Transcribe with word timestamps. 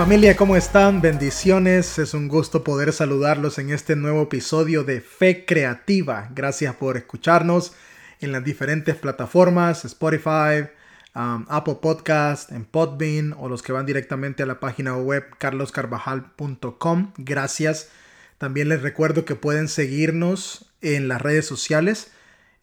Familia, 0.00 0.34
¿cómo 0.34 0.56
están? 0.56 1.02
Bendiciones. 1.02 1.98
Es 1.98 2.14
un 2.14 2.26
gusto 2.26 2.64
poder 2.64 2.90
saludarlos 2.94 3.58
en 3.58 3.68
este 3.68 3.96
nuevo 3.96 4.22
episodio 4.22 4.82
de 4.82 5.02
Fe 5.02 5.44
Creativa. 5.44 6.30
Gracias 6.34 6.74
por 6.76 6.96
escucharnos 6.96 7.74
en 8.22 8.32
las 8.32 8.42
diferentes 8.42 8.96
plataformas, 8.96 9.84
Spotify, 9.84 10.70
um, 11.14 11.44
Apple 11.50 11.80
Podcast, 11.82 12.50
en 12.50 12.64
Podbean 12.64 13.34
o 13.38 13.50
los 13.50 13.62
que 13.62 13.72
van 13.72 13.84
directamente 13.84 14.42
a 14.42 14.46
la 14.46 14.58
página 14.58 14.96
web 14.96 15.36
carloscarvajal.com. 15.36 17.12
Gracias. 17.18 17.90
También 18.38 18.70
les 18.70 18.80
recuerdo 18.80 19.26
que 19.26 19.34
pueden 19.34 19.68
seguirnos 19.68 20.72
en 20.80 21.08
las 21.08 21.20
redes 21.20 21.44
sociales. 21.44 22.10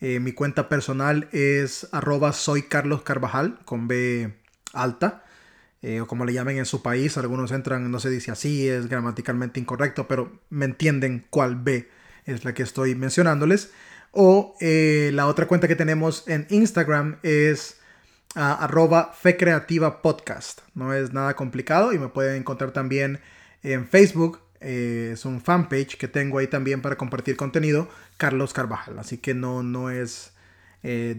Eh, 0.01 0.19
mi 0.19 0.31
cuenta 0.31 0.69
personal 0.69 1.29
es 1.31 1.87
arroba 1.91 2.33
soy 2.33 2.65
con 3.63 3.87
B 3.87 4.33
alta. 4.73 5.23
Eh, 5.81 6.01
o 6.01 6.07
como 6.07 6.25
le 6.25 6.33
llamen 6.33 6.57
en 6.57 6.65
su 6.65 6.81
país, 6.81 7.17
algunos 7.17 7.51
entran, 7.51 7.89
no 7.91 7.99
se 7.99 8.09
dice 8.09 8.31
así, 8.31 8.67
es 8.67 8.87
gramaticalmente 8.87 9.59
incorrecto, 9.59 10.07
pero 10.07 10.39
me 10.49 10.65
entienden 10.65 11.25
cuál 11.29 11.55
B 11.55 11.87
es 12.25 12.43
la 12.45 12.53
que 12.53 12.63
estoy 12.63 12.95
mencionándoles. 12.95 13.71
O 14.11 14.55
eh, 14.59 15.11
la 15.13 15.27
otra 15.27 15.47
cuenta 15.47 15.67
que 15.67 15.75
tenemos 15.75 16.27
en 16.27 16.47
Instagram 16.49 17.17
es 17.21 17.77
uh, 18.35 18.39
arroba 18.39 19.13
fe 19.13 19.37
creativa 19.37 20.01
podcast. 20.01 20.61
No 20.73 20.93
es 20.93 21.13
nada 21.13 21.35
complicado 21.35 21.93
y 21.93 21.99
me 21.99 22.07
pueden 22.07 22.37
encontrar 22.37 22.71
también 22.71 23.19
en 23.61 23.87
Facebook. 23.87 24.39
Eh, 24.59 25.11
es 25.13 25.25
un 25.25 25.41
fanpage 25.41 25.97
que 25.97 26.07
tengo 26.07 26.39
ahí 26.39 26.47
también 26.47 26.81
para 26.81 26.95
compartir 26.97 27.37
contenido, 27.37 27.87
Carlos 28.17 28.53
Carvajal. 28.53 28.97
Así 28.97 29.19
que 29.19 29.35
no, 29.35 29.61
no 29.61 29.91
es 29.91 30.31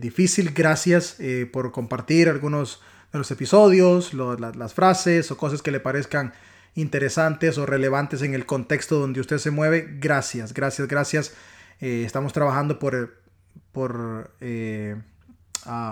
difícil. 0.01 0.53
Gracias 0.55 1.19
por 1.53 1.73
compartir 1.73 2.31
algunos 2.31 2.81
los 3.13 3.31
episodios, 3.31 4.13
las 4.15 4.75
frases 4.75 5.31
o 5.31 5.37
cosas 5.37 5.63
que 5.63 5.71
le 5.71 5.81
parezcan 5.81 6.33
interesantes 6.75 7.59
o 7.59 7.67
relevantes 7.67 8.23
en 8.23 8.35
el 8.35 8.47
contexto 8.47 8.99
donde 8.99 9.21
usted 9.21 9.39
se 9.39 9.51
mueve. 9.51 9.97
Gracias, 9.99 10.53
gracias, 10.53 10.89
gracias. 10.89 11.35
Eh, 11.81 12.03
estamos 12.05 12.33
trabajando 12.33 12.79
por, 12.79 14.31
eh, 14.41 14.97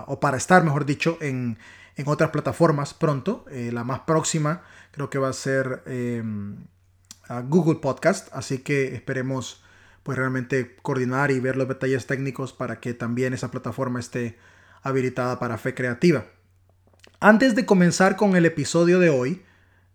o 0.07 0.19
para 0.19 0.37
estar, 0.37 0.63
mejor 0.63 0.85
dicho, 0.85 1.17
en, 1.21 1.57
otras 2.05 2.29
plataformas 2.29 2.93
pronto. 2.93 3.45
Eh, 3.49 3.71
la 3.73 3.83
más 3.83 4.01
próxima 4.01 4.61
creo 4.91 5.09
que 5.09 5.17
va 5.17 5.29
a 5.29 5.33
ser 5.33 5.83
Google 7.45 7.79
Podcast, 7.79 8.29
así 8.33 8.59
que 8.59 8.95
esperemos 8.95 9.63
pues 10.03 10.17
realmente 10.17 10.77
coordinar 10.83 11.31
y 11.31 11.39
ver 11.39 11.57
los 11.57 11.67
detalles 11.67 12.05
técnicos 12.05 12.53
para 12.53 12.79
que 12.79 12.93
también 12.93 13.33
esa 13.33 13.51
plataforma 13.51 13.99
esté 13.99 14.37
habilitada 14.81 15.37
para 15.37 15.57
fe 15.57 15.73
creativa. 15.73 16.25
Antes 17.19 17.55
de 17.55 17.65
comenzar 17.65 18.15
con 18.15 18.35
el 18.35 18.45
episodio 18.45 18.99
de 18.99 19.09
hoy, 19.09 19.41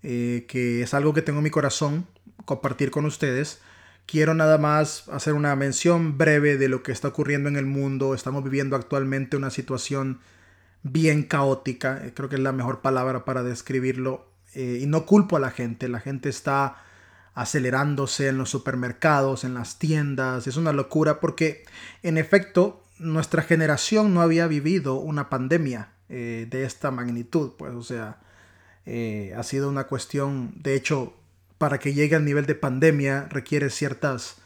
eh, 0.03 0.45
que 0.49 0.83
es 0.83 0.93
algo 0.95 1.15
que 1.15 1.23
tengo 1.23 1.39
en 1.39 1.45
mi 1.45 1.51
corazón 1.51 2.07
compartir 2.45 2.91
con 2.91 3.05
ustedes, 3.05 3.61
quiero 4.07 4.35
nada 4.35 4.59
más 4.59 5.09
hacer 5.09 5.35
una 5.35 5.55
mención 5.55 6.19
breve 6.19 6.57
de 6.57 6.69
lo 6.69 6.83
que 6.83 6.91
está 6.91 7.09
ocurriendo 7.09 7.49
en 7.49 7.57
el 7.57 7.67
mundo. 7.67 8.15
Estamos 8.15 8.43
viviendo 8.43 8.75
actualmente 8.75 9.37
una 9.37 9.51
situación 9.51 10.21
bien 10.83 11.23
caótica, 11.23 12.05
eh, 12.05 12.13
creo 12.13 12.29
que 12.29 12.37
es 12.37 12.43
la 12.43 12.53
mejor 12.53 12.81
palabra 12.81 13.25
para 13.25 13.45
describirlo, 13.45 14.27
eh, 14.55 14.81
y 14.83 14.87
no 14.87 15.07
culpo 15.07 15.37
a 15.37 15.41
la 15.41 15.51
gente, 15.51 15.89
la 15.89 16.01
gente 16.01 16.29
está 16.29 16.83
acelerándose 17.35 18.29
en 18.29 18.37
los 18.37 18.51
supermercados, 18.51 19.45
en 19.45 19.55
las 19.55 19.79
tiendas, 19.79 20.47
es 20.47 20.57
una 20.57 20.73
locura 20.73 21.21
porque 21.21 21.65
en 22.03 22.19
efecto 22.19 22.83
nuestra 22.99 23.43
generación 23.43 24.13
no 24.13 24.21
había 24.21 24.47
vivido 24.49 24.97
una 24.97 25.31
pandemia 25.31 25.92
eh, 26.09 26.47
de 26.51 26.65
esta 26.65 26.91
magnitud, 26.91 27.53
pues, 27.57 27.73
o 27.73 27.83
sea, 27.83 28.19
eh, 28.85 29.33
ha 29.37 29.43
sido 29.43 29.69
una 29.69 29.85
cuestión, 29.85 30.53
de 30.57 30.75
hecho, 30.75 31.15
para 31.59 31.79
que 31.79 31.95
llegue 31.95 32.17
al 32.17 32.25
nivel 32.25 32.45
de 32.45 32.55
pandemia 32.55 33.29
requiere 33.31 33.71
ciertas 33.71 34.37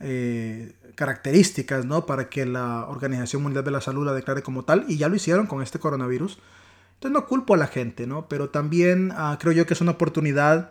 eh, 0.00 0.72
características, 0.94 1.84
¿no? 1.84 2.06
Para 2.06 2.28
que 2.30 2.46
la 2.46 2.86
Organización 2.88 3.42
Mundial 3.42 3.64
de 3.64 3.72
la 3.72 3.80
Salud 3.80 4.06
la 4.06 4.14
declare 4.14 4.42
como 4.42 4.64
tal, 4.64 4.86
y 4.88 4.96
ya 4.96 5.08
lo 5.08 5.16
hicieron 5.16 5.46
con 5.46 5.62
este 5.62 5.78
coronavirus. 5.78 6.38
Entonces 6.94 7.12
no 7.12 7.26
culpo 7.26 7.54
a 7.54 7.58
la 7.58 7.66
gente, 7.66 8.06
¿no? 8.06 8.28
Pero 8.28 8.50
también 8.50 9.12
ah, 9.14 9.36
creo 9.40 9.52
yo 9.52 9.66
que 9.66 9.74
es 9.74 9.80
una 9.80 9.92
oportunidad 9.92 10.70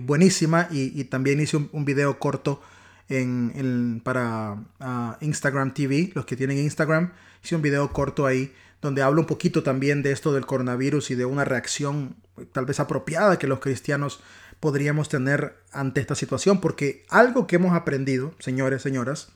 buenísima 0.00 0.68
y, 0.70 1.04
también 1.04 1.38
hice 1.38 1.56
un, 1.56 1.84
video 1.84 2.18
corto 2.18 2.62
en, 3.08 4.00
para 4.02 4.62
ah, 4.78 5.18
Instagram 5.20 5.74
TV, 5.74 6.12
los 6.14 6.24
que 6.24 6.36
tienen 6.36 6.58
Instagram, 6.58 7.12
hice 7.42 7.56
un 7.56 7.62
video 7.62 7.92
corto 7.92 8.26
ahí 8.26 8.52
donde 8.80 9.02
hablo 9.02 9.20
un 9.20 9.26
poquito 9.26 9.62
también 9.62 10.02
de 10.02 10.12
esto 10.12 10.32
del 10.32 10.46
coronavirus 10.46 11.10
y 11.10 11.14
de 11.14 11.24
una 11.24 11.44
reacción 11.44 12.16
tal 12.52 12.66
vez 12.66 12.80
apropiada 12.80 13.38
que 13.38 13.46
los 13.46 13.60
cristianos 13.60 14.20
podríamos 14.60 15.08
tener 15.08 15.56
ante 15.72 16.00
esta 16.00 16.14
situación, 16.14 16.60
porque 16.60 17.04
algo 17.08 17.46
que 17.46 17.56
hemos 17.56 17.74
aprendido, 17.74 18.34
señores, 18.38 18.82
señoras, 18.82 19.32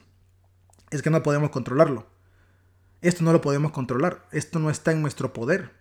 es 0.91 1.03
que 1.03 1.11
no 1.11 1.23
podemos 1.23 1.51
controlarlo. 1.51 2.07
Esto 3.01 3.25
no 3.25 3.33
lo 3.33 3.41
podemos 3.41 3.73
controlar, 3.73 4.27
esto 4.33 4.59
no 4.59 4.71
está 4.71 4.93
en 4.93 5.03
nuestro 5.03 5.33
poder. 5.33 5.73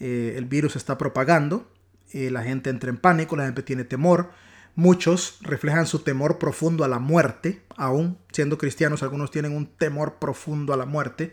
Eh, 0.00 0.34
el 0.36 0.46
virus 0.46 0.76
está 0.76 0.98
propagando, 0.98 1.70
eh, 2.12 2.30
la 2.30 2.42
gente 2.42 2.70
entra 2.70 2.90
en 2.90 2.96
pánico, 2.96 3.36
la 3.36 3.46
gente 3.46 3.62
tiene 3.62 3.84
temor, 3.84 4.30
muchos 4.74 5.38
reflejan 5.42 5.86
su 5.86 6.00
temor 6.00 6.38
profundo 6.38 6.84
a 6.84 6.88
la 6.88 6.98
muerte, 6.98 7.62
aún 7.76 8.18
siendo 8.32 8.58
cristianos, 8.58 9.02
algunos 9.02 9.30
tienen 9.30 9.54
un 9.56 9.66
temor 9.66 10.16
profundo 10.18 10.72
a 10.72 10.76
la 10.76 10.86
muerte, 10.86 11.32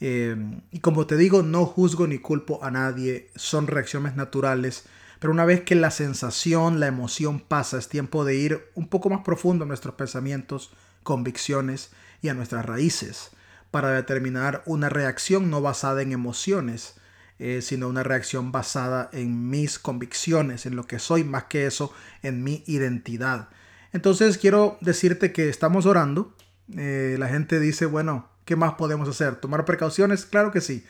Em, 0.00 0.60
y 0.70 0.80
como 0.80 1.06
te 1.06 1.16
digo, 1.16 1.42
no 1.42 1.66
juzgo 1.66 2.06
ni 2.06 2.18
culpo 2.18 2.62
a 2.62 2.70
nadie, 2.70 3.30
son 3.34 3.66
reacciones 3.66 4.16
naturales. 4.16 4.84
Pero 5.18 5.32
una 5.32 5.44
vez 5.44 5.62
que 5.62 5.74
la 5.74 5.90
sensación, 5.90 6.80
la 6.80 6.86
emoción 6.86 7.40
pasa, 7.40 7.78
es 7.78 7.88
tiempo 7.88 8.24
de 8.24 8.36
ir 8.36 8.70
un 8.74 8.88
poco 8.88 9.10
más 9.10 9.22
profundo 9.24 9.64
a 9.64 9.68
nuestros 9.68 9.94
pensamientos, 9.94 10.70
convicciones 11.02 11.90
y 12.22 12.28
a 12.28 12.34
nuestras 12.34 12.64
raíces 12.64 13.32
para 13.70 13.92
determinar 13.92 14.62
una 14.66 14.88
reacción 14.88 15.50
no 15.50 15.60
basada 15.60 16.02
en 16.02 16.12
emociones, 16.12 16.94
eh, 17.38 17.60
sino 17.62 17.88
una 17.88 18.02
reacción 18.02 18.50
basada 18.50 19.10
en 19.12 19.50
mis 19.50 19.78
convicciones, 19.78 20.66
en 20.66 20.74
lo 20.74 20.86
que 20.86 20.98
soy, 20.98 21.24
más 21.24 21.44
que 21.44 21.66
eso, 21.66 21.92
en 22.22 22.42
mi 22.42 22.64
identidad. 22.66 23.48
Entonces 23.92 24.38
quiero 24.38 24.78
decirte 24.80 25.32
que 25.32 25.48
estamos 25.48 25.86
orando. 25.86 26.34
Eh, 26.76 27.16
la 27.18 27.28
gente 27.28 27.60
dice, 27.60 27.86
bueno, 27.86 28.28
¿Qué 28.48 28.56
más 28.56 28.76
podemos 28.76 29.06
hacer? 29.06 29.36
¿Tomar 29.36 29.66
precauciones? 29.66 30.24
Claro 30.24 30.50
que 30.50 30.62
sí. 30.62 30.82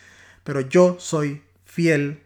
Pero 0.45 0.61
yo 0.61 0.97
soy 1.01 1.43
fiel 1.65 2.23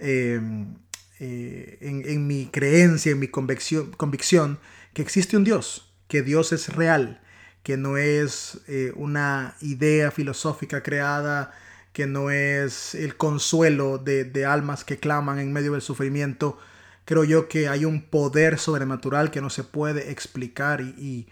em, 0.00 0.74
eh, 1.20 1.78
en, 1.80 2.26
mi 2.26 2.46
creencia, 2.46 3.12
en 3.12 3.20
mi 3.20 3.28
convicción, 3.28 4.58
que 4.92 5.02
existe 5.02 5.36
un 5.36 5.44
Dios, 5.44 5.94
que 6.08 6.22
Dios 6.22 6.50
es 6.52 6.74
real, 6.74 7.20
que 7.62 7.76
no 7.76 7.98
es 7.98 8.62
eh, 8.66 8.92
una 8.96 9.54
idea 9.60 10.10
filosófica 10.10 10.82
creada, 10.82 11.52
que 11.92 12.08
no 12.08 12.30
es 12.30 12.96
el 12.96 13.16
consuelo 13.16 13.98
de, 13.98 14.44
almas 14.44 14.82
que 14.82 14.98
claman 14.98 15.38
en 15.38 15.52
medio 15.52 15.70
del 15.70 15.82
sufrimiento. 15.82 16.58
Creo 17.04 17.22
yo 17.22 17.46
que 17.46 17.68
hay 17.68 17.84
un 17.84 18.02
poder 18.02 18.58
sobrenatural 18.58 19.30
que 19.30 19.40
no 19.40 19.50
se 19.50 19.62
puede 19.62 20.10
explicar 20.10 20.80
y 20.80 21.28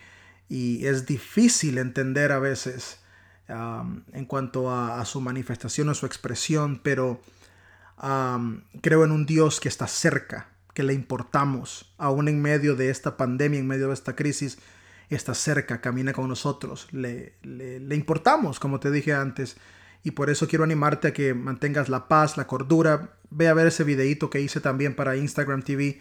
es 0.48 1.06
difícil 1.06 1.78
entender 1.78 2.30
a 2.30 2.38
veces 2.38 3.01
en 4.12 4.24
cuanto 4.26 4.70
a, 4.70 5.04
su 5.04 5.20
manifestación 5.20 5.88
o 5.88 5.94
su 5.94 6.06
expresión, 6.06 6.80
pero 6.82 7.20
creo 8.80 9.04
en 9.04 9.12
un 9.12 9.26
Dios 9.26 9.60
que 9.60 9.68
está 9.68 9.86
cerca, 9.86 10.48
que 10.74 10.82
le 10.82 10.94
importamos, 10.94 11.92
aún 11.98 12.28
en 12.28 12.40
medio 12.40 12.76
de 12.76 12.90
esta 12.90 13.16
pandemia, 13.16 13.60
en 13.60 13.66
medio 13.66 13.88
de 13.88 13.94
esta 13.94 14.16
crisis, 14.16 14.58
está 15.10 15.34
cerca, 15.34 15.80
camina 15.80 16.12
con 16.12 16.28
nosotros, 16.28 16.88
le, 16.92 17.34
importamos, 17.90 18.58
como 18.58 18.80
te 18.80 18.90
dije 18.90 19.12
antes, 19.12 19.56
y 20.04 20.12
por 20.12 20.30
eso 20.30 20.48
quiero 20.48 20.64
animarte 20.64 21.08
a 21.08 21.12
que 21.12 21.34
mantengas 21.34 21.88
la 21.88 22.08
paz, 22.08 22.36
la 22.36 22.48
cordura. 22.48 23.14
Ve 23.30 23.46
a 23.46 23.54
ver 23.54 23.68
ese 23.68 23.84
videito 23.84 24.30
que 24.30 24.40
hice 24.40 24.60
también 24.60 24.96
para 24.96 25.16
Instagram 25.16 25.62
TV, 25.62 26.00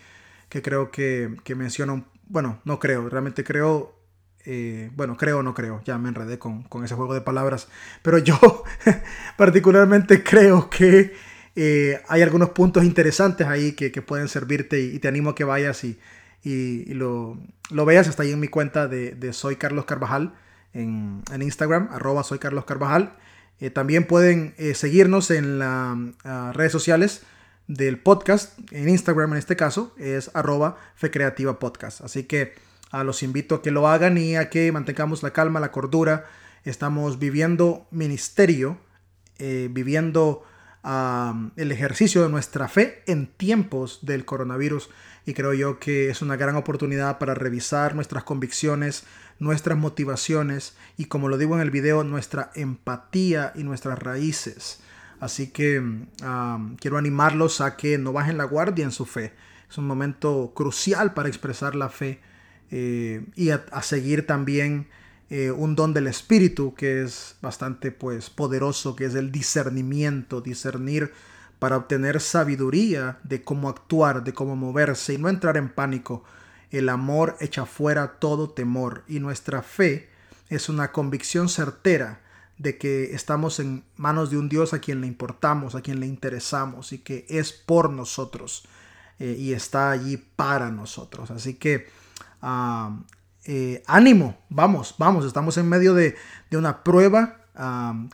que 0.49 0.63
creo 0.63 0.89
que, 0.89 1.37
que 1.43 1.53
menciona, 1.53 2.03
bueno, 2.25 2.59
no 2.65 2.79
creo, 2.79 3.09
realmente 3.09 3.43
creo 3.43 4.00
eh, 4.45 4.89
bueno, 4.95 5.17
creo 5.17 5.43
no 5.43 5.53
creo, 5.53 5.81
ya 5.85 5.97
me 5.97 6.09
enredé 6.09 6.39
con, 6.39 6.65
ese 6.83 6.95
juego 6.95 7.13
de 7.13 7.21
palabras, 7.21 7.67
pero 8.01 8.17
yo 8.17 8.39
particularmente 9.37 10.23
creo 10.23 10.69
que 10.69 11.13
eh, 11.55 12.01
hay 12.07 12.21
algunos 12.21 12.49
puntos 12.49 12.83
interesantes 12.83 13.47
ahí 13.47 13.73
que, 13.73 13.89
pueden 14.01 14.27
servirte 14.27 14.79
y, 14.79 14.99
te 14.99 15.07
animo 15.07 15.31
a 15.31 15.35
que 15.35 15.43
vayas 15.43 15.83
y, 15.83 15.99
lo, 16.93 17.37
veas. 17.85 18.07
Está 18.07 18.23
ahí 18.23 18.31
en 18.31 18.39
mi 18.39 18.47
cuenta 18.47 18.87
de, 18.87 19.33
Soy 19.33 19.57
Carlos 19.57 19.85
Carvajal 19.85 20.33
en, 20.73 21.23
Instagram, 21.39 21.89
arroba 21.91 22.23
Soy 22.23 22.39
Carlos 22.39 22.65
Carvajal. 22.65 23.13
Eh, 23.59 23.69
también 23.69 24.07
pueden 24.07 24.55
seguirnos 24.73 25.29
en 25.29 25.59
las 25.59 26.55
redes 26.55 26.71
sociales 26.71 27.23
del 27.67 27.99
podcast, 27.99 28.57
en 28.71 28.89
Instagram 28.89 29.31
en 29.33 29.37
este 29.37 29.55
caso, 29.55 29.93
es 29.97 30.31
arroba 30.33 30.77
Fe 30.95 31.11
Creativa 31.11 31.59
Podcast. 31.59 32.01
Así 32.01 32.23
que 32.23 32.53
a 32.91 33.03
los 33.03 33.23
invito 33.23 33.55
a 33.55 33.61
que 33.61 33.71
lo 33.71 33.87
hagan 33.87 34.17
y 34.17 34.35
a 34.35 34.49
que 34.49 34.71
mantengamos 34.71 35.23
la 35.23 35.31
calma, 35.31 35.59
la 35.59 35.71
cordura. 35.71 36.25
Estamos 36.63 37.19
viviendo 37.19 37.87
ministerio, 37.91 38.77
eh, 39.39 39.69
viviendo 39.71 40.43
el 40.83 41.71
ejercicio 41.71 42.23
de 42.23 42.29
nuestra 42.29 42.67
fe 42.67 43.03
en 43.05 43.27
tiempos 43.27 43.99
del 44.01 44.25
coronavirus 44.25 44.89
y 45.27 45.35
creo 45.35 45.53
yo 45.53 45.79
que 45.79 46.09
es 46.09 46.23
una 46.23 46.37
gran 46.37 46.55
oportunidad 46.55 47.19
para 47.19 47.35
revisar 47.35 47.93
nuestras 47.93 48.23
convicciones, 48.23 49.03
nuestras 49.37 49.77
motivaciones 49.77 50.75
y 50.97 51.05
como 51.05 51.29
lo 51.29 51.37
digo 51.37 51.53
en 51.55 51.61
el 51.61 51.69
video, 51.69 52.03
nuestra 52.03 52.51
empatía 52.55 53.53
y 53.55 53.63
nuestras 53.63 53.99
raíces. 53.99 54.79
Así 55.19 55.51
que 55.51 56.07
quiero 56.79 56.97
animarlos 56.97 57.61
a 57.61 57.77
que 57.77 57.99
no 57.99 58.11
bajen 58.11 58.37
la 58.37 58.45
guardia 58.45 58.83
en 58.83 58.91
su 58.91 59.05
fe. 59.05 59.33
Es 59.69 59.77
un 59.77 59.85
momento 59.85 60.51
crucial 60.55 61.13
para 61.13 61.29
expresar 61.29 61.75
la 61.75 61.89
fe 61.89 62.19
eh, 62.71 63.25
y 63.35 63.49
a, 63.49 63.81
seguir 63.81 64.25
también 64.25 64.87
eh, 65.29 65.51
un 65.51 65.75
don 65.75 65.93
del 65.93 66.07
Espíritu 66.07 66.73
que 66.73 67.03
es 67.03 67.35
bastante 67.41 67.91
pues 67.91 68.29
poderoso, 68.29 68.95
que 68.95 69.05
es 69.05 69.15
el 69.15 69.31
discernimiento, 69.31 70.41
discernir 70.41 71.11
para 71.59 71.77
obtener 71.77 72.21
sabiduría 72.21 73.19
de 73.23 73.43
cómo 73.43 73.69
actuar, 73.69 74.23
de 74.23 74.33
cómo 74.33 74.55
moverse 74.55 75.13
y 75.13 75.17
no 75.17 75.29
entrar 75.29 75.57
en 75.57 75.69
pánico. 75.69 76.23
El 76.71 76.89
amor 76.89 77.37
echa 77.41 77.65
fuera 77.65 78.19
todo 78.19 78.49
temor 78.49 79.03
y 79.07 79.19
nuestra 79.19 79.61
fe 79.61 80.09
es 80.49 80.69
una 80.69 80.91
convicción 80.91 81.49
certera 81.49 82.21
de 82.57 82.77
que 82.77 83.13
estamos 83.13 83.59
en 83.59 83.83
manos 83.97 84.31
de 84.31 84.37
un 84.37 84.47
Dios 84.47 84.73
a 84.73 84.79
quien 84.79 85.01
le 85.01 85.07
importamos, 85.07 85.75
a 85.75 85.81
quien 85.81 85.99
le 85.99 86.07
interesamos 86.07 86.93
y 86.93 86.99
que 86.99 87.25
es 87.27 87.51
por 87.51 87.89
nosotros 87.89 88.65
eh, 89.19 89.35
y 89.37 89.53
está 89.53 89.91
allí 89.91 90.17
para 90.17 90.71
nosotros. 90.71 91.31
Así 91.31 91.55
que 91.55 91.87
eh, 93.45 93.83
ánimo, 93.87 94.37
vamos, 94.49 94.95
vamos, 94.97 95.25
estamos 95.25 95.57
en 95.57 95.67
medio 95.67 95.93
de, 95.93 96.15
una 96.51 96.83
prueba 96.83 97.37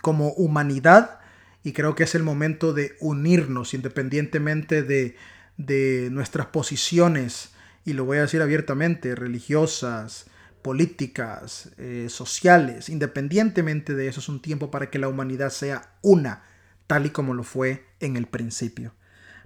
como 0.01 0.29
humanidad 0.31 1.19
y 1.63 1.73
creo 1.73 1.95
que 1.95 2.03
es 2.03 2.15
el 2.15 2.23
momento 2.23 2.73
de 2.73 2.95
unirnos 2.99 3.73
independientemente 3.73 4.83
de, 4.83 6.09
nuestras 6.11 6.47
posiciones, 6.47 7.51
y 7.83 7.93
lo 7.93 8.05
voy 8.05 8.19
a 8.19 8.21
decir 8.21 8.41
abiertamente, 8.41 9.15
religiosas, 9.15 10.27
políticas, 10.61 11.71
eh, 11.77 12.07
sociales, 12.09 12.89
independientemente 12.89 13.95
de 13.95 14.07
eso, 14.07 14.19
es 14.19 14.29
un 14.29 14.41
tiempo 14.41 14.71
para 14.71 14.89
que 14.89 14.99
la 14.99 15.07
humanidad 15.07 15.49
sea 15.49 15.93
una, 16.01 16.43
tal 16.85 17.05
y 17.05 17.09
como 17.09 17.33
lo 17.33 17.43
fue 17.43 17.85
en 17.99 18.17
el 18.17 18.27
principio. 18.27 18.93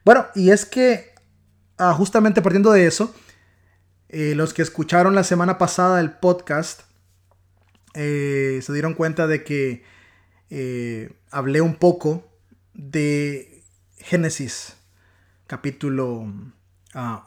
Bueno, 0.04 0.28
y 0.36 0.52
es 0.52 0.66
que 0.66 1.14
ah, 1.78 1.94
justamente 1.94 2.42
partiendo 2.42 2.72
de 2.72 2.86
eso, 2.86 3.16
eh, 4.14 4.36
los 4.36 4.54
que 4.54 4.62
escucharon 4.62 5.16
la 5.16 5.24
semana 5.24 5.58
pasada 5.58 6.02
el 6.02 6.12
podcast 6.12 6.82
eh, 7.94 8.60
se 8.62 8.74
dieron 8.74 8.94
cuenta 8.94 9.26
de 9.26 9.46
que 9.46 9.86
eh, 10.50 11.14
hablé 11.32 11.62
un 11.62 11.76
poco 11.76 12.30
de 12.74 13.64
Génesis, 14.00 14.76
capítulo 15.48 16.10
1. 16.18 16.54
Ah, 16.94 17.26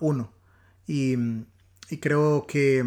y, 0.87 1.17
creo 2.03 2.47
que, 2.47 2.85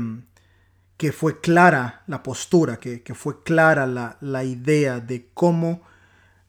que, 0.97 1.11
fue 1.11 1.41
clara 1.41 2.03
la 2.05 2.21
postura, 2.21 2.77
que, 2.77 3.01
fue 3.15 3.41
clara 3.41 3.87
la, 4.21 4.43
idea 4.43 4.99
de 4.99 5.31
cómo 5.33 5.81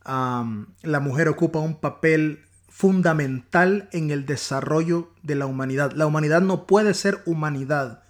la 0.05 1.01
mujer 1.01 1.29
ocupa 1.29 1.61
un 1.61 1.81
papel 1.81 2.45
fundamental 2.79 3.89
en 3.91 4.13
el 4.13 4.25
desarrollo 4.25 5.11
de 5.25 5.35
la 5.35 5.47
humanidad. 5.47 5.91
La 5.95 6.07
humanidad 6.07 6.43
no 6.43 6.65
puede 6.65 6.95
ser 6.95 7.23
humanidad 7.27 8.05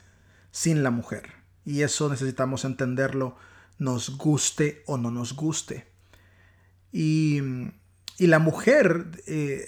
sin 0.50 0.82
la 0.82 0.90
mujer. 0.90 1.30
Y 1.64 1.80
eso 1.80 2.10
necesitamos 2.10 2.66
entenderlo 2.66 3.34
nos 3.78 4.18
guste 4.18 4.82
o 4.84 4.98
no 4.98 5.10
nos 5.10 5.34
guste. 5.34 5.86
Y, 6.92 7.40
la 8.18 8.38
mujer, 8.40 9.06
eh, 9.26 9.66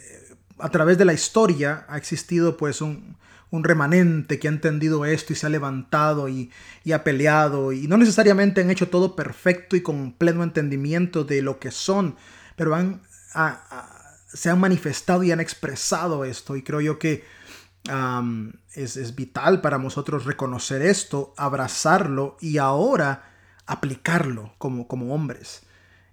a 0.59 0.69
través 0.69 0.99
de 0.99 1.07
la 1.07 1.15
historia, 1.15 1.87
ha 1.89 1.97
existido 1.97 2.59
pues 2.59 2.83
un, 2.83 3.17
remanente 3.51 4.39
que 4.39 4.49
ha 4.49 4.51
entendido 4.51 5.07
esto 5.07 5.33
y 5.33 5.37
se 5.37 5.47
ha 5.47 5.49
levantado 5.49 6.29
y, 6.29 6.51
ha 6.93 7.05
peleado 7.05 7.73
y 7.73 7.89
no 7.89 7.97
necesariamente 7.97 8.61
han 8.61 8.71
hecho 8.71 8.91
todo 8.91 9.17
perfecto 9.17 9.77
y 9.77 9.81
con 9.81 10.13
pleno 10.13 10.43
entendimiento 10.43 11.25
de 11.25 11.41
lo 11.41 11.59
que 11.59 11.71
son, 11.71 12.17
pero 12.55 12.75
han, 12.75 13.01
se 14.33 14.51
han 14.51 14.61
manifestado 14.61 15.23
y 15.23 15.33
han 15.33 15.41
expresado 15.41 16.25
esto 16.25 16.57
y 16.57 16.63
creo 16.63 16.81
yo 16.81 16.99
que 16.99 17.25
es, 18.75 19.15
vital 19.15 19.61
para 19.61 19.79
nosotros 19.79 20.25
reconocer 20.25 20.83
esto, 20.83 21.35
abrazarlo 21.37 22.37
y 22.41 22.59
ahora 22.59 23.31
aplicarlo 23.67 24.55
como, 24.59 24.87
como 24.87 25.15
hombres. 25.15 25.63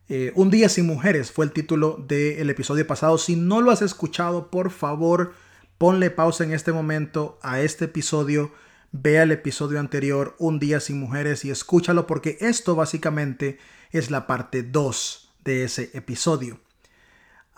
Eh, 0.09 0.31
un 0.35 0.49
día 0.49 0.69
sin 0.69 0.87
mujeres 0.87 1.31
fue 1.31 1.45
el 1.45 1.51
título 1.51 2.03
del 2.07 2.49
episodio 2.49 2.87
pasado. 2.87 3.17
Si 3.17 3.35
no 3.35 3.61
lo 3.61 3.71
has 3.71 3.81
escuchado, 3.81 4.49
por 4.49 4.71
favor, 4.71 5.33
ponle 5.77 6.09
pausa 6.09 6.43
en 6.43 6.53
este 6.53 6.71
momento 6.71 7.37
a 7.41 7.59
este 7.59 7.85
episodio. 7.85 8.51
Vea 8.93 9.23
el 9.23 9.31
episodio 9.31 9.79
anterior, 9.79 10.35
Un 10.39 10.59
día 10.59 10.79
sin 10.79 10.99
mujeres, 10.99 11.43
y 11.43 11.51
escúchalo 11.51 12.07
porque 12.07 12.37
esto 12.39 12.75
básicamente 12.75 13.59
es 13.91 14.09
la 14.09 14.27
parte 14.27 14.63
2 14.63 15.33
de 15.43 15.65
ese 15.65 15.91
episodio. 15.93 16.59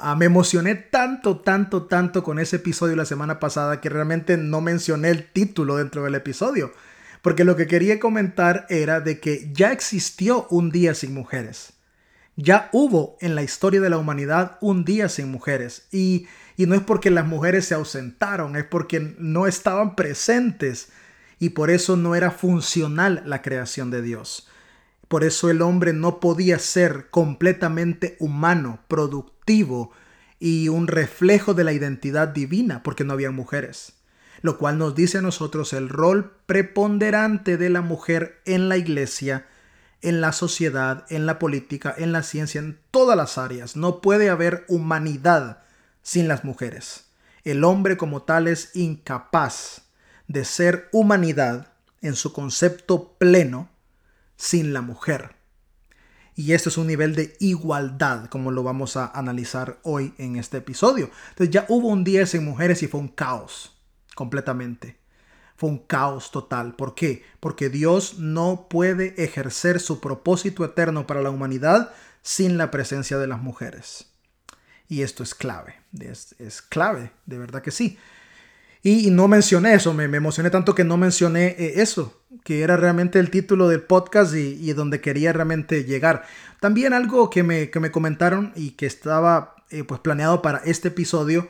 Ah, 0.01 0.15
me 0.15 0.25
emocioné 0.25 0.75
tanto, 0.75 1.39
tanto, 1.41 1.83
tanto 1.83 2.23
con 2.23 2.39
ese 2.39 2.55
episodio 2.55 2.95
la 2.95 3.03
semana 3.03 3.37
pasada 3.37 3.81
que 3.81 3.89
realmente 3.89 4.37
no 4.37 4.61
mencioné 4.61 5.09
el 5.09 5.25
título 5.29 5.75
dentro 5.75 6.05
del 6.05 6.15
episodio. 6.15 6.71
Porque 7.21 7.43
lo 7.43 7.57
que 7.57 7.67
quería 7.67 7.99
comentar 7.99 8.65
era 8.69 9.01
de 9.01 9.19
que 9.19 9.51
ya 9.51 9.73
existió 9.73 10.47
un 10.51 10.71
día 10.71 10.93
sin 10.93 11.13
mujeres. 11.13 11.73
Ya 12.37 12.69
hubo 12.71 13.17
en 13.19 13.35
la 13.35 13.43
historia 13.43 13.81
de 13.81 13.89
la 13.89 13.97
humanidad 13.97 14.57
un 14.61 14.85
día 14.85 15.09
sin 15.09 15.29
mujeres. 15.29 15.89
Y, 15.91 16.27
y 16.55 16.65
no 16.65 16.75
es 16.75 16.81
porque 16.81 17.09
las 17.09 17.27
mujeres 17.27 17.65
se 17.65 17.75
ausentaron, 17.75 18.55
es 18.55 18.63
porque 18.63 19.15
no 19.19 19.47
estaban 19.47 19.97
presentes. 19.97 20.93
Y 21.39 21.49
por 21.49 21.69
eso 21.69 21.97
no 21.97 22.15
era 22.15 22.31
funcional 22.31 23.21
la 23.25 23.41
creación 23.41 23.91
de 23.91 24.01
Dios. 24.01 24.48
Por 25.09 25.25
eso 25.25 25.49
el 25.49 25.61
hombre 25.61 25.91
no 25.91 26.21
podía 26.21 26.57
ser 26.57 27.09
completamente 27.09 28.15
humano, 28.19 28.79
productivo 28.87 29.91
y 30.39 30.69
un 30.69 30.87
reflejo 30.87 31.53
de 31.53 31.65
la 31.65 31.73
identidad 31.73 32.29
divina, 32.29 32.81
porque 32.83 33.03
no 33.03 33.11
había 33.11 33.31
mujeres 33.31 33.99
lo 34.41 34.57
cual 34.57 34.77
nos 34.77 34.95
dice 34.95 35.17
a 35.17 35.21
nosotros 35.21 35.73
el 35.73 35.89
rol 35.89 36.31
preponderante 36.45 37.57
de 37.57 37.69
la 37.69 37.81
mujer 37.81 38.41
en 38.45 38.69
la 38.69 38.77
iglesia, 38.77 39.47
en 40.01 40.21
la 40.21 40.31
sociedad, 40.31 41.05
en 41.09 41.25
la 41.25 41.39
política, 41.39 41.93
en 41.97 42.11
la 42.11 42.23
ciencia, 42.23 42.59
en 42.59 42.79
todas 42.91 43.17
las 43.17 43.37
áreas. 43.37 43.75
No 43.75 44.01
puede 44.01 44.29
haber 44.29 44.65
humanidad 44.67 45.63
sin 46.01 46.27
las 46.27 46.43
mujeres. 46.43 47.09
El 47.43 47.63
hombre 47.63 47.97
como 47.97 48.23
tal 48.23 48.47
es 48.47 48.75
incapaz 48.75 49.83
de 50.27 50.45
ser 50.45 50.87
humanidad 50.91 51.73
en 52.01 52.15
su 52.15 52.31
concepto 52.31 53.15
pleno 53.17 53.69
sin 54.39 54.73
la 54.73 54.81
mujer. 54.81 55.35
Y 56.33 56.53
esto 56.53 56.69
es 56.69 56.77
un 56.77 56.87
nivel 56.87 57.13
de 57.13 57.35
igualdad, 57.41 58.29
como 58.29 58.49
lo 58.49 58.63
vamos 58.63 58.95
a 58.95 59.07
analizar 59.07 59.79
hoy 59.83 60.13
en 60.17 60.37
este 60.37 60.57
episodio. 60.57 61.11
Entonces 61.31 61.53
ya 61.53 61.65
hubo 61.67 61.89
un 61.89 62.05
día 62.05 62.25
sin 62.25 62.45
mujeres 62.45 62.81
y 62.81 62.87
fue 62.87 63.01
un 63.01 63.09
caos 63.09 63.77
completamente. 64.15 64.97
Fue 65.57 65.69
un 65.69 65.79
caos 65.79 66.31
total. 66.31 66.73
¿Por 66.77 66.95
qué? 66.95 67.23
Porque 67.41 67.69
Dios 67.69 68.19
no 68.19 68.69
puede 68.69 69.21
ejercer 69.21 69.81
su 69.81 69.99
propósito 69.99 70.63
eterno 70.63 71.05
para 71.05 71.21
la 71.21 71.31
humanidad 71.31 71.91
sin 72.21 72.57
la 72.57 72.71
presencia 72.71 73.17
de 73.17 73.27
las 73.27 73.41
mujeres. 73.41 74.13
Y 74.87 75.01
esto 75.01 75.21
es 75.21 75.35
clave, 75.35 75.75
es, 75.99 76.61
clave, 76.61 77.11
de 77.25 77.37
verdad 77.37 77.61
que 77.61 77.71
sí. 77.71 77.97
Y, 78.81 79.11
no 79.11 79.27
mencioné 79.27 79.73
eso, 79.73 79.93
me, 79.93 80.05
emocioné 80.05 80.49
tanto 80.49 80.73
que 80.73 80.85
no 80.85 80.95
mencioné 80.95 81.47
eh, 81.59 81.81
eso, 81.81 82.21
que 82.43 82.61
era 82.61 82.77
realmente 82.77 83.19
el 83.19 83.29
título 83.29 83.67
del 83.67 83.81
podcast 83.81 84.33
y, 84.33 84.71
donde 84.73 85.01
quería 85.01 85.33
realmente 85.33 85.83
llegar. 85.83 86.23
También 86.61 86.93
algo 86.93 87.29
que 87.29 87.43
me, 87.43 87.69
que 87.69 87.79
me 87.79 87.91
comentaron 87.91 88.53
y 88.55 88.71
que 88.71 88.85
estaba 88.85 89.55
eh, 89.69 89.83
pues 89.83 89.99
planeado 89.99 90.41
para 90.41 90.59
este 90.59 90.87
episodio 90.87 91.49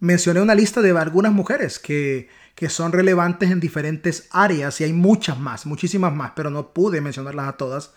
mencioné 0.00 0.40
una 0.40 0.54
lista 0.54 0.80
de 0.80 0.90
algunas 0.96 1.32
mujeres 1.32 1.78
que, 1.78 2.28
son 2.68 2.90
relevantes 2.90 3.50
en 3.50 3.60
diferentes 3.60 4.26
áreas 4.32 4.80
y 4.80 4.84
hay 4.84 4.92
muchas 4.92 5.38
más, 5.38 5.64
muchísimas 5.64 6.12
más, 6.12 6.32
pero 6.34 6.50
no 6.50 6.72
pude 6.72 7.00
mencionarlas 7.00 7.48
a 7.48 7.56
todas. 7.56 7.92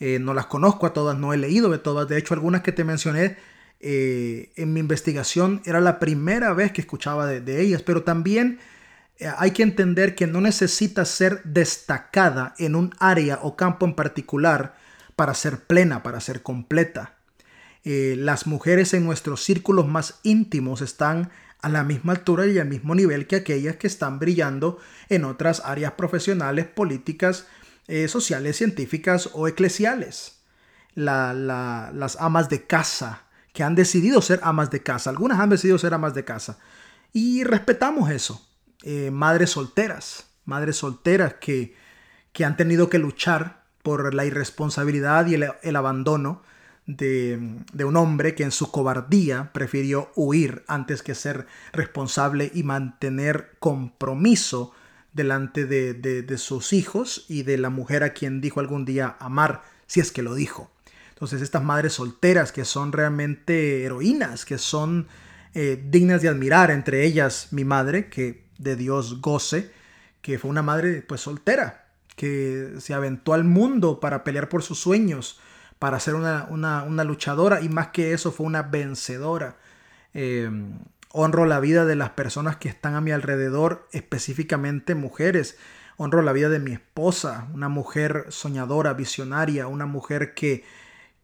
Eh, 0.00 0.18
no 0.18 0.32
las 0.32 0.46
conozco 0.46 0.86
a 0.86 0.94
todas, 0.94 1.18
no 1.18 1.34
he 1.34 1.36
leído 1.36 1.68
de 1.68 1.78
todas. 1.78 2.08
De 2.08 2.16
hecho, 2.16 2.32
algunas 2.32 2.62
que 2.62 2.72
te 2.72 2.84
mencioné 2.84 3.36
eh, 3.80 4.50
en 4.56 4.72
mi 4.72 4.80
investigación 4.80 5.62
era 5.64 5.80
la 5.80 6.00
primera 6.00 6.52
vez 6.52 6.72
que 6.72 6.80
escuchaba 6.80 7.26
de, 7.26 7.60
ellas, 7.60 7.82
pero 7.82 8.02
también 8.02 8.58
eh, 9.18 9.30
hay 9.38 9.52
que 9.52 9.62
entender 9.62 10.16
que 10.16 10.26
no 10.26 10.40
necesita 10.40 11.04
ser 11.04 11.42
destacada 11.44 12.54
en 12.58 12.74
un 12.74 12.92
área 12.98 13.38
o 13.42 13.56
campo 13.56 13.86
en 13.86 13.94
particular 13.94 14.74
para 15.14 15.34
ser 15.34 15.60
plena, 15.60 16.02
para 16.02 16.20
ser 16.20 16.42
completa. 16.42 17.14
Eh, 17.84 18.16
las 18.18 18.46
mujeres 18.48 18.94
en 18.94 19.04
nuestros 19.04 19.44
círculos 19.44 19.86
más 19.86 20.18
íntimos 20.24 20.80
están 20.80 21.30
a 21.60 21.68
la 21.68 21.84
misma 21.84 22.12
altura 22.12 22.46
y 22.46 22.58
al 22.58 22.68
mismo 22.68 22.94
nivel 22.94 23.26
que 23.26 23.36
aquellas 23.36 23.76
que 23.76 23.86
están 23.86 24.18
brillando 24.18 24.78
en 25.08 25.24
otras 25.24 25.62
áreas 25.64 25.92
profesionales, 25.92 26.66
políticas, 26.66 27.46
sociales, 28.06 28.58
científicas 28.58 29.30
o 29.32 29.48
eclesiales. 29.48 30.42
las 30.94 32.16
amas 32.20 32.50
de 32.50 32.66
casa 32.66 33.27
que 33.58 33.64
han 33.64 33.74
decidido 33.74 34.22
ser 34.22 34.38
amas 34.44 34.70
de 34.70 34.84
casa. 34.84 35.10
Algunas 35.10 35.40
han 35.40 35.50
decidido 35.50 35.78
ser 35.78 35.92
amas 35.92 36.14
de 36.14 36.24
casa. 36.24 36.60
Y 37.12 37.42
respetamos 37.42 38.08
eso. 38.08 38.40
Eh, 38.84 39.10
madres 39.10 39.50
solteras, 39.50 40.30
madres 40.44 40.76
solteras 40.76 41.34
que, 41.40 41.74
que 42.32 42.44
han 42.44 42.56
tenido 42.56 42.88
que 42.88 43.00
luchar 43.00 43.64
por 43.82 44.14
la 44.14 44.24
irresponsabilidad 44.24 45.26
y 45.26 45.34
el, 45.34 45.74
abandono 45.76 46.40
de, 46.86 47.64
un 47.84 47.96
hombre 47.96 48.36
que 48.36 48.44
en 48.44 48.52
su 48.52 48.70
cobardía 48.70 49.50
prefirió 49.52 50.12
huir 50.14 50.62
antes 50.68 51.02
que 51.02 51.16
ser 51.16 51.48
responsable 51.72 52.52
y 52.54 52.62
mantener 52.62 53.56
compromiso 53.58 54.70
delante 55.12 55.64
de, 55.64 55.94
de, 55.94 56.38
sus 56.38 56.72
hijos 56.72 57.24
y 57.28 57.42
de 57.42 57.58
la 57.58 57.70
mujer 57.70 58.04
a 58.04 58.12
quien 58.12 58.40
dijo 58.40 58.60
algún 58.60 58.84
día 58.84 59.16
amar, 59.18 59.64
si 59.88 59.98
es 59.98 60.12
que 60.12 60.22
lo 60.22 60.36
dijo. 60.36 60.70
Entonces 61.18 61.42
estas 61.42 61.64
madres 61.64 61.94
solteras 61.94 62.52
que 62.52 62.64
son 62.64 62.92
realmente 62.92 63.82
heroínas, 63.82 64.44
que 64.44 64.56
son 64.56 65.08
eh, 65.52 65.82
dignas 65.90 66.22
de 66.22 66.28
admirar, 66.28 66.70
entre 66.70 67.04
ellas 67.04 67.48
mi 67.50 67.64
madre, 67.64 68.08
que 68.08 68.46
de 68.56 68.76
Dios 68.76 69.20
goce, 69.20 69.72
que 70.22 70.38
fue 70.38 70.48
una 70.48 70.62
madre 70.62 71.02
pues 71.02 71.20
soltera, 71.20 71.88
que 72.14 72.74
se 72.78 72.94
aventó 72.94 73.34
al 73.34 73.42
mundo 73.42 73.98
para 73.98 74.22
pelear 74.22 74.48
por 74.48 74.62
sus 74.62 74.78
sueños, 74.78 75.40
para 75.80 75.98
ser 75.98 76.14
una, 76.14 76.44
luchadora 77.02 77.62
y 77.62 77.68
más 77.68 77.88
que 77.88 78.12
eso 78.12 78.30
fue 78.30 78.46
una 78.46 78.62
vencedora. 78.62 79.56
Eh, 80.14 80.48
honro 81.10 81.46
la 81.46 81.58
vida 81.58 81.84
de 81.84 81.96
las 81.96 82.10
personas 82.10 82.58
que 82.58 82.68
están 82.68 82.94
a 82.94 83.00
mi 83.00 83.10
alrededor, 83.10 83.88
específicamente 83.90 84.94
mujeres. 84.94 85.58
Honro 85.96 86.22
la 86.22 86.30
vida 86.32 86.48
de 86.48 86.60
mi 86.60 86.70
esposa, 86.74 87.48
una 87.52 87.68
mujer 87.68 88.26
soñadora, 88.28 88.92
visionaria, 88.92 89.66
una 89.66 89.86
mujer 89.86 90.32
que, 90.32 90.62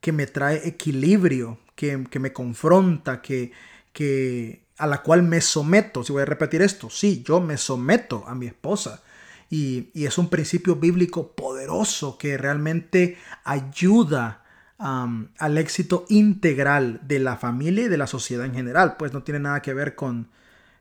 que 0.04 0.12
me 0.12 0.26
trae 0.26 0.68
equilibrio, 0.68 1.58
que, 1.74 2.04
que 2.10 2.18
me 2.18 2.34
confronta, 2.34 3.22
que, 3.22 3.52
que, 3.94 4.66
a 4.76 4.86
la 4.86 5.00
cual 5.00 5.22
me 5.22 5.40
someto. 5.40 6.04
Si 6.04 6.12
voy 6.12 6.20
a 6.20 6.26
repetir 6.26 6.60
esto, 6.60 6.90
sí, 6.90 7.24
yo 7.26 7.40
me 7.40 7.56
someto 7.56 8.22
a 8.26 8.34
mi 8.34 8.44
esposa. 8.44 9.02
Y, 9.48 9.88
es 9.94 10.18
un 10.18 10.28
principio 10.28 10.76
bíblico 10.76 11.32
poderoso 11.32 12.18
que 12.18 12.36
realmente 12.36 13.16
ayuda 13.44 14.44
al 14.76 15.56
éxito 15.56 16.04
integral 16.10 17.00
de 17.04 17.20
la 17.20 17.38
familia 17.38 17.84
y 17.84 17.88
de 17.88 17.96
la 17.96 18.06
sociedad 18.06 18.44
en 18.44 18.52
general. 18.52 18.96
Pues 18.98 19.14
no 19.14 19.22
tiene 19.22 19.40
nada 19.40 19.62
que 19.62 19.72
ver 19.72 19.94
con, 19.94 20.28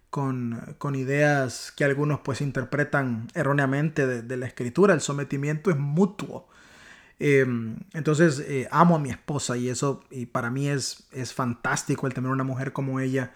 con, 0.09 0.95
ideas 0.95 1.71
que 1.77 1.85
algunos 1.85 2.19
pues 2.19 2.41
interpretan 2.41 3.29
erróneamente 3.35 4.05
de, 4.05 4.35
la 4.37 4.47
escritura. 4.47 4.93
El 4.93 4.99
sometimiento 4.99 5.71
es 5.71 5.77
mutuo. 5.77 6.49
Em, 7.25 7.77
entonces 7.93 8.43
eh, 8.45 8.67
amo 8.69 8.97
a 8.97 8.99
mi 8.99 9.09
esposa 9.09 9.55
y 9.55 9.69
eso 9.69 10.03
y 10.11 10.25
para 10.25 10.49
mí 10.49 10.67
es, 10.67 11.05
es 11.13 11.33
fantástico 11.33 12.05
el 12.05 12.13
tener 12.13 12.29
una 12.29 12.43
mujer 12.43 12.73
como 12.73 12.99
ella 12.99 13.31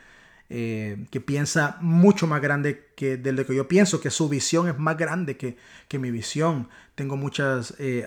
eh, 0.50 1.06
que 1.10 1.22
piensa 1.22 1.78
mucho 1.80 2.28
más 2.28 2.42
grande 2.42 2.88
que 2.98 3.16
de 3.16 3.32
lo 3.32 3.46
que 3.46 3.56
yo 3.56 3.70
pienso, 3.70 4.02
que 4.02 4.10
su 4.10 4.28
visión 4.28 4.68
es 4.68 4.78
más 4.78 4.98
grande 4.98 5.38
que, 5.38 5.56
mi 6.00 6.12
visión. 6.12 6.68
Tengo 6.96 7.16
muchas 7.16 7.76
eh, 7.80 8.06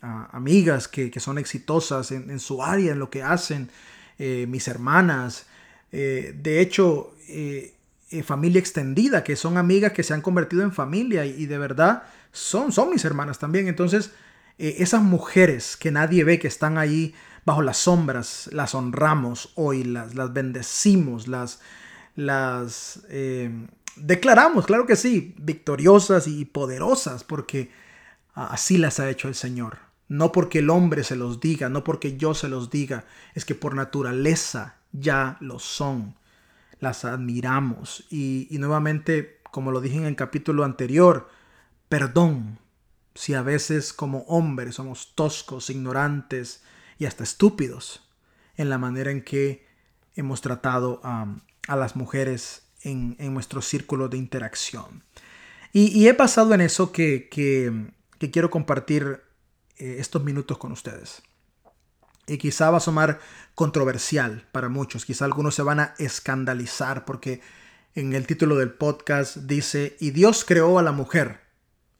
amigas 0.00 0.88
que, 0.88 1.12
son 1.20 1.38
exitosas 1.38 2.10
en, 2.10 2.40
su 2.40 2.64
área, 2.64 2.90
en 2.90 2.98
lo 2.98 3.08
que 3.08 3.22
hacen, 3.22 3.70
mis 4.18 4.66
hermanas, 4.66 5.46
de 5.92 6.60
hecho, 6.60 7.14
familia 8.24 8.58
extendida, 8.58 9.22
que 9.22 9.36
son 9.36 9.58
amigas 9.58 9.92
que 9.92 10.02
se 10.02 10.12
han 10.12 10.22
convertido 10.22 10.62
en 10.62 10.72
familia 10.72 11.24
y, 11.24 11.46
de 11.46 11.58
verdad 11.58 12.02
son, 12.32 12.72
son 12.72 12.90
mis 12.90 13.04
hermanas 13.04 13.38
también. 13.38 13.68
Entonces, 13.68 14.12
esas 14.60 15.02
mujeres 15.02 15.76
que 15.76 15.90
nadie 15.90 16.22
ve, 16.22 16.38
que 16.38 16.48
están 16.48 16.76
ahí 16.76 17.14
bajo 17.46 17.62
las 17.62 17.78
sombras, 17.78 18.50
las 18.52 18.74
honramos 18.74 19.52
hoy, 19.54 19.84
las, 19.84 20.14
las 20.14 20.32
bendecimos, 20.32 21.28
las, 21.28 21.60
las 22.14 23.00
eh, 23.08 23.50
declaramos, 23.96 24.66
claro 24.66 24.86
que 24.86 24.96
sí, 24.96 25.34
victoriosas 25.38 26.26
y 26.26 26.44
poderosas, 26.44 27.24
porque 27.24 27.70
así 28.34 28.76
las 28.76 29.00
ha 29.00 29.08
hecho 29.08 29.28
el 29.28 29.34
Señor. 29.34 29.78
No 30.08 30.32
porque 30.32 30.58
el 30.58 30.70
hombre 30.70 31.04
se 31.04 31.16
los 31.16 31.40
diga, 31.40 31.68
no 31.68 31.84
porque 31.84 32.16
yo 32.16 32.34
se 32.34 32.48
los 32.48 32.68
diga, 32.68 33.04
es 33.34 33.44
que 33.44 33.54
por 33.54 33.74
naturaleza 33.74 34.76
ya 34.92 35.36
lo 35.40 35.58
son. 35.58 36.16
Las 36.80 37.04
admiramos. 37.04 38.04
Y 38.10 38.48
nuevamente, 38.58 39.38
como 39.50 39.70
lo 39.70 39.80
dije 39.80 39.98
en 39.98 40.06
el 40.06 40.16
capítulo 40.16 40.64
anterior, 40.64 41.28
perdón 41.88 42.58
si 43.14 43.34
a 43.34 43.42
veces 43.42 43.92
como 43.92 44.20
hombres 44.20 44.76
somos 44.76 45.14
toscos, 45.14 45.70
ignorantes 45.70 46.62
y 46.98 47.06
hasta 47.06 47.24
estúpidos 47.24 48.08
en 48.56 48.70
la 48.70 48.78
manera 48.78 49.10
en 49.10 49.22
que 49.22 49.66
hemos 50.14 50.40
tratado 50.40 51.00
a, 51.02 51.36
a 51.68 51.76
las 51.76 51.96
mujeres 51.96 52.62
en, 52.82 53.16
nuestro 53.32 53.62
círculo 53.62 54.08
de 54.08 54.18
interacción. 54.18 55.04
Y, 55.72 56.08
he 56.08 56.14
pasado 56.14 56.52
en 56.54 56.60
eso 56.60 56.90
que, 56.90 57.28
quiero 58.18 58.50
compartir 58.50 59.22
eh, 59.76 59.96
estos 59.98 60.24
minutos 60.24 60.58
con 60.58 60.72
ustedes. 60.72 61.22
Y 62.26 62.38
quizá 62.38 62.70
va 62.70 62.78
a 62.78 62.80
sonar 62.80 63.20
controversial 63.54 64.48
para 64.52 64.68
muchos, 64.68 65.04
quizá 65.04 65.24
algunos 65.24 65.54
se 65.54 65.62
van 65.62 65.80
a 65.80 65.94
escandalizar 65.98 67.04
porque 67.04 67.40
en 67.94 68.14
el 68.14 68.26
título 68.26 68.56
del 68.56 68.72
podcast 68.72 69.36
dice, 69.36 69.96
y 70.00 70.10
Dios 70.10 70.44
creó 70.44 70.78
a 70.78 70.82
la 70.82 70.92
mujer. 70.92 71.40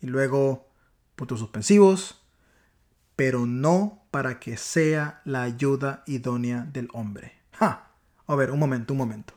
Y 0.00 0.07
luego 0.07 0.69
puntos 1.20 1.40
suspensivos, 1.40 2.18
pero 3.14 3.44
no 3.44 4.06
para 4.10 4.40
que 4.40 4.56
sea 4.56 5.20
la 5.26 5.42
ayuda 5.42 6.02
idónea 6.06 6.66
del 6.72 6.88
hombre. 6.94 7.34
A 7.58 8.36
ver, 8.36 8.52
un 8.52 8.58
momento, 8.58 8.94
un 8.94 8.98
momento. 8.98 9.34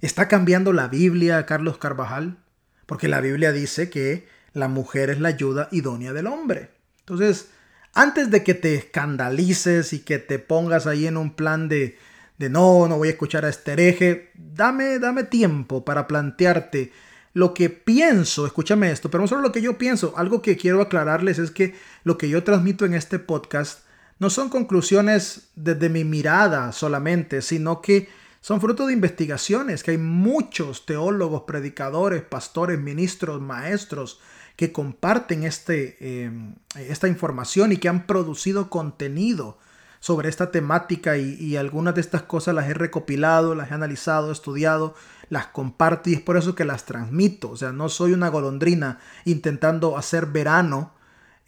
¿Está 0.00 0.26
cambiando 0.26 0.72
la 0.72 0.88
Biblia, 0.88 1.46
Carlos 1.46 1.78
Carvajal? 1.78 2.38
Porque 2.86 3.06
la 3.06 3.20
Biblia 3.20 3.52
dice 3.52 3.90
que 3.90 4.26
la 4.54 4.66
mujer 4.66 5.10
es 5.10 5.20
la 5.20 5.28
ayuda 5.28 5.68
idónea 5.70 6.12
del 6.12 6.26
hombre. 6.26 6.70
Entonces, 7.00 7.50
antes 7.94 8.30
de 8.32 8.42
que 8.42 8.54
te 8.54 8.74
escandalices 8.74 9.92
y 9.92 10.00
que 10.00 10.18
te 10.18 10.40
pongas 10.40 10.88
ahí 10.88 11.06
en 11.06 11.16
un 11.16 11.34
plan 11.34 11.68
de, 11.68 11.96
de 12.38 12.48
no, 12.50 12.88
no 12.88 12.96
voy 12.96 13.08
a 13.08 13.12
escuchar 13.12 13.44
a 13.44 13.50
este 13.50 13.74
hereje, 13.74 14.32
dame, 14.34 14.98
dame 14.98 15.22
tiempo 15.22 15.84
para 15.84 16.08
plantearte 16.08 16.90
lo 17.38 17.54
que 17.54 17.70
pienso, 17.70 18.46
escúchame 18.46 18.90
esto, 18.90 19.12
pero 19.12 19.22
no 19.22 19.28
solo 19.28 19.42
lo 19.42 19.52
que 19.52 19.62
yo 19.62 19.78
pienso, 19.78 20.12
algo 20.16 20.42
que 20.42 20.56
quiero 20.56 20.82
aclararles 20.82 21.38
es 21.38 21.52
que 21.52 21.76
lo 22.02 22.18
que 22.18 22.28
yo 22.28 22.42
transmito 22.42 22.84
en 22.84 22.94
este 22.94 23.20
podcast 23.20 23.84
no 24.18 24.28
son 24.28 24.48
conclusiones 24.48 25.48
desde 25.54 25.88
mi 25.88 26.02
mirada 26.02 26.72
solamente, 26.72 27.40
sino 27.40 27.80
que 27.80 28.08
son 28.40 28.60
fruto 28.60 28.88
de 28.88 28.92
investigaciones, 28.92 29.84
que 29.84 29.92
hay 29.92 29.98
muchos 29.98 30.84
teólogos, 30.84 31.42
predicadores, 31.42 32.22
pastores, 32.22 32.80
ministros, 32.80 33.40
maestros 33.40 34.18
que 34.56 34.72
comparten 34.72 35.44
este, 35.44 36.24
em, 36.24 36.56
esta 36.74 37.06
información 37.06 37.70
y 37.70 37.76
que 37.76 37.88
han 37.88 38.04
producido 38.08 38.68
contenido 38.68 39.58
sobre 40.00 40.28
esta 40.28 40.50
temática 40.50 41.16
y, 41.16 41.56
algunas 41.56 41.94
de 41.94 42.00
estas 42.00 42.22
cosas 42.22 42.54
las 42.54 42.68
he 42.68 42.74
recopilado, 42.74 43.54
las 43.54 43.70
he 43.70 43.74
analizado, 43.74 44.30
estudiado, 44.30 44.94
las 45.28 45.48
comparto 45.48 46.10
y 46.10 46.14
es 46.14 46.20
por 46.20 46.36
eso 46.36 46.54
que 46.54 46.64
las 46.64 46.84
transmito. 46.84 47.50
O 47.50 47.56
sea, 47.56 47.72
no 47.72 47.88
soy 47.88 48.12
una 48.12 48.28
golondrina 48.28 48.98
intentando 49.24 49.96
hacer 49.96 50.26
verano 50.26 50.92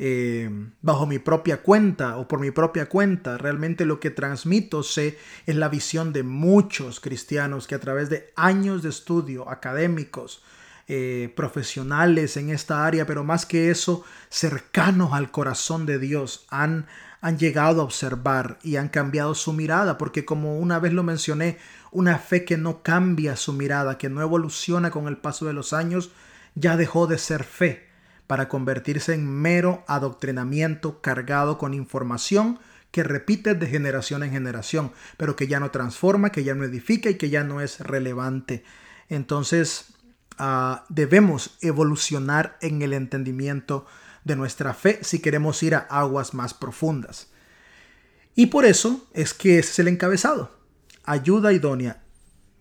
eh, 0.02 0.48
bajo 0.80 1.06
mi 1.06 1.18
propia 1.18 1.62
cuenta 1.62 2.16
o 2.16 2.26
por 2.26 2.40
mi 2.40 2.50
propia 2.50 2.88
cuenta. 2.88 3.36
Realmente 3.36 3.84
lo 3.84 4.00
que 4.00 4.10
transmito 4.10 4.82
sé 4.82 5.18
es 5.46 5.56
la 5.56 5.68
visión 5.68 6.12
de 6.12 6.22
muchos 6.22 7.00
cristianos 7.00 7.66
que 7.66 7.74
a 7.74 7.80
través 7.80 8.08
de 8.08 8.32
años 8.34 8.82
de 8.82 8.88
estudio 8.88 9.50
académicos, 9.50 10.42
eh, 10.92 11.32
profesionales 11.36 12.36
en 12.36 12.50
esta 12.50 12.84
área, 12.84 13.06
pero 13.06 13.22
más 13.22 13.46
que 13.46 13.70
eso, 13.70 14.02
cercanos 14.28 15.12
al 15.12 15.30
corazón 15.30 15.86
de 15.86 16.00
Dios, 16.00 16.46
han, 16.48 16.86
han 17.20 17.38
llegado 17.38 17.82
a 17.82 17.84
observar 17.84 18.58
y 18.64 18.74
han 18.74 18.88
cambiado 18.88 19.36
su 19.36 19.52
mirada, 19.52 19.98
porque 19.98 20.24
como 20.24 20.58
una 20.58 20.80
vez 20.80 20.92
lo 20.92 21.04
mencioné, 21.04 21.58
una 21.92 22.18
fe 22.18 22.44
que 22.44 22.56
no 22.56 22.82
cambia 22.82 23.36
su 23.36 23.52
mirada, 23.52 23.98
que 23.98 24.08
no 24.08 24.22
evoluciona 24.22 24.90
con 24.90 25.08
el 25.08 25.16
paso 25.16 25.46
de 25.46 25.52
los 25.52 25.72
años, 25.72 26.10
ya 26.54 26.76
dejó 26.76 27.06
de 27.06 27.18
ser 27.18 27.44
fe 27.44 27.88
para 28.26 28.48
convertirse 28.48 29.14
en 29.14 29.28
mero 29.28 29.84
adoctrinamiento 29.88 31.00
cargado 31.00 31.58
con 31.58 31.74
información 31.74 32.60
que 32.90 33.02
repite 33.02 33.54
de 33.54 33.66
generación 33.66 34.22
en 34.22 34.30
generación, 34.30 34.92
pero 35.16 35.36
que 35.36 35.46
ya 35.46 35.60
no 35.60 35.70
transforma, 35.70 36.30
que 36.30 36.44
ya 36.44 36.54
no 36.54 36.64
edifica 36.64 37.10
y 37.10 37.14
que 37.16 37.30
ya 37.30 37.44
no 37.44 37.60
es 37.60 37.80
relevante. 37.80 38.64
Entonces, 39.08 39.94
ah, 40.38 40.84
debemos 40.88 41.56
evolucionar 41.60 42.56
en 42.60 42.82
el 42.82 42.92
entendimiento 42.92 43.86
de 44.24 44.36
nuestra 44.36 44.74
fe 44.74 45.00
si 45.02 45.20
queremos 45.20 45.62
ir 45.62 45.74
a 45.74 45.86
aguas 45.88 46.34
más 46.34 46.54
profundas. 46.54 47.28
Y 48.34 48.46
por 48.46 48.64
eso 48.64 49.08
es 49.12 49.34
que 49.34 49.58
ese 49.58 49.70
es 49.70 49.78
el 49.80 49.88
encabezado. 49.88 50.59
Ayuda 51.04 51.52
idónea. 51.52 52.02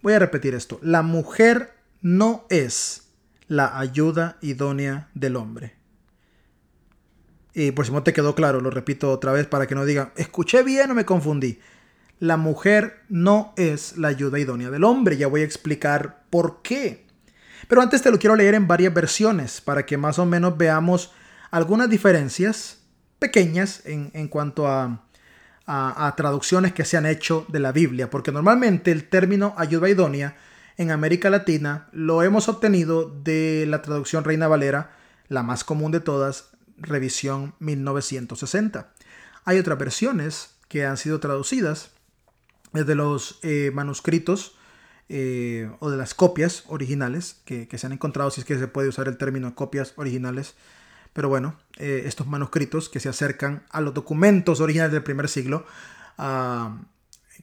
Voy 0.01 0.13
a 0.13 0.19
repetir 0.19 0.55
esto. 0.55 0.79
La 0.81 1.01
mujer 1.01 1.74
no 2.01 2.46
es 2.50 3.10
la 3.48 3.79
ayuda 3.79 4.38
idónea 4.41 5.10
del 5.13 5.36
hombre. 5.36 5.75
Y 7.53 7.72
por 7.72 7.86
si 7.86 7.91
no 7.91 8.03
te 8.03 8.13
quedó 8.13 8.36
claro, 8.36 8.62
lo 8.62 8.69
repito 8.69 9.12
otra 9.12 9.31
vez 9.31 9.48
para 9.48 9.67
que 9.67 9.75
no 9.75 9.86
digan, 9.86 10.12
escuché 10.15 10.63
bien 10.63 10.91
o 10.91 10.96
me 10.96 11.05
confundí. 11.05 11.60
la 12.19 12.36
mujer 12.36 13.05
no 13.08 13.53
es 13.55 13.98
la 13.98 14.10
ayuda 14.10 14.39
idónea 14.39 14.69
del 14.69 14.84
hombre. 14.84 15.17
Ya 15.17 15.27
voy 15.27 15.41
a 15.41 15.46
explicar 15.46 16.25
por 16.29 16.62
qué. 16.62 17.08
Pero 17.67 17.81
antes 17.81 18.01
te 18.01 18.12
lo 18.12 18.19
quiero 18.19 18.36
leer 18.36 18.55
en 18.55 18.67
varias 18.67 18.93
versiones 18.93 19.62
para 19.62 19.86
que 19.86 19.98
más 19.98 20.19
o 20.19 20.25
menos 20.25 20.58
veamos 20.58 21.12
algunas 21.51 21.89
diferencias 21.89 22.79
pequeñas 23.19 23.81
en, 23.86 24.27
cuanto 24.27 24.67
a, 24.67 25.05
a, 25.72 26.12
traducciones 26.18 26.74
que 26.74 26.84
se 26.84 26.98
han 26.98 27.06
hecho 27.06 27.46
de 27.48 27.60
la 27.60 27.72
Biblia, 27.72 28.10
porque 28.10 28.32
normalmente 28.32 28.92
el 28.92 29.08
término 29.08 29.54
ayuda 29.56 29.88
idónea 29.88 30.36
en 30.78 30.90
América 30.90 31.30
Latina 31.30 31.90
lo 31.92 32.24
hemos 32.24 32.50
obtenido 32.50 33.08
de 33.24 33.66
la 33.68 33.84
traducción 33.84 34.24
Reina 34.24 34.48
Valera, 34.48 34.96
la 35.28 35.44
más 35.44 35.64
común 35.64 35.92
de 35.92 36.00
todas, 36.00 36.50
revisión 36.78 37.54
1960. 37.60 38.92
Hay 39.46 39.60
otras 39.60 39.78
versiones 39.78 40.56
que 40.68 40.86
han 40.86 40.98
sido 40.98 41.20
traducidas 41.20 41.92
de 42.74 42.96
los 42.96 43.40
eh, 43.44 43.70
manuscritos 43.72 44.56
eh, 45.08 45.70
o 45.80 45.92
de 45.92 45.98
las 45.98 46.16
copias 46.16 46.64
originales 46.68 47.42
que, 47.46 47.68
se 47.78 47.86
han 47.86 47.94
encontrado, 47.94 48.32
si 48.32 48.42
es 48.42 48.46
que 48.46 48.58
se 48.58 48.68
puede 48.68 48.90
usar 48.90 49.08
el 49.08 49.18
término 49.18 49.54
copias 49.54 49.94
originales. 49.98 50.56
Pero 51.13 51.30
bueno, 51.30 51.56
eh, 51.78 52.04
estos 52.06 52.28
manuscritos 52.28 52.89
que 52.89 53.00
se 53.00 53.10
acercan 53.10 53.63
a 53.70 53.82
los 53.82 53.94
documentos 53.94 54.62
originales 54.62 54.92
del 54.92 55.04
primer 55.04 55.28
siglo, 55.28 55.66
ah, 56.18 56.78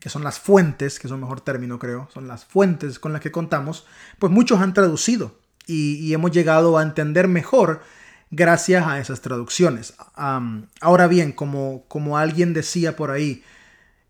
que 0.01 0.09
son 0.09 0.25
las 0.25 0.39
fuentes, 0.39 0.99
que 0.99 1.07
es 1.07 1.13
un 1.13 1.21
mejor 1.21 1.41
término 1.41 1.79
creo, 1.79 2.09
son 2.13 2.29
las 2.29 2.45
fuentes 2.45 2.99
con 2.99 3.13
las 3.13 3.21
que 3.21 3.33
contamos, 3.33 3.87
pues 4.19 4.33
muchos 4.33 4.61
han 4.61 4.75
traducido 4.75 5.39
y, 5.67 6.13
hemos 6.13 6.31
llegado 6.31 6.79
a 6.79 6.83
entender 6.83 7.29
mejor 7.29 7.81
gracias 8.31 8.87
a 8.87 9.01
esas 9.01 9.21
traducciones. 9.21 9.95
ahora 10.81 11.07
bien, 11.09 11.33
como, 11.33 11.85
como 11.89 12.19
alguien 12.19 12.53
decía 12.53 12.95
por 12.95 13.11
ahí, 13.11 13.43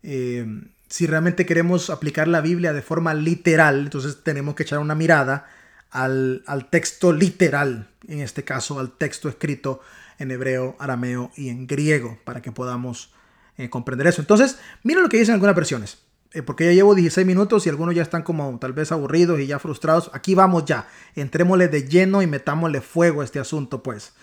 eh, 0.03 0.45
si 0.89 1.07
realmente 1.07 1.45
queremos 1.45 1.89
aplicar 1.89 2.27
la 2.27 2.41
Biblia 2.41 2.73
de 2.73 2.81
forma 2.81 3.13
literal, 3.13 3.79
entonces 3.79 4.23
tenemos 4.23 4.55
que 4.55 4.63
echar 4.63 4.79
una 4.79 4.95
mirada 4.95 5.47
al, 5.91 6.67
texto 6.69 7.11
literal, 7.11 7.89
en 8.07 8.21
este 8.21 8.43
caso 8.43 8.79
al 8.79 8.91
texto 8.91 9.29
escrito 9.29 9.81
en 10.19 10.31
hebreo, 10.31 10.75
arameo 10.79 11.31
y 11.35 11.49
en 11.49 11.67
griego, 11.67 12.17
para 12.23 12.41
que 12.41 12.51
podamos 12.51 13.13
eh, 13.57 13.69
comprender 13.69 14.07
eso. 14.07 14.21
Entonces, 14.21 14.57
mira 14.83 15.01
lo 15.01 15.09
que 15.09 15.17
dicen 15.17 15.33
algunas 15.33 15.55
versiones, 15.55 15.99
eh, 16.33 16.41
porque 16.41 16.65
ya 16.65 16.73
llevo 16.73 16.95
16 16.95 17.25
minutos 17.25 17.65
y 17.65 17.69
algunos 17.69 17.95
ya 17.95 18.01
están 18.01 18.23
como 18.23 18.57
tal 18.59 18.73
vez 18.73 18.91
aburridos 18.91 19.39
y 19.39 19.47
ya 19.47 19.59
frustrados. 19.59 20.09
Aquí 20.13 20.35
vamos 20.35 20.65
ya, 20.65 20.87
entrémosle 21.15 21.67
de 21.67 21.87
lleno 21.87 22.21
y 22.21 22.27
metámosle 22.27 22.81
fuego 22.81 23.21
a 23.21 23.25
este 23.25 23.39
asunto, 23.39 23.83
pues. 23.83 24.13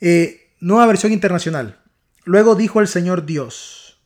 Eh, 0.00 0.52
nueva 0.60 0.86
versión 0.86 1.12
internacional. 1.12 1.80
Luego 2.24 2.54
dijo 2.54 2.80
el 2.80 2.88
Señor 2.88 3.26
Dios. 3.26 4.00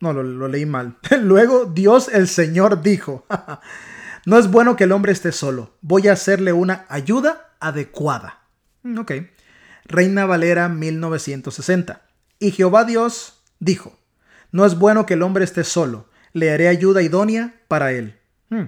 No, 0.00 0.12
lo, 0.12 0.48
leí 0.48 0.66
mal. 0.66 0.98
Luego 1.22 1.64
Dios 1.64 2.08
el 2.12 2.28
Señor 2.28 2.82
dijo, 2.82 3.26
no 4.26 4.38
es 4.38 4.50
bueno 4.50 4.76
que 4.76 4.84
el 4.84 4.92
hombre 4.92 5.12
esté 5.12 5.32
solo, 5.32 5.74
voy 5.80 6.08
a 6.08 6.12
hacerle 6.12 6.52
una 6.52 6.86
ayuda 6.88 7.47
adecuada. 7.60 8.40
Mm, 8.82 8.98
ok. 8.98 9.12
Reina 9.84 10.26
Valera 10.26 10.68
1960. 10.68 12.02
Y 12.38 12.50
Jehová 12.52 12.84
Dios 12.84 13.42
dijo, 13.58 13.98
no 14.52 14.64
es 14.64 14.78
bueno 14.78 15.06
que 15.06 15.14
el 15.14 15.22
hombre 15.22 15.44
esté 15.44 15.64
solo, 15.64 16.08
le 16.32 16.50
haré 16.50 16.68
ayuda 16.68 17.02
idónea 17.02 17.54
para 17.68 17.92
él. 17.92 18.18
Mm. 18.50 18.64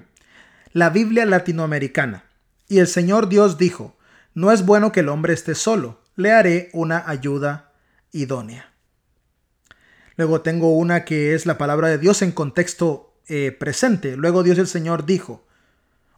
La 0.72 0.90
Biblia 0.90 1.26
latinoamericana. 1.26 2.24
Y 2.68 2.78
el 2.78 2.86
Señor 2.86 3.28
Dios 3.28 3.58
dijo, 3.58 3.96
no 4.34 4.52
es 4.52 4.64
bueno 4.64 4.92
que 4.92 5.00
el 5.00 5.08
hombre 5.08 5.34
esté 5.34 5.54
solo, 5.54 6.00
le 6.16 6.32
haré 6.32 6.70
una 6.72 7.08
ayuda 7.08 7.72
idónea. 8.12 8.72
Luego 10.16 10.42
tengo 10.42 10.76
una 10.76 11.04
que 11.04 11.34
es 11.34 11.46
la 11.46 11.58
palabra 11.58 11.88
de 11.88 11.98
Dios 11.98 12.22
en 12.22 12.32
contexto 12.32 13.14
eh, 13.26 13.52
presente. 13.52 14.16
Luego 14.16 14.42
Dios 14.42 14.58
el 14.58 14.66
Señor 14.66 15.06
dijo, 15.06 15.46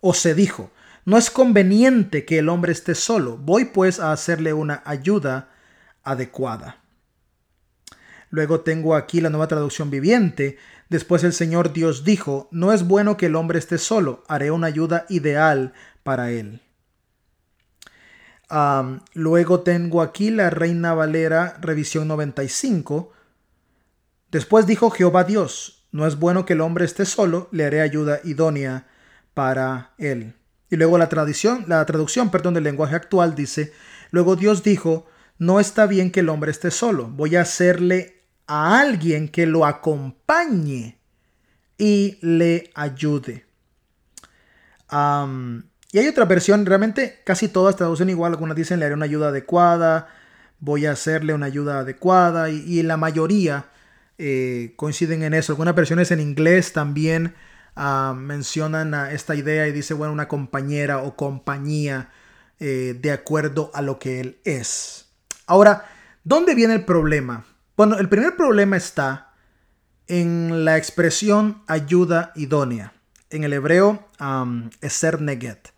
o 0.00 0.12
se 0.12 0.34
dijo, 0.34 0.70
no 1.04 1.18
es 1.18 1.30
conveniente 1.30 2.24
que 2.24 2.38
el 2.38 2.48
hombre 2.48 2.72
esté 2.72 2.94
solo, 2.94 3.36
voy 3.36 3.66
pues 3.66 3.98
a 3.98 4.12
hacerle 4.12 4.52
una 4.52 4.82
ayuda 4.84 5.50
adecuada. 6.04 6.78
Luego 8.30 8.60
tengo 8.60 8.94
aquí 8.94 9.20
la 9.20 9.28
nueva 9.28 9.46
traducción 9.46 9.90
viviente. 9.90 10.56
Después 10.88 11.22
el 11.22 11.34
Señor 11.34 11.72
Dios 11.72 12.02
dijo, 12.02 12.48
no 12.50 12.72
es 12.72 12.86
bueno 12.86 13.16
que 13.16 13.26
el 13.26 13.36
hombre 13.36 13.58
esté 13.58 13.76
solo, 13.76 14.24
haré 14.26 14.50
una 14.50 14.68
ayuda 14.68 15.04
ideal 15.08 15.74
para 16.02 16.30
él. 16.30 16.62
luego 19.14 19.60
tengo 19.60 20.02
aquí 20.02 20.30
la 20.30 20.50
Reina 20.50 20.94
Valera, 20.94 21.58
revisión 21.60 22.08
95. 22.08 23.12
Después 24.30 24.66
dijo 24.66 24.90
Jehová 24.90 25.24
Dios, 25.24 25.84
no 25.92 26.06
es 26.06 26.18
bueno 26.18 26.46
que 26.46 26.54
el 26.54 26.62
hombre 26.62 26.86
esté 26.86 27.04
solo, 27.04 27.48
le 27.52 27.66
haré 27.66 27.82
ayuda 27.82 28.20
idónea 28.24 28.86
para 29.34 29.92
él. 29.98 30.34
Y 30.72 30.76
luego 30.76 30.96
la 30.96 31.10
tradición, 31.10 31.66
la 31.68 31.84
traducción, 31.84 32.30
perdón, 32.30 32.54
del 32.54 32.64
lenguaje 32.64 32.96
actual 32.96 33.34
dice, 33.34 33.74
luego 34.10 34.36
Dios 34.36 34.62
dijo, 34.62 35.06
no 35.36 35.60
está 35.60 35.84
bien 35.86 36.10
que 36.10 36.20
el 36.20 36.30
hombre 36.30 36.50
esté 36.50 36.70
solo, 36.70 37.08
voy 37.08 37.36
a 37.36 37.42
hacerle 37.42 38.22
a 38.46 38.80
alguien 38.80 39.28
que 39.28 39.44
lo 39.44 39.66
acompañe 39.66 40.98
y 41.76 42.16
le 42.22 42.70
ayude. 42.74 43.44
y 44.90 45.98
hay 45.98 46.08
otra 46.08 46.24
versión, 46.24 46.64
realmente 46.64 47.20
casi 47.26 47.48
todas 47.48 47.76
traducen 47.76 48.08
igual, 48.08 48.32
algunas 48.32 48.56
dicen 48.56 48.80
le 48.80 48.86
haré 48.86 48.94
una 48.94 49.04
ayuda 49.04 49.28
adecuada, 49.28 50.08
voy 50.58 50.86
a 50.86 50.92
hacerle 50.92 51.34
una 51.34 51.44
ayuda 51.44 51.80
adecuada 51.80 52.48
y, 52.48 52.82
la 52.82 52.96
mayoría 52.96 53.66
eh, 54.16 54.72
coinciden 54.76 55.22
en 55.22 55.34
eso. 55.34 55.52
Algunas 55.52 55.74
versiones 55.74 56.10
en 56.12 56.20
inglés 56.20 56.72
también 56.72 57.34
ah, 57.76 58.14
mencionan 58.16 58.94
esta 59.12 59.34
idea 59.34 59.66
y 59.66 59.72
dice, 59.72 59.94
bueno, 59.94 60.12
una 60.12 60.28
compañera 60.28 60.98
o 60.98 61.16
compañía 61.16 62.10
eh, 62.60 62.96
de 63.00 63.12
acuerdo 63.12 63.70
a 63.74 63.82
lo 63.82 63.98
que 63.98 64.20
él 64.20 64.40
es. 64.44 65.06
Ahora, 65.46 65.86
¿dónde 66.24 66.54
viene 66.54 66.74
el 66.74 66.84
problema? 66.84 67.44
Bueno, 67.76 67.98
el 67.98 68.08
primer 68.08 68.36
problema 68.36 68.76
está 68.76 69.34
en 70.06 70.64
la 70.64 70.76
expresión 70.76 71.62
ayuda 71.66 72.32
idónea. 72.34 72.92
En 73.30 73.44
el 73.44 73.52
hebreo, 73.52 74.08
um, 74.20 74.70
eser 74.80 75.20
neget. 75.20 75.72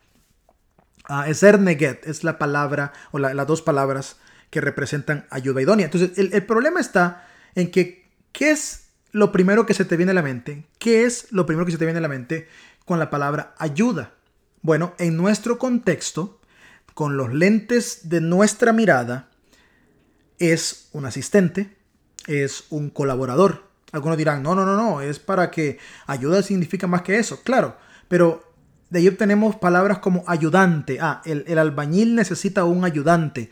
Uh, 1.09 1.23
eser 1.29 1.61
neget 1.61 2.07
es 2.07 2.25
la 2.25 2.39
palabra 2.39 2.93
o 3.13 3.19
las 3.19 3.47
dos 3.47 3.63
palabras 3.63 4.17
que 4.51 4.61
representan 4.61 5.27
ayuda 5.31 5.63
idónea. 5.63 5.87
Entonces, 5.87 6.19
el, 6.19 6.33
el 6.33 6.45
problema 6.45 6.81
está 6.81 7.29
en 7.55 7.71
que 7.71 8.05
¿Qué 8.35 8.51
es 8.51 8.84
lo 9.15 9.31
primero 9.31 9.65
que 9.65 9.75
se 9.75 9.85
te 9.85 9.97
viene 9.97 10.11
a 10.11 10.15
la 10.15 10.23
mente? 10.23 10.67
¿Qué 10.81 11.05
es 11.05 11.29
lo 11.31 11.47
primero 11.47 11.65
que 11.65 11.71
se 11.71 11.79
te 11.79 11.85
viene 11.85 11.99
a 11.99 12.03
la 12.03 12.09
mente 12.09 12.49
con 12.85 12.99
la 12.99 13.11
palabra 13.11 13.55
ayuda? 13.59 14.15
Bueno, 14.61 14.93
en 14.99 15.17
nuestro 15.17 15.57
contexto, 15.57 16.41
con 16.95 17.17
los 17.17 17.33
lentes 17.33 18.09
de 18.09 18.21
nuestra 18.21 18.73
mirada, 18.73 19.29
es 20.41 20.89
un 20.91 21.07
asistente, 21.07 21.77
es 22.27 22.65
un 22.71 22.91
colaborador. 22.91 23.71
Algunos 23.93 24.19
dirán, 24.19 24.43
no, 24.43 24.57
no, 24.57 24.67
no, 24.67 24.75
no, 24.75 25.01
es 25.01 25.21
para 25.21 25.49
que 25.53 25.79
ayuda 26.09 26.43
significa 26.43 26.89
más 26.89 27.03
que 27.03 27.17
eso, 27.17 27.41
claro, 27.45 27.77
pero 28.09 28.53
de 28.91 28.99
ahí 28.99 29.07
obtenemos 29.07 29.55
palabras 29.55 30.01
como 30.01 30.25
ayudante. 30.27 30.99
Ah, 31.01 31.23
el, 31.25 31.45
el 31.47 31.59
albañil 31.59 32.17
necesita 32.17 32.65
un 32.65 32.85
ayudante. 32.85 33.49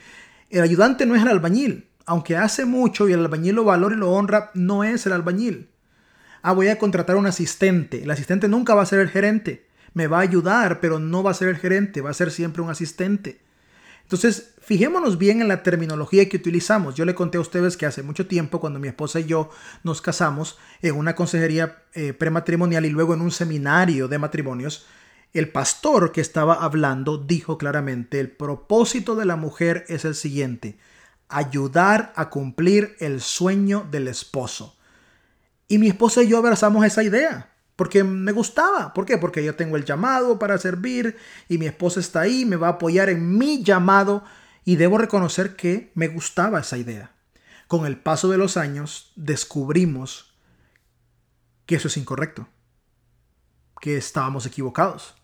El 0.50 0.62
ayudante 0.62 1.06
no 1.06 1.14
es 1.14 1.22
el 1.22 1.28
albañil, 1.28 1.88
aunque 2.06 2.36
hace 2.36 2.64
mucho 2.64 3.08
y 3.08 3.12
el 3.12 3.20
albañil 3.20 3.54
lo 3.56 3.64
valora 3.64 3.94
y 3.94 3.98
lo 3.98 4.12
honra, 4.12 4.50
no 4.54 4.84
es 4.84 5.06
el 5.06 5.12
albañil. 5.12 5.68
Ah, 6.42 6.52
voy 6.52 6.68
a 6.68 6.78
contratar 6.78 7.16
un 7.16 7.26
asistente. 7.26 8.02
El 8.02 8.10
asistente 8.10 8.48
nunca 8.48 8.74
va 8.74 8.82
a 8.82 8.86
ser 8.86 9.00
el 9.00 9.10
gerente. 9.10 9.66
Me 9.94 10.06
va 10.06 10.18
a 10.18 10.22
ayudar, 10.22 10.80
pero 10.80 10.98
no 10.98 11.22
va 11.22 11.30
a 11.30 11.34
ser 11.34 11.48
el 11.48 11.56
gerente, 11.56 12.00
va 12.00 12.10
a 12.10 12.14
ser 12.14 12.30
siempre 12.30 12.62
un 12.62 12.70
asistente. 12.70 13.40
Entonces, 14.02 14.54
fijémonos 14.60 15.18
bien 15.18 15.40
en 15.40 15.48
la 15.48 15.62
terminología 15.62 16.28
que 16.28 16.36
utilizamos. 16.36 16.94
Yo 16.94 17.04
le 17.04 17.14
conté 17.14 17.38
a 17.38 17.40
ustedes 17.40 17.76
que 17.76 17.86
hace 17.86 18.02
mucho 18.02 18.26
tiempo, 18.26 18.60
cuando 18.60 18.80
mi 18.80 18.88
esposa 18.88 19.20
y 19.20 19.24
yo 19.24 19.50
nos 19.84 20.02
casamos 20.02 20.58
en 20.82 20.96
una 20.96 21.14
consejería 21.14 21.82
eh, 21.94 22.12
prematrimonial 22.12 22.84
y 22.84 22.90
luego 22.90 23.14
en 23.14 23.20
un 23.20 23.30
seminario 23.30 24.08
de 24.08 24.18
matrimonios, 24.18 24.86
el 25.32 25.48
pastor 25.48 26.12
que 26.12 26.20
estaba 26.20 26.54
hablando 26.54 27.16
dijo 27.16 27.56
claramente, 27.56 28.20
el 28.20 28.30
propósito 28.30 29.14
de 29.14 29.24
la 29.24 29.36
mujer 29.36 29.84
es 29.88 30.04
el 30.04 30.14
siguiente, 30.14 30.76
ayudar 31.32 32.12
a 32.16 32.30
cumplir 32.30 32.96
el 33.00 33.20
sueño 33.20 33.86
del 33.90 34.08
esposo. 34.08 34.76
Y 35.68 35.78
mi 35.78 35.88
esposa 35.88 36.22
y 36.22 36.28
yo 36.28 36.38
abrazamos 36.38 36.84
esa 36.84 37.02
idea, 37.02 37.50
porque 37.76 38.04
me 38.04 38.32
gustaba. 38.32 38.92
¿Por 38.92 39.06
qué? 39.06 39.18
Porque 39.18 39.42
yo 39.42 39.56
tengo 39.56 39.76
el 39.76 39.84
llamado 39.84 40.38
para 40.38 40.58
servir 40.58 41.16
y 41.48 41.58
mi 41.58 41.66
esposa 41.66 42.00
está 42.00 42.20
ahí, 42.20 42.44
me 42.44 42.56
va 42.56 42.68
a 42.68 42.72
apoyar 42.72 43.08
en 43.08 43.38
mi 43.38 43.64
llamado 43.64 44.22
y 44.64 44.76
debo 44.76 44.98
reconocer 44.98 45.56
que 45.56 45.90
me 45.94 46.08
gustaba 46.08 46.60
esa 46.60 46.76
idea. 46.76 47.12
Con 47.68 47.86
el 47.86 47.96
paso 47.96 48.28
de 48.28 48.38
los 48.38 48.56
años 48.56 49.12
descubrimos 49.16 50.34
que 51.64 51.76
eso 51.76 51.88
es 51.88 51.96
incorrecto, 51.96 52.48
que 53.80 53.96
estábamos 53.96 54.44
equivocados, 54.44 55.14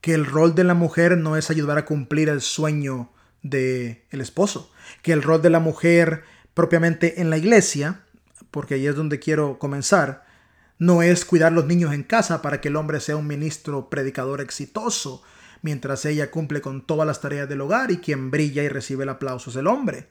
que 0.00 0.14
el 0.14 0.26
rol 0.26 0.54
de 0.54 0.64
la 0.64 0.74
mujer 0.74 1.16
no 1.16 1.36
es 1.36 1.50
ayudar 1.50 1.78
a 1.78 1.84
cumplir 1.84 2.28
el 2.28 2.40
sueño 2.40 3.12
del 3.42 4.02
el 4.10 4.20
esposo, 4.20 4.70
que 5.02 5.12
el 5.12 5.22
rol 5.22 5.42
de 5.42 5.50
la 5.50 5.60
mujer 5.60 6.24
propiamente 6.54 7.20
en 7.20 7.30
la 7.30 7.38
iglesia, 7.38 8.00
porque 8.50 8.74
ahí 8.74 8.86
es 8.86 8.96
donde 8.96 9.18
quiero 9.18 9.58
comenzar, 9.58 10.26
No 10.80 11.02
es 11.02 11.24
cuidar 11.24 11.52
los 11.52 11.66
niños 11.66 11.92
en 11.92 12.04
casa 12.04 12.40
para 12.40 12.60
que 12.60 12.68
el 12.68 12.76
hombre 12.76 13.00
sea 13.00 13.16
un 13.16 13.26
ministro 13.26 13.90
predicador 13.90 14.40
exitoso, 14.40 15.22
mientras 15.60 16.04
ella 16.04 16.30
cumple 16.30 16.60
con 16.60 16.86
todas 16.86 17.06
las 17.06 17.20
tareas 17.20 17.48
del 17.48 17.60
hogar 17.60 17.90
y 17.90 17.98
quien 17.98 18.30
brilla 18.30 18.62
y 18.62 18.68
recibe 18.68 19.02
el 19.02 19.08
aplauso 19.08 19.50
es 19.50 19.56
el 19.56 19.66
hombre. 19.66 20.08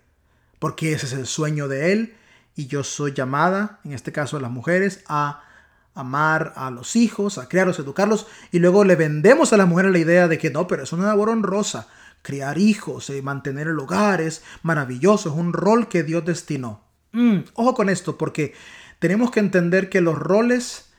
Porque 0.60 0.92
ese 0.92 1.06
es 1.06 1.13
el 1.13 1.26
sueño 1.26 1.68
de 1.68 1.94
él 1.94 2.16
y 2.56 2.68
yo 2.68 2.84
soy 2.84 3.13
llamada, 3.13 3.80
en 3.86 3.94
este 3.94 4.12
caso 4.12 4.38
a 4.38 4.42
las 4.42 4.52
mujeres, 4.52 5.04
a 5.08 5.44
amar 5.94 6.54
a 6.56 6.70
los 6.70 6.96
hijos, 6.96 7.38
a 7.38 7.48
criarlos, 7.48 7.80
educarlos, 7.80 8.28
y 8.52 8.60
luego 8.60 8.84
le 8.84 8.96
vendemos 8.96 9.54
a 9.54 9.58
la 9.58 9.66
mujer 9.66 9.86
la 9.86 10.00
idea 10.00 10.28
de 10.28 10.38
que 10.38 10.50
no, 10.50 10.68
pero 10.68 10.84
es 10.84 10.94
una 10.94 11.08
labor 11.08 11.30
honrosa, 11.30 11.88
criar 12.28 12.58
hijos, 12.58 13.10
y 13.10 13.22
mantener 13.22 13.68
el 13.68 13.80
hogar 13.80 14.20
es 14.20 14.44
maravilloso, 14.62 15.30
es 15.30 15.36
un 15.36 15.54
rol 15.54 15.88
que 15.88 16.04
Dios 16.04 16.26
destinó. 16.26 16.84
Mm, 17.13 17.38
ojo 17.54 17.74
con 17.74 17.88
esto, 17.88 18.18
porque 18.18 18.54
tenemos 19.00 19.32
que 19.32 19.40
entender 19.40 19.90
que 19.90 20.02
los 20.02 20.20
roles 20.20 20.90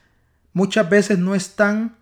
muchas 0.54 0.88
veces 0.88 1.18
no 1.18 1.34
están 1.34 1.98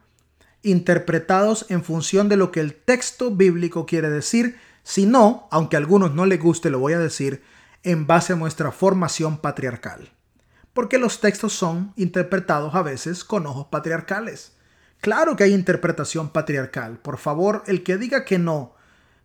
interpretados 0.63 1.67
en 1.71 1.83
función 1.83 2.29
de 2.29 2.37
lo 2.37 2.53
que 2.53 2.61
el 2.61 2.75
texto 2.75 3.33
bíblico 3.33 3.85
quiere 3.85 4.11
decir, 4.11 4.59
sino, 4.85 5.49
aunque 5.51 5.75
a 5.75 5.81
algunos 5.81 6.15
no 6.15 6.25
les 6.25 6.41
guste, 6.41 6.71
lo 6.71 6.79
voy 6.79 6.93
a 6.93 7.01
decir, 7.01 7.43
en 7.83 8.07
base 8.07 8.35
a 8.35 8.37
nuestra 8.37 8.71
formación 8.71 9.39
patriarcal 9.39 10.13
porque 10.77 10.99
los 10.99 11.21
textos 11.23 11.55
son 11.55 11.95
interpretados 11.97 12.75
a 12.75 12.83
veces 12.83 13.25
con 13.25 13.47
ojos 13.47 13.69
patriarcales. 13.71 14.53
Claro 15.01 15.35
que 15.35 15.45
hay 15.45 15.55
interpretación 15.55 16.29
patriarcal. 16.29 16.99
Por 16.99 17.17
favor, 17.17 17.63
el 17.67 17.83
que 17.83 17.97
diga 17.97 18.27
que 18.27 18.39
no, 18.39 18.76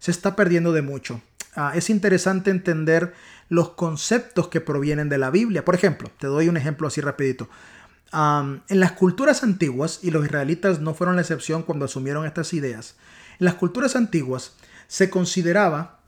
se 0.01 0.11
está 0.11 0.35
perdiendo 0.35 0.73
de 0.73 0.81
mucho. 0.81 1.21
Ah, 1.55 1.71
es 1.75 1.89
interesante 1.89 2.49
entender 2.49 3.13
los 3.49 3.69
conceptos 3.69 4.47
que 4.47 4.59
provienen 4.59 5.09
de 5.09 5.19
la 5.19 5.29
Biblia. 5.29 5.63
Por 5.63 5.75
ejemplo, 5.75 6.09
te 6.19 6.27
doy 6.27 6.49
un 6.49 6.57
ejemplo 6.57 6.87
así 6.87 6.99
rapidito. 6.99 7.47
en 8.13 8.79
las 8.79 8.91
culturas 8.93 9.43
antiguas, 9.43 9.99
y 10.01 10.11
los 10.11 10.25
israelitas 10.25 10.81
no 10.81 10.93
fueron 10.93 11.15
la 11.15 11.21
excepción 11.21 11.63
cuando 11.63 11.85
asumieron 11.85 12.25
estas 12.25 12.53
ideas, 12.53 12.95
en 13.39 13.45
las 13.45 13.53
culturas 13.53 13.95
antiguas 13.95 14.55
se 14.87 15.09
consideraba 15.09 15.99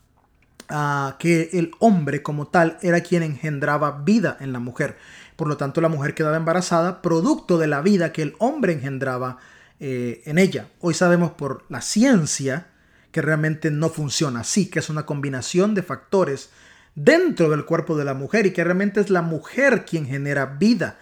ah, 0.70 1.16
que 1.20 1.52
el 1.54 1.72
hombre 1.80 2.24
como 2.24 2.48
tal 2.48 2.78
era 2.82 3.02
quien 3.02 3.24
engendraba 3.24 4.02
vida 4.04 4.38
en 4.42 4.52
la 4.52 4.60
mujer. 4.60 4.98
Por 5.36 5.48
lo 5.48 5.56
tanto, 5.56 5.82
la 5.82 5.88
mujer 5.88 6.16
quedaba 6.16 6.36
embarazada 6.36 7.02
producto 7.02 7.58
de 7.58 7.68
la 7.68 7.82
vida 7.82 8.12
que 8.12 8.24
el 8.24 8.36
hombre 8.40 8.74
engendraba 8.74 9.38
eh, 9.80 10.24
en 10.26 10.40
ella. 10.40 10.68
Hoy 10.80 10.94
sabemos 10.94 11.32
por 11.32 11.64
la 11.70 11.82
ciencia 11.82 12.73
que 13.14 13.22
realmente 13.22 13.70
no 13.72 13.90
funciona 13.90 14.40
así, 14.42 14.70
que 14.70 14.80
es 14.80 14.90
una 14.90 15.06
combinación 15.06 15.76
de 15.76 15.84
factores 15.84 16.50
dentro 16.96 17.50
del 17.50 17.64
cuerpo 17.64 17.96
de 17.96 18.06
la 18.06 18.16
mujer 18.16 18.48
y 18.48 18.54
que 18.54 18.64
realmente 18.64 19.00
es 19.00 19.12
la 19.12 19.22
mujer 19.22 19.86
quien 19.86 20.08
genera 20.08 20.48
vida. 20.48 20.98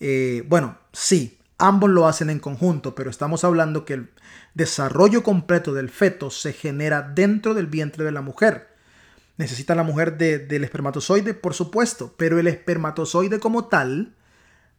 Eh, 0.00 0.42
bueno, 0.48 0.78
sí, 0.92 1.38
ambos 1.58 1.90
lo 1.90 2.08
hacen 2.08 2.30
en 2.30 2.38
conjunto, 2.38 2.94
pero 2.94 3.10
estamos 3.10 3.44
hablando 3.44 3.84
que 3.84 3.92
el 3.92 4.10
desarrollo 4.54 5.22
completo 5.22 5.74
del 5.74 5.90
feto 5.90 6.30
se 6.30 6.54
genera 6.54 7.02
dentro 7.02 7.52
del 7.52 7.66
vientre 7.66 8.04
de 8.04 8.12
la 8.12 8.22
mujer. 8.22 8.68
¿Necesita 9.36 9.74
la 9.74 9.82
mujer 9.82 10.16
del 10.16 10.64
espermatozoide? 10.64 11.34
Por 11.34 11.52
supuesto, 11.52 12.14
pero 12.16 12.38
el 12.38 12.46
espermatozoide 12.46 13.38
como 13.38 13.66
tal 13.66 14.14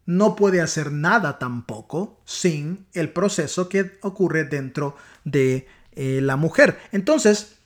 no 0.07 0.35
puede 0.35 0.61
hacer 0.61 0.91
nada 0.91 1.37
tampoco 1.37 2.19
sin 2.25 2.87
el 2.93 3.11
proceso 3.11 3.69
que 3.69 3.99
ocurre 4.01 4.45
dentro 4.45 4.95
de 5.23 5.67
eh, 5.93 6.19
la 6.21 6.35
mujer. 6.35 6.79
Entonces, 6.91 7.57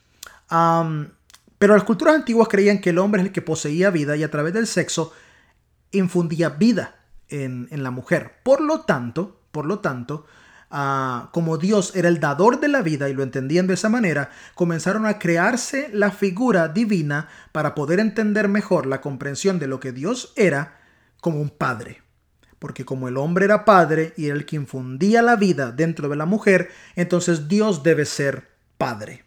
pero 0.49 1.73
las 1.73 1.83
culturas 1.83 2.15
antiguas 2.15 2.47
creían 2.47 2.79
que 2.79 2.91
el 2.91 2.99
hombre 2.99 3.21
es 3.21 3.27
el 3.27 3.33
que 3.33 3.41
poseía 3.41 3.89
vida 3.89 4.15
y 4.15 4.23
a 4.23 4.31
través 4.31 4.53
del 4.53 4.67
sexo 4.67 5.13
infundía 5.91 6.49
vida 6.49 6.95
en, 7.29 7.67
en 7.71 7.83
la 7.83 7.91
mujer. 7.91 8.33
Por 8.43 8.61
lo 8.61 8.81
tanto, 8.81 9.39
por 9.51 9.65
lo 9.65 9.79
tanto, 9.79 10.25
como 11.31 11.57
Dios 11.57 11.95
era 11.95 12.09
el 12.09 12.19
dador 12.19 12.59
de 12.59 12.67
la 12.67 12.81
vida 12.81 13.07
y 13.09 13.13
lo 13.13 13.23
entendían 13.23 13.67
de 13.67 13.75
esa 13.75 13.89
manera, 13.89 14.31
comenzaron 14.55 15.05
a 15.05 15.19
crearse 15.19 15.89
la 15.93 16.11
figura 16.11 16.67
divina 16.67 17.29
para 17.51 17.75
poder 17.75 17.99
entender 17.99 18.49
mejor 18.49 18.85
la 18.85 19.01
comprensión 19.01 19.59
de 19.59 19.67
lo 19.67 19.79
que 19.79 19.91
Dios 19.91 20.33
era 20.35 20.77
como 21.21 21.39
un 21.39 21.49
padre. 21.49 22.04
Porque 22.65 22.83
como 22.83 23.07
el 23.07 23.17
hombre 23.17 23.45
era 23.45 23.63
padre 23.63 24.15
y 24.17 24.25
era 24.25 24.33
el 24.33 24.47
que 24.47 24.55
infundía 24.55 25.21
la 25.21 25.35
vida 25.35 25.71
dentro 25.71 26.09
de 26.09 26.15
la 26.15 26.25
mujer, 26.25 26.71
entonces 26.95 27.47
Dios 27.47 27.83
debe 27.83 28.05
ser 28.05 28.47
padre. 28.79 29.23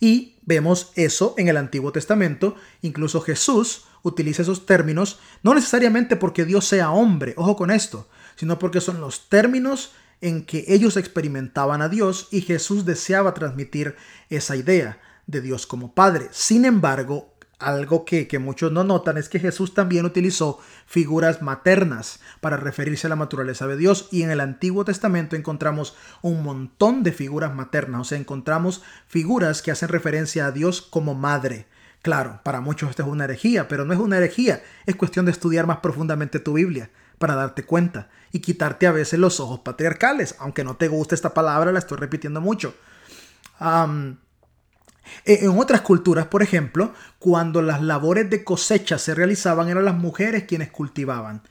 Y 0.00 0.36
vemos 0.46 0.90
eso 0.94 1.34
en 1.36 1.48
el 1.48 1.58
Antiguo 1.58 1.92
Testamento, 1.92 2.56
incluso 2.80 3.20
Jesús 3.20 3.84
utiliza 4.00 4.40
esos 4.40 4.64
términos, 4.64 5.20
no 5.42 5.52
necesariamente 5.52 6.16
porque 6.16 6.46
Dios 6.46 6.64
sea 6.64 6.92
hombre, 6.92 7.34
ojo 7.36 7.56
con 7.56 7.70
esto, 7.70 8.08
sino 8.36 8.58
porque 8.58 8.80
son 8.80 9.02
los 9.02 9.28
términos 9.28 9.92
en 10.22 10.46
que 10.46 10.64
ellos 10.68 10.96
experimentaban 10.96 11.82
a 11.82 11.90
Dios 11.90 12.28
y 12.30 12.40
Jesús 12.40 12.86
deseaba 12.86 13.34
transmitir 13.34 13.96
esa 14.30 14.56
idea 14.56 14.98
de 15.26 15.42
Dios 15.42 15.66
como 15.66 15.94
Padre. 15.94 16.28
Sin 16.30 16.64
embargo, 16.64 17.31
algo 17.62 18.04
que, 18.04 18.28
muchos 18.38 18.72
no 18.72 18.84
notan 18.84 19.18
es 19.18 19.28
que 19.28 19.38
Jesús 19.38 19.74
también 19.74 20.04
utilizó 20.04 20.58
figuras 20.86 21.42
maternas 21.42 22.20
para 22.40 22.56
referirse 22.56 23.06
a 23.06 23.10
la 23.10 23.16
naturaleza 23.16 23.66
de 23.66 23.76
Dios 23.76 24.08
y 24.10 24.22
en 24.22 24.30
el 24.30 24.40
Antiguo 24.40 24.84
Testamento 24.84 25.36
encontramos 25.36 25.96
un 26.22 26.42
montón 26.42 27.02
de 27.02 27.12
figuras 27.12 27.54
maternas, 27.54 28.00
o 28.00 28.04
sea, 28.04 28.18
encontramos 28.18 28.82
figuras 29.06 29.62
que 29.62 29.70
hacen 29.70 29.88
referencia 29.88 30.46
a 30.46 30.52
Dios 30.52 30.82
como 30.82 31.14
madre. 31.14 31.66
Claro, 32.02 32.40
para 32.42 32.60
muchos 32.60 32.90
esto 32.90 33.02
es 33.02 33.08
una 33.08 33.24
herejía, 33.24 33.68
pero 33.68 33.84
no 33.84 33.92
es 33.92 34.00
una 34.00 34.16
herejía, 34.16 34.62
es 34.86 34.96
cuestión 34.96 35.24
de 35.24 35.32
estudiar 35.32 35.66
más 35.66 35.78
profundamente 35.78 36.40
tu 36.40 36.54
Biblia 36.54 36.90
para 37.18 37.36
darte 37.36 37.64
cuenta 37.64 38.08
y 38.32 38.40
quitarte 38.40 38.88
a 38.88 38.92
veces 38.92 39.20
los 39.20 39.38
ojos 39.38 39.60
patriarcales. 39.60 40.34
Aunque 40.40 40.64
no 40.64 40.76
te 40.76 40.88
guste 40.88 41.14
esta 41.14 41.32
palabra, 41.32 41.70
la 41.70 41.78
estoy 41.78 41.98
repitiendo 41.98 42.40
mucho. 42.40 42.74
En 45.24 45.58
otras 45.58 45.82
culturas, 45.82 46.26
por 46.26 46.42
ejemplo, 46.42 46.92
cuando 47.18 47.62
las 47.62 47.82
labores 47.82 48.28
de 48.30 48.44
cosecha 48.44 48.98
se 48.98 49.14
realizaban, 49.14 49.68
eran 49.68 49.84
las 49.84 49.96
mujeres 49.96 50.44
quienes 50.44 50.70
cultivaban. 50.70 51.42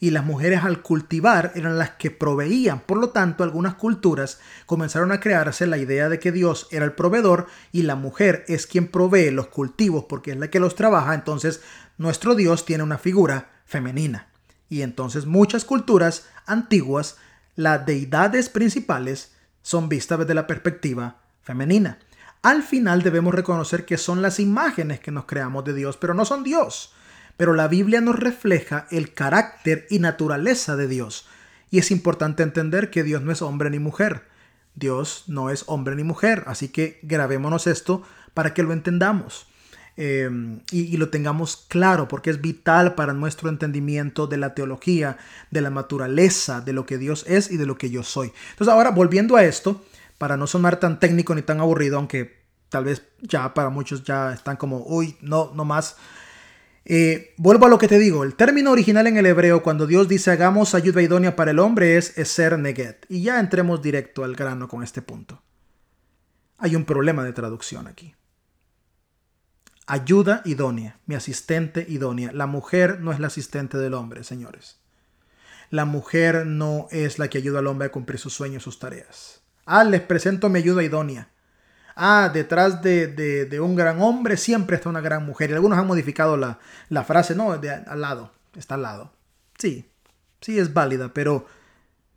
Y 0.00 0.10
las 0.10 0.24
mujeres 0.24 0.64
al 0.64 0.82
cultivar 0.82 1.52
eran 1.54 1.78
las 1.78 1.90
que 1.90 2.10
proveían. 2.10 2.80
Por 2.80 2.98
lo 2.98 3.10
tanto, 3.10 3.42
algunas 3.42 3.74
culturas 3.74 4.38
comenzaron 4.66 5.12
a 5.12 5.20
crearse 5.20 5.66
la 5.66 5.78
idea 5.78 6.08
de 6.08 6.18
que 6.18 6.32
Dios 6.32 6.66
era 6.70 6.84
el 6.84 6.92
proveedor 6.92 7.46
y 7.72 7.82
la 7.82 7.94
mujer 7.94 8.44
es 8.48 8.66
quien 8.66 8.88
provee 8.88 9.30
los 9.30 9.46
cultivos 9.46 10.04
porque 10.08 10.32
es 10.32 10.36
la 10.36 10.48
que 10.48 10.60
los 10.60 10.74
trabaja. 10.74 11.14
Entonces, 11.14 11.62
nuestro 11.96 12.34
Dios 12.34 12.66
tiene 12.66 12.82
una 12.82 12.98
figura 12.98 13.50
femenina. 13.64 14.28
Y 14.68 14.82
entonces 14.82 15.26
muchas 15.26 15.64
culturas 15.64 16.26
antiguas, 16.46 17.16
las 17.54 17.86
deidades 17.86 18.48
principales 18.48 19.32
son 19.62 19.88
vistas 19.88 20.18
desde 20.18 20.34
la 20.34 20.46
perspectiva 20.46 21.16
femenina. 21.42 21.98
Al 22.44 22.62
final 22.62 23.00
debemos 23.00 23.34
reconocer 23.34 23.86
que 23.86 23.96
son 23.96 24.20
las 24.20 24.38
imágenes 24.38 25.00
que 25.00 25.10
nos 25.10 25.24
creamos 25.24 25.64
de 25.64 25.72
Dios, 25.72 25.96
pero 25.96 26.12
no 26.12 26.26
son 26.26 26.44
Dios. 26.44 26.92
Pero 27.38 27.54
la 27.54 27.68
Biblia 27.68 28.02
nos 28.02 28.18
refleja 28.18 28.86
el 28.90 29.14
carácter 29.14 29.86
y 29.88 29.98
naturaleza 29.98 30.76
de 30.76 30.86
Dios. 30.86 31.26
Y 31.70 31.78
es 31.78 31.90
importante 31.90 32.42
entender 32.42 32.90
que 32.90 33.02
Dios 33.02 33.22
no 33.22 33.32
es 33.32 33.40
hombre 33.40 33.70
ni 33.70 33.78
mujer. 33.78 34.24
Dios 34.74 35.24
no 35.26 35.48
es 35.48 35.64
hombre 35.68 35.96
ni 35.96 36.04
mujer. 36.04 36.44
Así 36.46 36.68
que 36.68 37.00
grabémonos 37.02 37.66
esto 37.66 38.02
para 38.34 38.52
que 38.52 38.62
lo 38.62 38.74
entendamos. 38.74 39.46
Em, 39.96 40.60
y, 40.70 40.98
lo 40.98 41.08
tengamos 41.08 41.56
claro, 41.56 42.08
porque 42.08 42.28
es 42.28 42.42
vital 42.42 42.94
para 42.94 43.14
nuestro 43.14 43.48
entendimiento 43.48 44.26
de 44.26 44.36
la 44.36 44.52
teología, 44.52 45.16
de 45.50 45.62
la 45.62 45.70
naturaleza, 45.70 46.60
de 46.60 46.74
lo 46.74 46.84
que 46.84 46.98
Dios 46.98 47.24
es 47.26 47.50
y 47.50 47.56
de 47.56 47.64
lo 47.64 47.78
que 47.78 47.88
yo 47.88 48.02
soy. 48.02 48.32
Entonces 48.50 48.70
ahora, 48.70 48.90
volviendo 48.90 49.36
a 49.36 49.44
esto, 49.44 49.82
para 50.18 50.36
no 50.36 50.46
sonar 50.46 50.78
tan 50.78 51.00
técnico 51.00 51.34
ni 51.34 51.42
tan 51.42 51.60
aburrido, 51.60 51.96
aunque 51.96 52.44
tal 52.68 52.84
vez 52.84 53.02
ya 53.20 53.54
para 53.54 53.70
muchos 53.70 54.04
ya 54.04 54.32
están 54.32 54.56
como, 54.56 54.84
uy, 54.86 55.16
no, 55.20 55.52
no 55.54 55.64
más. 55.64 55.96
Eh, 56.84 57.34
vuelvo 57.36 57.66
a 57.66 57.68
lo 57.68 57.78
que 57.78 57.88
te 57.88 57.98
digo, 57.98 58.24
el 58.24 58.34
término 58.34 58.70
original 58.70 59.06
en 59.06 59.16
el 59.16 59.26
hebreo 59.26 59.62
cuando 59.62 59.86
Dios 59.86 60.06
dice 60.06 60.30
hagamos 60.30 60.74
ayuda 60.74 61.00
idónea 61.00 61.34
para 61.34 61.52
el 61.52 61.58
hombre 61.58 61.96
es 61.96 62.12
ser 62.24 62.58
neget. 62.58 63.06
Y 63.08 63.22
ya 63.22 63.40
entremos 63.40 63.80
directo 63.80 64.24
al 64.24 64.34
grano 64.36 64.68
con 64.68 64.82
este 64.82 65.02
punto. 65.02 65.42
Hay 66.58 66.76
un 66.76 66.84
problema 66.84 67.24
de 67.24 67.32
traducción 67.32 67.86
aquí. 67.86 68.14
Ayuda 69.86 70.40
idónea, 70.46 70.98
mi 71.04 71.14
asistente 71.14 71.84
idónea. 71.88 72.32
La 72.32 72.46
mujer 72.46 73.00
no 73.00 73.12
es 73.12 73.20
la 73.20 73.26
asistente 73.26 73.76
del 73.76 73.94
hombre, 73.94 74.24
señores. 74.24 74.80
La 75.70 75.84
mujer 75.84 76.46
no 76.46 76.88
es 76.90 77.18
la 77.18 77.28
que 77.28 77.38
ayuda 77.38 77.58
al 77.58 77.66
hombre 77.66 77.88
a 77.88 77.92
cumplir 77.92 78.18
sus 78.18 78.32
sueños, 78.32 78.62
sus 78.62 78.78
tareas. 78.78 79.43
Ah, 79.66 79.84
les 79.84 80.00
presento 80.00 80.48
mi 80.48 80.58
ayuda 80.58 80.82
idónea. 80.82 81.28
Ah, 81.96 82.30
detrás 82.32 82.82
de, 82.82 83.58
un 83.62 83.76
gran 83.76 84.02
hombre 84.02 84.36
siempre 84.36 84.76
está 84.76 84.88
una 84.88 85.00
gran 85.00 85.24
mujer. 85.24 85.50
Y 85.50 85.54
algunos 85.54 85.78
han 85.78 85.86
modificado 85.86 86.36
la, 86.36 86.58
la 86.88 87.04
frase, 87.04 87.34
no, 87.34 87.56
de, 87.58 87.70
al 87.70 88.00
lado, 88.00 88.32
está 88.56 88.74
al 88.74 88.82
lado. 88.82 89.12
Sí, 89.58 89.88
sí 90.40 90.58
es 90.58 90.74
válida, 90.74 91.12
pero 91.14 91.46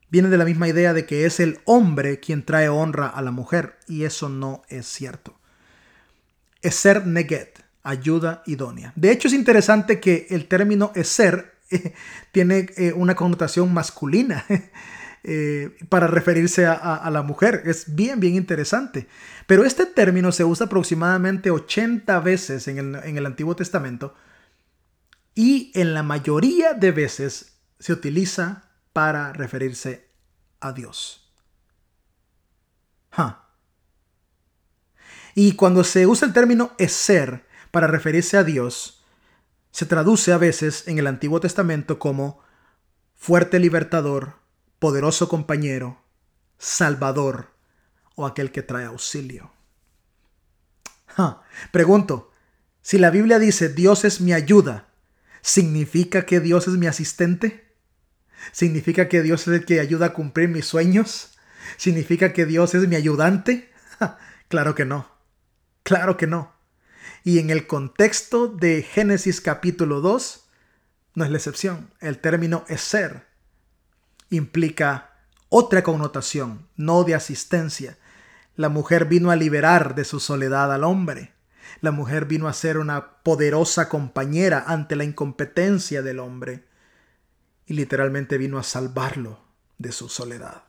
viene 0.10 0.30
de 0.30 0.38
la 0.38 0.46
misma 0.46 0.68
idea 0.68 0.94
de 0.94 1.06
que 1.06 1.26
es 1.26 1.40
el 1.40 1.60
hombre 1.66 2.20
quien 2.20 2.44
trae 2.44 2.70
honra 2.70 3.08
a 3.08 3.22
la 3.22 3.32
mujer. 3.32 3.78
Y 3.88 4.04
eso 4.04 4.30
no 4.30 4.64
es 4.70 4.88
cierto 4.88 5.38
ser 6.72 7.06
neget, 7.06 7.64
ayuda 7.84 8.44
idónea. 8.46 8.94
De 8.96 9.12
hecho, 9.12 9.28
es 9.28 9.34
interesante 9.34 10.00
que 10.00 10.28
el 10.30 10.48
término 10.48 10.92
ser 11.04 11.56
tiene 12.32 12.68
eh, 12.78 12.94
una 12.94 13.16
connotación 13.16 13.74
masculina 13.74 14.46
eh, 15.30 15.76
para 15.90 16.08
referirse 16.08 16.66
a, 16.66 17.10
la 17.12 17.22
mujer. 17.22 17.64
Es 17.66 17.94
bien, 17.94 18.22
bien 18.22 18.36
interesante. 18.36 19.10
Pero 19.46 19.66
este 19.66 19.86
término 19.86 20.32
se 20.32 20.46
usa 20.46 20.68
aproximadamente 20.68 21.52
80 21.52 22.18
veces 22.22 22.70
en 22.70 22.78
el, 22.78 22.96
en 23.04 23.18
el 23.18 23.26
Antiguo 23.26 23.54
Testamento 23.54 24.16
y 25.36 25.72
en 25.76 25.94
la 25.94 26.02
mayoría 26.02 26.74
de 26.74 26.92
veces 26.92 27.58
se 27.78 27.92
utiliza 27.92 28.72
para 28.94 29.34
referirse 29.34 30.10
a 30.62 30.72
Dios. 30.72 31.30
Y 35.36 35.52
cuando 35.54 35.84
se 35.84 36.08
usa 36.08 36.28
el 36.28 36.34
término 36.34 36.72
ser 36.88 37.46
para 37.72 37.88
referirse 37.88 38.38
a 38.38 38.46
Dios, 38.46 39.04
se 39.72 39.86
traduce 39.86 40.32
a 40.32 40.38
veces 40.38 40.88
en 40.88 41.00
el 41.00 41.08
Antiguo 41.08 41.42
Testamento 41.42 42.00
como 42.00 42.40
fuerte 43.14 43.60
libertador, 43.60 44.47
poderoso 44.80 45.30
compañero, 45.30 46.02
salvador 46.58 47.54
o 48.16 48.26
aquel 48.26 48.52
que 48.52 48.64
trae 48.64 48.86
auxilio. 48.86 49.52
Pregunto, 51.72 52.32
si 52.82 52.98
la 52.98 53.10
Biblia 53.10 53.40
dice 53.40 53.70
Dios 53.70 54.06
es 54.06 54.22
mi 54.22 54.34
ayuda, 54.34 54.88
¿significa 55.42 56.26
que 56.26 56.40
Dios 56.40 56.68
es 56.68 56.76
mi 56.76 56.88
asistente? 56.88 57.76
¿Significa 58.52 59.10
que 59.10 59.24
Dios 59.24 59.48
es 59.48 59.54
el 59.54 59.66
que 59.66 59.80
ayuda 59.80 60.08
a 60.08 60.14
cumplir 60.14 60.50
mis 60.50 60.66
sueños? 60.66 61.38
¿Significa 61.78 62.34
que 62.34 62.46
Dios 62.46 62.76
es 62.76 62.88
mi 62.88 62.96
ayudante? 62.96 63.72
claro 64.48 64.76
que 64.76 64.86
no. 64.86 65.10
Claro 65.84 66.18
que 66.18 66.28
no. 66.28 66.54
Y 67.24 67.40
en 67.40 67.50
el 67.50 67.68
contexto 67.68 68.48
de 68.48 68.84
Génesis 68.84 69.42
capítulo 69.42 70.02
2, 70.02 70.48
no 71.16 71.26
es 71.26 71.32
la 71.32 71.38
excepción. 71.38 71.92
El 72.00 72.20
término 72.20 72.64
es 72.68 72.82
ser 72.82 73.27
implica 74.30 75.12
otra 75.50 75.84
connotación, 75.84 76.68
no 76.76 77.04
de 77.04 77.16
asistencia. 77.16 77.98
La 78.56 78.70
mujer 78.70 79.06
vino 79.06 79.32
a 79.32 79.36
liberar 79.36 79.96
de 79.96 80.04
su 80.04 80.20
soledad 80.20 80.74
al 80.74 80.84
hombre. 80.84 81.34
La 81.82 81.92
mujer 81.92 82.26
vino 82.26 82.48
a 82.48 82.54
ser 82.54 82.78
una 82.78 83.22
poderosa 83.24 83.88
compañera 83.88 84.64
ante 84.68 84.96
la 84.96 85.04
incompetencia 85.04 86.02
del 86.02 86.20
hombre. 86.20 86.66
Y 87.66 87.74
literalmente 87.74 88.38
vino 88.38 88.58
a 88.58 88.64
salvarlo 88.64 89.40
de 89.78 89.92
su 89.92 90.10
soledad. 90.10 90.64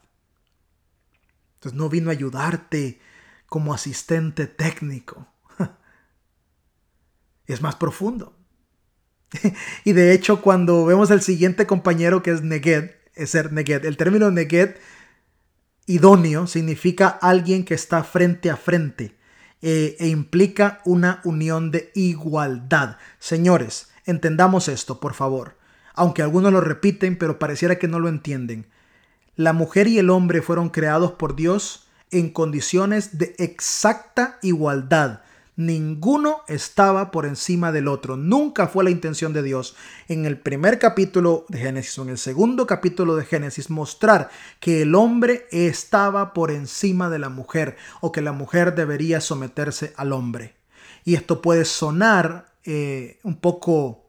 Entonces 1.55 1.77
no 1.77 1.89
vino 1.89 2.11
a 2.11 2.13
ayudarte 2.13 3.01
como 3.47 3.75
asistente 3.75 4.47
técnico. 4.47 5.27
Es 7.47 7.63
más 7.63 7.77
profundo. 7.77 8.37
y 9.85 9.93
de 9.93 10.13
hecho, 10.13 10.41
cuando 10.43 10.85
vemos 10.85 11.11
el 11.11 11.23
siguiente 11.23 11.67
compañero 11.67 12.23
que 12.23 12.31
es 12.31 12.43
Neged, 12.43 12.91
el 13.19 13.97
término 13.97 14.31
Neged 14.31 14.77
idóneo 15.87 16.47
significa 16.47 17.09
alguien 17.09 17.65
que 17.65 17.75
está 17.75 18.05
frente 18.05 18.51
a 18.51 18.57
frente 18.57 19.17
eh, 19.63 19.97
e 19.99 20.09
implica 20.09 20.81
una 20.85 21.21
unión 21.25 21.71
de 21.71 21.91
igualdad. 21.95 22.99
Señores, 23.19 23.89
entendamos 24.05 24.69
esto, 24.69 25.01
por 25.01 25.15
favor. 25.15 25.57
Aunque 25.95 26.23
algunos 26.23 26.53
lo 26.53 26.61
repiten, 26.61 27.19
pero 27.19 27.39
pareciera 27.39 27.77
que 27.77 27.89
no 27.89 27.99
lo 27.99 28.09
entienden. 28.09 28.67
La 29.35 29.53
mujer 29.53 29.89
y 29.89 29.99
el 29.99 30.11
hombre 30.11 30.43
fueron 30.43 30.69
creados 30.69 31.13
por 31.13 31.35
Dios 31.35 31.89
en 32.11 32.31
condiciones 32.31 33.19
de 33.19 33.35
exacta 33.39 34.39
igualdad. 34.43 35.23
Ninguno 35.59 36.45
estaba 36.49 37.11
por 37.11 37.27
encima 37.27 37.71
del 37.71 37.89
otro. 37.89 38.17
Nunca 38.17 38.69
fue 38.69 38.85
la 38.85 38.91
intención 38.91 39.35
de 39.35 39.43
Dios 39.43 39.77
en 40.09 40.25
el 40.25 40.39
primer 40.39 40.79
capítulo 40.79 41.45
de 41.51 41.59
Génesis 41.59 41.99
o 41.99 42.03
en 42.05 42.09
el 42.09 42.19
segundo 42.19 42.67
capítulo 42.67 43.15
de 43.17 43.27
Génesis 43.27 43.69
mostrar 43.69 44.31
que 44.61 44.81
el 44.81 44.95
hombre 44.95 45.47
estaba 45.51 46.33
por 46.33 46.51
encima 46.51 47.11
de 47.11 47.19
la 47.19 47.29
mujer 47.29 47.77
o 48.01 48.11
que 48.11 48.23
la 48.23 48.33
mujer 48.33 48.75
debería 48.75 49.21
someterse 49.21 49.93
al 49.97 50.15
hombre. 50.15 50.55
Y 51.05 51.15
esto 51.15 51.43
puede 51.43 51.67
sonar 51.67 52.55
eh, 52.65 53.19
un 53.23 53.37
poco 53.37 54.07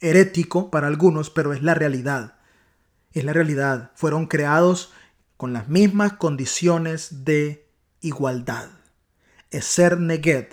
herético 0.00 0.72
para 0.72 0.88
algunos, 0.88 1.30
pero 1.30 1.52
es 1.52 1.62
la 1.62 1.74
realidad 1.74 2.36
es 3.16 3.24
la 3.24 3.32
realidad. 3.32 3.92
Fueron 3.94 4.26
creados 4.26 4.92
con 5.38 5.54
las 5.54 5.68
mismas 5.68 6.14
condiciones 6.14 7.24
de 7.24 7.66
igualdad. 8.02 8.68
ser 9.50 9.98
neged 9.98 10.48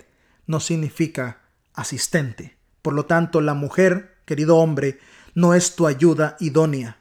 no 0.46 0.60
significa 0.60 1.40
asistente. 1.72 2.56
Por 2.82 2.94
lo 2.94 3.06
tanto, 3.06 3.40
la 3.40 3.54
mujer, 3.54 4.18
querido 4.24 4.58
hombre, 4.58 4.98
no 5.34 5.54
es 5.54 5.74
tu 5.74 5.86
ayuda 5.86 6.36
idónea. 6.40 6.98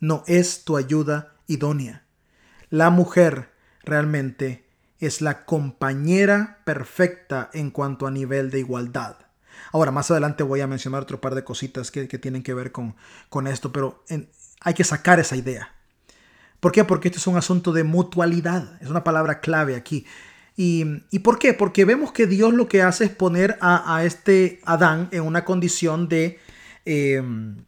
No 0.00 0.24
es 0.26 0.64
tu 0.64 0.76
ayuda 0.76 1.34
idónea. 1.46 2.04
La 2.70 2.90
mujer 2.90 3.52
realmente 3.82 4.68
es 4.98 5.20
la 5.20 5.44
compañera 5.44 6.60
perfecta 6.64 7.50
en 7.52 7.70
cuanto 7.70 8.06
a 8.06 8.10
nivel 8.10 8.50
de 8.50 8.60
igualdad. 8.60 9.16
Ahora, 9.72 9.90
más 9.90 10.10
adelante 10.10 10.42
voy 10.42 10.60
a 10.60 10.66
mencionar 10.66 11.02
otro 11.02 11.20
par 11.20 11.34
de 11.34 11.44
cositas 11.44 11.90
que, 11.90 12.06
tienen 12.06 12.42
que 12.42 12.54
ver 12.54 12.72
con, 12.72 12.96
con 13.28 13.46
esto, 13.46 13.72
pero 13.72 14.04
hay 14.60 14.74
que 14.74 14.84
sacar 14.84 15.18
esa 15.20 15.36
idea. 15.36 15.74
¿Por 16.60 16.72
qué? 16.72 16.84
Porque 16.84 17.08
esto 17.08 17.18
es 17.18 17.26
un 17.26 17.36
asunto 17.36 17.72
de 17.72 17.84
mutualidad. 17.84 18.80
Es 18.82 18.88
una 18.88 19.04
palabra 19.04 19.40
clave 19.40 19.76
aquí. 19.76 20.06
¿Y, 20.60 21.20
por 21.20 21.38
qué? 21.38 21.54
Porque 21.54 21.84
vemos 21.84 22.10
que 22.10 22.26
Dios 22.26 22.52
lo 22.52 22.66
que 22.66 22.82
hace 22.82 23.04
es 23.04 23.10
poner 23.10 23.56
a, 23.60 24.02
este 24.04 24.60
Adán 24.64 25.08
en 25.12 25.22
una 25.22 25.44
condición 25.44 26.08
de, 26.08 26.40
em, 26.84 27.64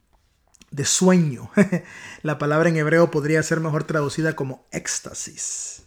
de 0.73 0.85
sueño. 0.85 1.53
La 2.23 2.37
palabra 2.39 2.69
en 2.69 2.77
hebreo 2.77 3.13
podría 3.13 3.45
ser 3.45 3.61
mejor 3.61 3.85
traducida 3.85 4.35
como 4.35 4.67
éxtasis. 4.73 5.85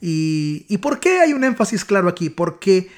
¿Y, 0.00 0.78
por 0.78 1.00
qué 1.00 1.20
hay 1.20 1.34
un 1.34 1.44
énfasis 1.44 1.84
claro 1.84 2.08
aquí? 2.08 2.30
Porque 2.30 2.90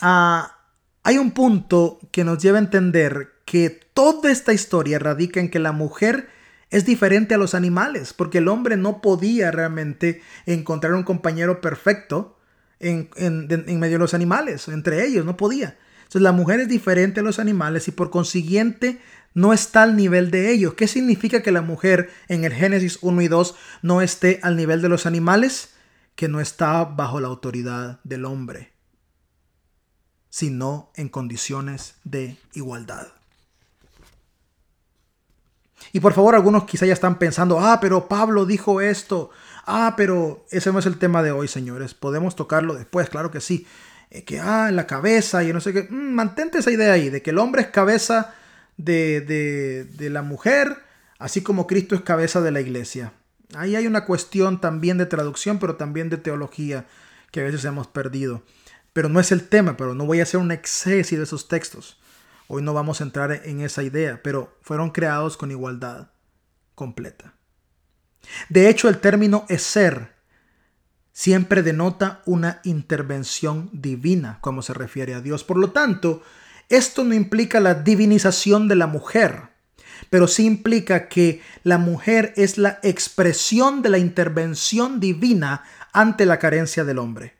ah, 0.00 0.58
hay 1.04 1.18
un 1.18 1.30
punto 1.30 2.00
que 2.10 2.24
nos 2.24 2.42
lleva 2.42 2.58
a 2.58 2.62
entender 2.62 3.28
que 3.44 3.70
toda 3.94 4.28
esta 4.32 4.52
historia 4.52 4.98
radica 4.98 5.38
en 5.38 5.50
que 5.50 5.60
la 5.60 5.70
mujer 5.70 6.28
es 6.70 6.84
diferente 6.84 7.36
a 7.36 7.38
los 7.38 7.54
animales, 7.54 8.12
porque 8.12 8.38
el 8.38 8.48
hombre 8.48 8.76
no 8.76 9.00
podía 9.00 9.52
realmente 9.52 10.20
encontrar 10.46 10.94
un 10.94 11.04
compañero 11.04 11.60
perfecto 11.60 12.38
en, 12.80 13.78
medio 13.78 13.94
de 13.94 13.98
los 13.98 14.14
animales, 14.14 14.66
entre 14.68 15.06
ellos, 15.06 15.24
no 15.24 15.36
podía. 15.36 15.78
Entonces 15.98 16.22
la 16.22 16.32
mujer 16.32 16.60
es 16.60 16.68
diferente 16.68 17.20
a 17.20 17.22
los 17.22 17.38
animales 17.38 17.86
y 17.86 17.92
por 17.92 18.10
consiguiente 18.10 19.00
no 19.34 19.52
está 19.52 19.84
al 19.84 19.94
nivel 19.94 20.30
de 20.30 20.50
ellos. 20.50 20.74
¿Qué 20.74 20.88
significa 20.88 21.42
que 21.42 21.52
la 21.52 21.62
mujer 21.62 22.10
en 22.28 22.44
el 22.44 22.52
Génesis 22.52 22.98
1 23.02 23.22
y 23.22 23.28
2 23.28 23.54
no 23.82 24.02
esté 24.02 24.40
al 24.42 24.56
nivel 24.56 24.82
de 24.82 24.88
los 24.88 25.06
animales? 25.06 25.74
Que 26.16 26.26
no 26.26 26.40
está 26.40 26.84
bajo 26.84 27.20
la 27.20 27.28
autoridad 27.28 28.00
del 28.02 28.24
hombre, 28.24 28.72
sino 30.28 30.90
en 30.96 31.08
condiciones 31.08 31.94
de 32.02 32.36
igualdad. 32.54 33.08
Y 35.92 36.00
por 36.00 36.12
favor, 36.12 36.34
algunos 36.34 36.64
quizá 36.64 36.86
ya 36.86 36.92
están 36.92 37.18
pensando, 37.18 37.60
ah, 37.60 37.78
pero 37.80 38.08
Pablo 38.08 38.46
dijo 38.46 38.80
esto. 38.80 39.30
Ah, 39.72 39.94
pero 39.96 40.44
ese 40.50 40.72
no 40.72 40.80
es 40.80 40.86
el 40.86 40.98
tema 40.98 41.22
de 41.22 41.30
hoy, 41.30 41.46
señores. 41.46 41.94
Podemos 41.94 42.34
tocarlo 42.34 42.74
después, 42.74 43.08
claro 43.08 43.30
que 43.30 43.40
sí. 43.40 43.68
Eh, 44.10 44.24
que, 44.24 44.40
ah, 44.40 44.68
en 44.68 44.74
la 44.74 44.88
cabeza 44.88 45.44
y 45.44 45.52
no 45.52 45.60
sé 45.60 45.72
qué. 45.72 45.86
Mm, 45.88 46.12
mantente 46.12 46.58
esa 46.58 46.72
idea 46.72 46.92
ahí, 46.92 47.08
de 47.08 47.22
que 47.22 47.30
el 47.30 47.38
hombre 47.38 47.62
es 47.62 47.68
cabeza 47.68 48.34
de, 48.76 49.20
de, 49.20 49.84
de 49.84 50.10
la 50.10 50.22
mujer, 50.22 50.76
así 51.20 51.42
como 51.42 51.68
Cristo 51.68 51.94
es 51.94 52.00
cabeza 52.00 52.40
de 52.40 52.50
la 52.50 52.60
iglesia. 52.60 53.12
Ahí 53.54 53.76
hay 53.76 53.86
una 53.86 54.06
cuestión 54.06 54.60
también 54.60 54.98
de 54.98 55.06
traducción, 55.06 55.60
pero 55.60 55.76
también 55.76 56.10
de 56.10 56.16
teología 56.16 56.86
que 57.30 57.40
a 57.40 57.44
veces 57.44 57.64
hemos 57.64 57.86
perdido. 57.86 58.42
Pero 58.92 59.08
no 59.08 59.20
es 59.20 59.30
el 59.30 59.48
tema, 59.48 59.76
pero 59.76 59.94
no 59.94 60.04
voy 60.04 60.18
a 60.18 60.24
hacer 60.24 60.40
un 60.40 60.50
exceso 60.50 61.14
de 61.14 61.22
esos 61.22 61.46
textos. 61.46 62.00
Hoy 62.48 62.60
no 62.62 62.74
vamos 62.74 63.00
a 63.00 63.04
entrar 63.04 63.42
en 63.44 63.60
esa 63.60 63.84
idea, 63.84 64.20
pero 64.24 64.58
fueron 64.62 64.90
creados 64.90 65.36
con 65.36 65.52
igualdad 65.52 66.10
completa. 66.74 67.34
De 68.48 68.68
hecho, 68.68 68.88
el 68.88 68.98
término 68.98 69.46
ser 69.58 70.14
siempre 71.12 71.62
denota 71.62 72.22
una 72.24 72.60
intervención 72.64 73.68
divina, 73.72 74.38
como 74.40 74.62
se 74.62 74.74
refiere 74.74 75.14
a 75.14 75.20
Dios. 75.20 75.44
Por 75.44 75.58
lo 75.58 75.70
tanto, 75.70 76.22
esto 76.68 77.04
no 77.04 77.14
implica 77.14 77.60
la 77.60 77.74
divinización 77.74 78.68
de 78.68 78.76
la 78.76 78.86
mujer, 78.86 79.48
pero 80.08 80.28
sí 80.28 80.46
implica 80.46 81.08
que 81.08 81.42
la 81.62 81.78
mujer 81.78 82.32
es 82.36 82.58
la 82.58 82.78
expresión 82.82 83.82
de 83.82 83.90
la 83.90 83.98
intervención 83.98 85.00
divina 85.00 85.64
ante 85.92 86.26
la 86.26 86.38
carencia 86.38 86.84
del 86.84 86.98
hombre. 86.98 87.34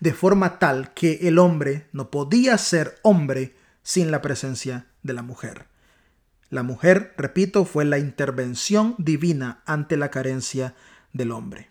De 0.00 0.12
forma 0.12 0.58
tal 0.58 0.92
que 0.94 1.20
el 1.22 1.38
hombre 1.38 1.88
no 1.92 2.10
podía 2.10 2.56
ser 2.58 2.98
hombre 3.02 3.56
sin 3.82 4.10
la 4.10 4.22
presencia 4.22 4.86
de 5.02 5.12
la 5.14 5.22
mujer. 5.22 5.66
La 6.50 6.62
mujer, 6.62 7.14
repito, 7.16 7.64
fue 7.64 7.84
la 7.84 7.98
intervención 7.98 8.94
divina 8.98 9.62
ante 9.66 9.96
la 9.96 10.10
carencia 10.10 10.74
del 11.12 11.32
hombre. 11.32 11.68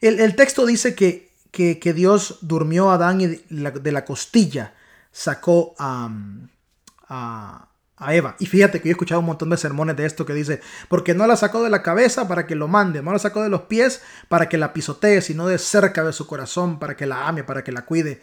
El, 0.00 0.36
texto 0.36 0.66
dice 0.66 0.94
que, 0.94 1.32
que, 1.50 1.92
Dios 1.92 2.38
durmió 2.42 2.90
a 2.90 2.94
Adán 2.94 3.20
y 3.20 3.26
de 3.26 3.92
la, 3.92 4.04
costilla 4.04 4.74
sacó 5.10 5.74
a, 5.78 6.08
a 7.98 8.14
Eva. 8.14 8.36
Y 8.38 8.46
fíjate 8.46 8.80
que 8.80 8.88
yo 8.88 8.90
he 8.90 8.92
escuchado 8.92 9.20
un 9.20 9.26
montón 9.26 9.50
de 9.50 9.56
sermones 9.56 9.96
de 9.96 10.06
esto 10.06 10.24
que 10.24 10.34
dice, 10.34 10.60
porque 10.88 11.14
no 11.14 11.26
la 11.26 11.36
sacó 11.36 11.62
de 11.62 11.70
la 11.70 11.82
cabeza 11.82 12.28
para 12.28 12.46
que 12.46 12.54
lo 12.54 12.68
mande, 12.68 13.02
no 13.02 13.12
la 13.12 13.18
sacó 13.18 13.42
de 13.42 13.48
los 13.48 13.62
pies 13.62 14.02
para 14.28 14.48
que 14.48 14.58
la 14.58 14.72
pisotee, 14.72 15.20
sino 15.20 15.46
de 15.46 15.58
cerca 15.58 16.04
de 16.04 16.12
su 16.12 16.26
corazón 16.26 16.78
para 16.78 16.96
que 16.96 17.06
la 17.06 17.26
ame, 17.26 17.44
para 17.44 17.64
que 17.64 17.72
la 17.72 17.84
cuide. 17.84 18.20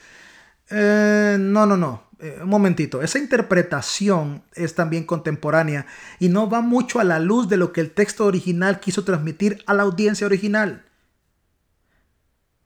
Eh, 0.70 1.38
no, 1.40 1.66
no, 1.66 1.78
no. 1.78 2.06
Eh, 2.20 2.40
un 2.42 2.50
momentito. 2.50 3.02
Esa 3.02 3.20
interpretación 3.20 4.44
es 4.54 4.74
también 4.74 5.04
contemporánea 5.04 5.86
y 6.20 6.30
no 6.30 6.50
va 6.50 6.62
mucho 6.62 7.00
a 7.00 7.04
la 7.04 7.20
luz 7.20 7.50
de 7.50 7.58
lo 7.58 7.74
que 7.74 7.82
el 7.82 7.92
texto 7.92 8.26
original 8.26 8.80
quiso 8.80 9.04
transmitir 9.04 9.64
a 9.68 9.74
la 9.74 9.84
audiencia 9.84 10.26
original. 10.26 10.86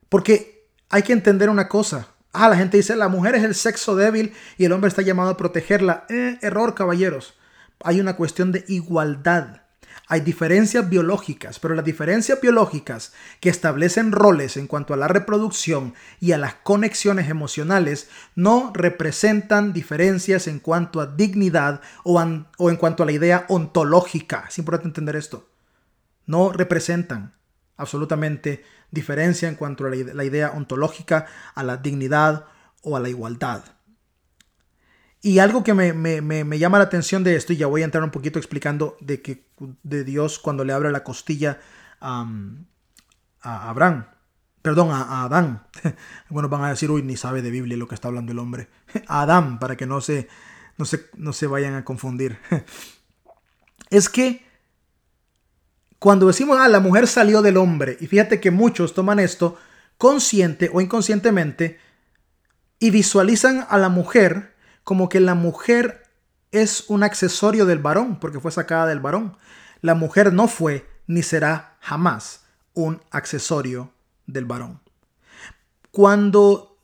Porque 0.08 0.70
hay 0.90 1.04
que 1.04 1.14
entender 1.14 1.50
una 1.50 1.68
cosa. 1.68 2.10
Ah, 2.32 2.48
la 2.48 2.58
gente 2.58 2.78
dice, 2.78 2.96
la 2.96 3.08
mujer 3.08 3.36
es 3.36 3.44
el 3.44 3.56
sexo 3.56 3.96
débil 3.96 4.34
y 4.58 4.66
el 4.66 4.72
hombre 4.72 4.88
está 4.88 5.02
llamado 5.02 5.32
a 5.32 5.38
protegerla. 5.38 6.06
Eh, 6.10 6.38
error, 6.42 6.76
caballeros. 6.76 7.34
Hay 7.84 8.00
una 8.00 8.16
cuestión 8.16 8.52
de 8.52 8.66
igualdad. 8.68 9.62
Hay 10.12 10.22
diferencias 10.22 10.90
biológicas, 10.90 11.60
pero 11.60 11.76
las 11.76 11.86
diferencias 11.86 12.42
biológicas 12.42 13.14
que 13.40 13.50
establecen 13.50 14.12
roles 14.12 14.58
en 14.58 14.66
cuanto 14.66 14.96
a 14.96 14.98
la 14.98 15.08
reproducción 15.08 15.94
y 16.20 16.32
a 16.32 16.40
las 16.40 16.56
conexiones 16.56 17.30
emocionales 17.30 18.10
no 18.34 18.72
representan 18.74 19.72
diferencias 19.72 20.48
en 20.48 20.62
cuanto 20.62 21.00
a 21.00 21.06
dignidad 21.06 21.82
o, 22.04 22.20
en 22.22 22.76
cuanto 22.78 23.04
a 23.04 23.06
la 23.06 23.12
idea 23.12 23.46
ontológica. 23.50 24.46
Es 24.50 24.58
importante 24.58 24.88
entender 24.88 25.16
esto. 25.16 25.48
No 26.26 26.52
representan 26.52 27.36
absolutamente 27.78 28.66
diferencia 28.90 29.48
en 29.48 29.54
cuanto 29.54 29.86
a 29.86 29.92
la 29.92 30.24
idea 30.24 30.54
ontológica, 30.56 31.28
a 31.54 31.62
la 31.62 31.78
dignidad 31.78 32.46
o 32.82 32.98
a 32.98 33.00
la 33.00 33.10
igualdad. 33.10 33.64
Y 35.22 35.40
algo 35.40 35.64
que 35.64 35.74
me, 35.74 36.60
llama 36.60 36.78
la 36.78 36.86
atención 36.86 37.24
de 37.24 37.36
esto, 37.36 37.54
y 37.54 37.58
ya 37.58 37.68
voy 37.68 37.82
a 37.82 37.86
entrar 37.86 38.04
un 38.04 38.12
poquito 38.12 38.40
explicando 38.40 38.96
de 39.02 39.22
que 39.22 39.46
de 39.84 40.04
Dios 40.04 40.40
cuando 40.40 40.64
le 40.64 40.74
abre 40.74 40.92
la 40.92 41.04
costilla 41.04 41.60
a 42.00 42.26
Abraham, 43.42 44.06
perdón, 44.62 44.92
a, 44.92 45.24
Adán. 45.24 45.64
Bueno, 46.30 46.48
van 46.48 46.64
a 46.64 46.70
decir, 46.70 46.92
uy, 46.92 47.02
ni 47.02 47.18
sabe 47.18 47.42
de 47.42 47.52
Biblia 47.52 47.76
lo 47.78 47.88
que 47.88 47.96
está 47.96 48.08
hablando 48.08 48.32
el 48.32 48.40
hombre. 48.40 48.70
A 49.08 49.22
Adán, 49.24 49.60
para 49.60 49.76
que 49.76 49.86
no 49.86 50.00
se, 50.00 50.28
no 50.78 50.86
no 51.18 51.34
se 51.34 51.48
vayan 51.48 51.76
a 51.76 51.84
confundir. 51.86 52.40
Es 53.90 54.08
que 54.08 54.46
cuando 55.98 56.28
decimos, 56.28 56.60
ah, 56.62 56.68
la 56.68 56.80
mujer 56.80 57.08
salió 57.08 57.42
del 57.42 57.58
hombre, 57.58 57.98
y 58.00 58.06
fíjate 58.06 58.40
que 58.40 58.52
muchos 58.52 58.94
toman 58.94 59.20
esto 59.20 59.58
consciente 59.98 60.70
o 60.72 60.80
inconscientemente 60.80 61.80
y 62.78 62.92
visualizan 62.92 63.66
a 63.68 63.78
la 63.80 63.90
mujer 63.90 64.56
como 64.90 65.08
que 65.08 65.20
la 65.20 65.36
mujer 65.36 66.02
es 66.52 66.86
un 66.90 67.04
accesorio 67.04 67.68
del 67.68 67.78
varón, 67.78 68.20
porque 68.20 68.40
fue 68.40 68.52
sacada 68.52 68.88
del 68.88 69.00
varón. 69.00 69.38
La 69.82 69.94
mujer 69.94 70.34
no 70.34 70.48
fue 70.48 70.84
ni 71.06 71.22
será 71.22 71.78
jamás 71.80 72.46
un 72.74 73.00
accesorio 73.12 73.92
del 74.26 74.46
varón. 74.46 74.80
Cuando 75.92 76.76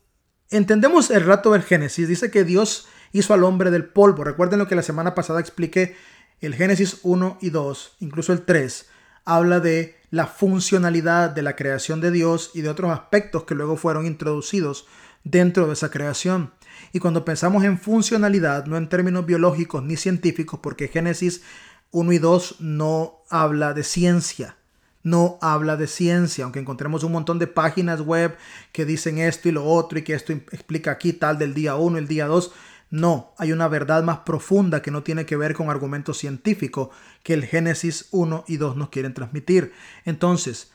entendemos 0.50 1.10
el 1.10 1.26
rato 1.26 1.50
del 1.50 1.64
Génesis, 1.64 2.06
dice 2.06 2.30
que 2.30 2.44
Dios 2.44 2.86
hizo 3.10 3.34
al 3.34 3.42
hombre 3.42 3.72
del 3.72 3.86
polvo. 3.86 4.22
Recuerden 4.22 4.60
lo 4.60 4.68
que 4.68 4.76
la 4.76 4.84
semana 4.84 5.16
pasada 5.16 5.40
expliqué, 5.40 5.96
el 6.40 6.54
Génesis 6.54 7.00
1 7.02 7.38
y 7.40 7.50
2, 7.50 7.96
incluso 7.98 8.32
el 8.32 8.42
3 8.42 8.86
habla 9.24 9.58
de 9.58 9.96
la 10.10 10.28
funcionalidad 10.28 11.30
de 11.30 11.42
la 11.42 11.56
creación 11.56 12.00
de 12.00 12.12
Dios 12.12 12.52
y 12.54 12.60
de 12.60 12.68
otros 12.68 12.92
aspectos 12.92 13.42
que 13.42 13.56
luego 13.56 13.76
fueron 13.76 14.06
introducidos 14.06 14.86
dentro 15.24 15.66
de 15.66 15.72
esa 15.72 15.90
creación. 15.90 16.52
Y 16.92 16.98
cuando 16.98 17.24
pensamos 17.24 17.64
en 17.64 17.78
funcionalidad, 17.78 18.66
no 18.66 18.76
en 18.76 18.88
términos 18.88 19.26
biológicos 19.26 19.82
ni 19.82 19.96
científicos, 19.96 20.60
porque 20.62 20.88
Génesis 20.88 21.42
1 21.90 22.12
y 22.12 22.18
2 22.18 22.56
no 22.60 23.22
habla 23.30 23.74
de 23.74 23.82
ciencia, 23.82 24.56
no 25.02 25.38
habla 25.40 25.76
de 25.76 25.86
ciencia, 25.86 26.44
aunque 26.44 26.60
encontremos 26.60 27.04
un 27.04 27.12
montón 27.12 27.38
de 27.38 27.46
páginas 27.46 28.00
web 28.00 28.36
que 28.72 28.84
dicen 28.84 29.18
esto 29.18 29.48
y 29.48 29.52
lo 29.52 29.64
otro 29.64 29.98
y 29.98 30.02
que 30.02 30.14
esto 30.14 30.32
explica 30.32 30.90
aquí 30.90 31.12
tal 31.12 31.38
del 31.38 31.54
día 31.54 31.76
1, 31.76 31.98
el 31.98 32.08
día 32.08 32.26
2, 32.26 32.52
no, 32.90 33.32
hay 33.36 33.52
una 33.52 33.68
verdad 33.68 34.02
más 34.04 34.18
profunda 34.18 34.80
que 34.80 34.90
no 34.90 35.02
tiene 35.02 35.26
que 35.26 35.36
ver 35.36 35.54
con 35.54 35.70
argumentos 35.70 36.18
científicos 36.18 36.90
que 37.22 37.34
el 37.34 37.44
Génesis 37.44 38.06
1 38.12 38.44
y 38.46 38.58
2 38.58 38.76
nos 38.76 38.90
quieren 38.90 39.12
transmitir. 39.12 39.72
Entonces, 40.04 40.70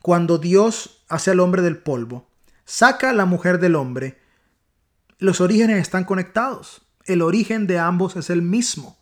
cuando 0.00 0.38
Dios 0.38 1.04
hace 1.08 1.30
al 1.30 1.40
hombre 1.40 1.62
del 1.62 1.76
polvo, 1.76 2.26
saca 2.64 3.10
a 3.10 3.14
la 3.14 3.26
mujer 3.26 3.60
del 3.60 3.76
hombre, 3.76 4.18
los 5.22 5.40
orígenes 5.40 5.80
están 5.80 6.04
conectados. 6.04 6.82
El 7.04 7.22
origen 7.22 7.66
de 7.66 7.78
ambos 7.78 8.16
es 8.16 8.28
el 8.28 8.42
mismo. 8.42 8.98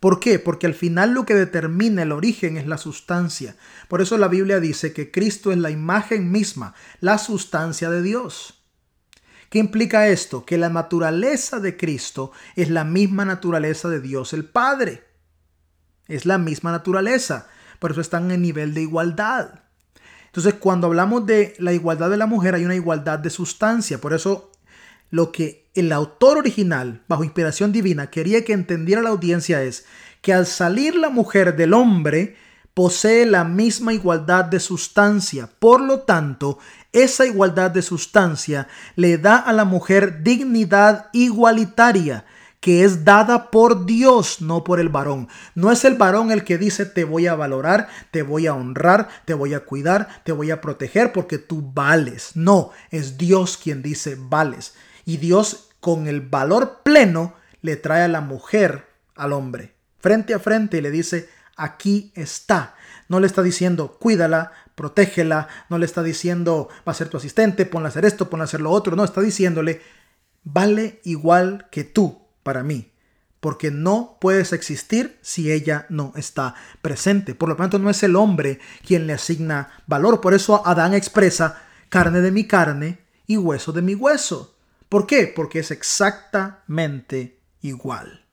¿Por 0.00 0.20
qué? 0.20 0.38
Porque 0.38 0.66
al 0.66 0.74
final 0.74 1.14
lo 1.14 1.24
que 1.24 1.34
determina 1.34 2.02
el 2.02 2.12
origen 2.12 2.56
es 2.56 2.66
la 2.66 2.76
sustancia. 2.76 3.56
Por 3.88 4.02
eso 4.02 4.18
la 4.18 4.28
Biblia 4.28 4.60
dice 4.60 4.92
que 4.92 5.10
Cristo 5.10 5.52
es 5.52 5.58
la 5.58 5.70
imagen 5.70 6.30
misma, 6.30 6.74
la 7.00 7.18
sustancia 7.18 7.88
de 7.88 8.02
Dios. 8.02 8.62
¿Qué 9.48 9.58
implica 9.58 10.08
esto? 10.08 10.44
Que 10.44 10.58
la 10.58 10.68
naturaleza 10.68 11.60
de 11.60 11.76
Cristo 11.76 12.32
es 12.56 12.68
la 12.68 12.84
misma 12.84 13.24
naturaleza 13.24 13.88
de 13.88 14.00
Dios 14.00 14.32
el 14.32 14.44
Padre. 14.44 15.04
Es 16.06 16.26
la 16.26 16.38
misma 16.38 16.72
naturaleza. 16.72 17.48
Por 17.78 17.92
eso 17.92 18.00
están 18.00 18.30
en 18.30 18.42
nivel 18.42 18.74
de 18.74 18.82
igualdad. 18.82 19.60
Entonces, 20.26 20.54
cuando 20.54 20.86
hablamos 20.86 21.26
de 21.26 21.54
la 21.58 21.72
igualdad 21.72 22.10
de 22.10 22.16
la 22.16 22.26
mujer, 22.26 22.54
hay 22.54 22.64
una 22.64 22.74
igualdad 22.74 23.18
de 23.18 23.30
sustancia. 23.30 24.00
Por 24.00 24.14
eso, 24.14 24.50
lo 25.10 25.30
que 25.30 25.61
el 25.74 25.92
autor 25.92 26.38
original, 26.38 27.02
bajo 27.08 27.24
inspiración 27.24 27.72
divina, 27.72 28.10
quería 28.10 28.44
que 28.44 28.52
entendiera 28.52 29.02
la 29.02 29.10
audiencia 29.10 29.62
es 29.62 29.86
que 30.20 30.32
al 30.32 30.46
salir 30.46 30.94
la 30.94 31.10
mujer 31.10 31.56
del 31.56 31.74
hombre, 31.74 32.36
posee 32.74 33.26
la 33.26 33.44
misma 33.44 33.92
igualdad 33.92 34.44
de 34.44 34.60
sustancia. 34.60 35.50
Por 35.58 35.80
lo 35.80 36.00
tanto, 36.00 36.58
esa 36.92 37.26
igualdad 37.26 37.70
de 37.70 37.82
sustancia 37.82 38.68
le 38.96 39.18
da 39.18 39.36
a 39.36 39.52
la 39.52 39.64
mujer 39.64 40.22
dignidad 40.22 41.08
igualitaria 41.12 42.24
que 42.60 42.84
es 42.84 43.04
dada 43.04 43.50
por 43.50 43.86
Dios, 43.86 44.40
no 44.40 44.62
por 44.62 44.78
el 44.78 44.88
varón. 44.88 45.26
No 45.56 45.72
es 45.72 45.84
el 45.84 45.96
varón 45.96 46.30
el 46.30 46.44
que 46.44 46.58
dice 46.58 46.86
te 46.86 47.02
voy 47.02 47.26
a 47.26 47.34
valorar, 47.34 47.88
te 48.12 48.22
voy 48.22 48.46
a 48.46 48.54
honrar, 48.54 49.08
te 49.24 49.34
voy 49.34 49.52
a 49.52 49.64
cuidar, 49.64 50.22
te 50.22 50.30
voy 50.30 50.52
a 50.52 50.60
proteger 50.60 51.12
porque 51.12 51.38
tú 51.38 51.72
vales. 51.74 52.36
No, 52.36 52.70
es 52.92 53.18
Dios 53.18 53.56
quien 53.56 53.82
dice 53.82 54.16
vales. 54.16 54.74
Y 55.04 55.16
Dios 55.18 55.70
con 55.80 56.06
el 56.06 56.20
valor 56.20 56.80
pleno 56.82 57.34
le 57.60 57.76
trae 57.76 58.02
a 58.02 58.08
la 58.08 58.20
mujer 58.20 58.86
al 59.16 59.32
hombre, 59.32 59.74
frente 59.98 60.34
a 60.34 60.38
frente 60.38 60.78
y 60.78 60.80
le 60.80 60.90
dice, 60.90 61.28
aquí 61.56 62.12
está. 62.14 62.74
No 63.08 63.20
le 63.20 63.26
está 63.26 63.42
diciendo, 63.42 63.96
cuídala, 63.98 64.52
protégela, 64.74 65.48
no 65.68 65.78
le 65.78 65.86
está 65.86 66.02
diciendo, 66.02 66.68
va 66.86 66.92
a 66.92 66.94
ser 66.94 67.08
tu 67.08 67.16
asistente, 67.16 67.66
ponla 67.66 67.88
a 67.88 67.90
hacer 67.90 68.04
esto, 68.04 68.30
ponla 68.30 68.44
a 68.44 68.46
hacer 68.46 68.60
lo 68.60 68.70
otro, 68.70 68.96
no, 68.96 69.04
está 69.04 69.20
diciéndole, 69.20 69.82
vale 70.44 71.00
igual 71.04 71.68
que 71.70 71.84
tú 71.84 72.22
para 72.42 72.62
mí, 72.62 72.92
porque 73.40 73.70
no 73.70 74.18
puedes 74.20 74.52
existir 74.52 75.18
si 75.20 75.52
ella 75.52 75.86
no 75.88 76.12
está 76.16 76.54
presente. 76.80 77.34
Por 77.34 77.48
lo 77.48 77.56
tanto, 77.56 77.78
no 77.78 77.90
es 77.90 78.02
el 78.02 78.16
hombre 78.16 78.60
quien 78.86 79.06
le 79.06 79.12
asigna 79.12 79.70
valor. 79.86 80.20
Por 80.20 80.34
eso 80.34 80.66
Adán 80.66 80.94
expresa 80.94 81.62
carne 81.88 82.20
de 82.20 82.30
mi 82.30 82.46
carne 82.46 83.00
y 83.26 83.36
hueso 83.36 83.72
de 83.72 83.82
mi 83.82 83.94
hueso. 83.94 84.56
¿Por 84.92 85.06
qué? 85.06 85.26
Porque 85.26 85.60
es 85.60 85.70
exactamente 85.70 87.40
igual. 87.62 88.26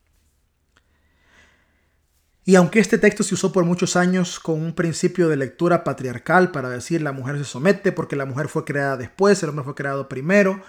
Y 2.43 2.55
aunque 2.55 2.81
este 2.81 2.97
texto 2.97 3.23
se 3.23 3.33
usó 3.33 3.53
por 3.53 3.63
muchos 3.63 3.95
años 3.95 4.41
con 4.41 4.61
un 4.61 4.75
principio 4.75 5.29
de 5.29 5.37
lectura 5.37 5.85
patriarcal 5.85 6.51
para 6.51 6.67
decir 6.67 7.01
la 7.01 7.13
mujer 7.13 7.37
se 7.37 7.45
somete 7.45 7.93
porque 7.93 8.17
la 8.17 8.25
mujer 8.25 8.49
fue 8.49 8.65
creada 8.65 8.97
después, 8.97 9.41
el 9.41 9.51
hombre 9.51 9.63
fue 9.63 9.73
creado 9.73 10.09
primero, 10.09 10.61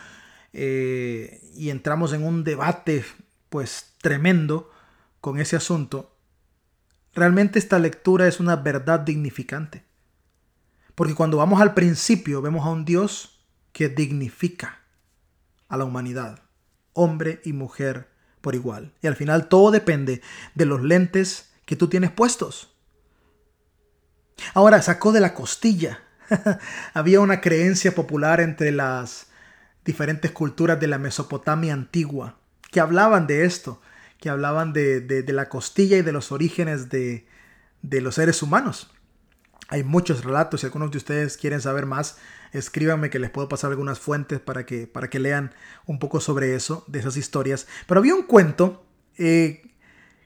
eh, 0.52 1.42
y 1.54 1.70
entramos 1.70 2.12
en 2.12 2.22
un 2.22 2.44
debate 2.44 3.04
pues 3.48 3.94
tremendo 4.00 4.70
con 5.20 5.40
ese 5.40 5.56
asunto, 5.56 6.16
realmente 7.14 7.58
esta 7.58 7.80
lectura 7.80 8.28
es 8.28 8.38
una 8.38 8.54
verdad 8.54 9.00
dignificante. 9.00 9.82
Porque 10.94 11.16
cuando 11.16 11.38
vamos 11.38 11.60
al 11.60 11.74
principio 11.74 12.42
vemos 12.42 12.64
a 12.64 12.70
un 12.70 12.84
Dios 12.84 13.44
que 13.72 13.88
dignifica 13.88 14.79
a 15.70 15.78
la 15.78 15.84
humanidad, 15.84 16.42
hombre 16.92 17.40
y 17.44 17.54
mujer 17.54 18.10
por 18.42 18.54
igual. 18.54 18.92
Y 19.00 19.06
al 19.06 19.16
final 19.16 19.48
todo 19.48 19.70
depende 19.70 20.20
de 20.54 20.66
los 20.66 20.82
lentes 20.82 21.50
que 21.64 21.76
tú 21.76 21.88
tienes 21.88 22.10
puestos. 22.10 22.74
Ahora 24.52 24.82
sacó 24.82 25.12
de 25.12 25.20
la 25.20 25.32
costilla. 25.32 26.00
Había 26.94 27.20
una 27.20 27.40
creencia 27.40 27.94
popular 27.94 28.40
entre 28.40 28.72
las 28.72 29.28
diferentes 29.84 30.30
culturas 30.32 30.78
de 30.80 30.88
la 30.88 30.98
Mesopotamia 30.98 31.72
antigua 31.72 32.36
que 32.70 32.80
hablaban 32.80 33.26
de 33.26 33.44
esto, 33.44 33.80
que 34.18 34.30
hablaban 34.30 34.72
de, 34.72 35.24
la 35.28 35.48
costilla 35.48 35.96
y 35.96 36.02
de 36.02 36.12
los 36.12 36.30
orígenes 36.32 36.88
de, 36.88 37.26
de 37.82 38.00
los 38.00 38.16
seres 38.16 38.42
humanos. 38.42 38.90
Hay 39.70 39.84
muchos 39.84 40.24
relatos, 40.24 40.60
si 40.60 40.66
algunos 40.66 40.90
de 40.90 40.98
ustedes 40.98 41.36
quieren 41.36 41.60
saber 41.60 41.86
más, 41.86 42.18
escríbanme 42.52 43.08
que 43.08 43.20
les 43.20 43.30
puedo 43.30 43.48
pasar 43.48 43.70
algunas 43.70 44.00
fuentes 44.00 44.40
para 44.40 44.66
que, 44.66 44.88
para 44.88 45.08
que 45.08 45.20
lean 45.20 45.54
un 45.86 46.00
poco 46.00 46.20
sobre 46.20 46.56
eso, 46.56 46.84
de 46.88 46.98
esas 46.98 47.16
historias. 47.16 47.68
Pero 47.86 48.00
había 48.00 48.16
un 48.16 48.24
cuento 48.24 48.84
eh, 49.16 49.62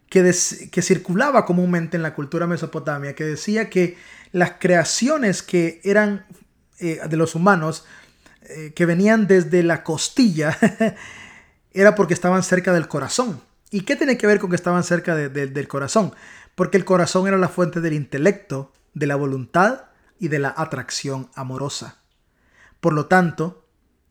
que, 0.08 0.34
que 0.72 0.82
circulaba 0.82 1.44
comúnmente 1.44 1.98
en 1.98 2.02
la 2.02 2.14
cultura 2.14 2.46
mesopotamia, 2.46 3.14
que 3.14 3.24
decía 3.24 3.68
que 3.68 3.98
las 4.32 4.52
creaciones 4.58 5.42
que 5.42 5.82
eran 5.84 6.24
eh, 6.80 7.00
de 7.06 7.16
los 7.18 7.34
humanos, 7.34 7.84
eh, 8.48 8.72
que 8.74 8.86
venían 8.86 9.26
desde 9.26 9.62
la 9.62 9.84
costilla, 9.84 10.56
era 11.72 11.94
porque 11.94 12.14
estaban 12.14 12.42
cerca 12.42 12.72
del 12.72 12.88
corazón. 12.88 13.42
¿Y 13.70 13.82
qué 13.82 13.94
tiene 13.94 14.16
que 14.16 14.26
ver 14.26 14.38
con 14.38 14.48
que 14.48 14.56
estaban 14.56 14.84
cerca 14.84 15.14
del 15.14 15.68
corazón? 15.68 16.14
Porque 16.54 16.78
el 16.78 16.84
corazón 16.86 17.26
era 17.26 17.36
la 17.36 17.48
fuente 17.48 17.80
del 17.80 17.92
intelecto, 17.92 18.72
de 18.94 19.06
la 19.06 19.16
voluntad 19.16 19.86
y 20.18 20.28
de 20.28 20.38
la 20.38 20.54
atracción 20.56 21.28
amorosa. 21.34 21.98
Por 22.80 22.92
lo 22.92 23.06
tanto, 23.06 23.66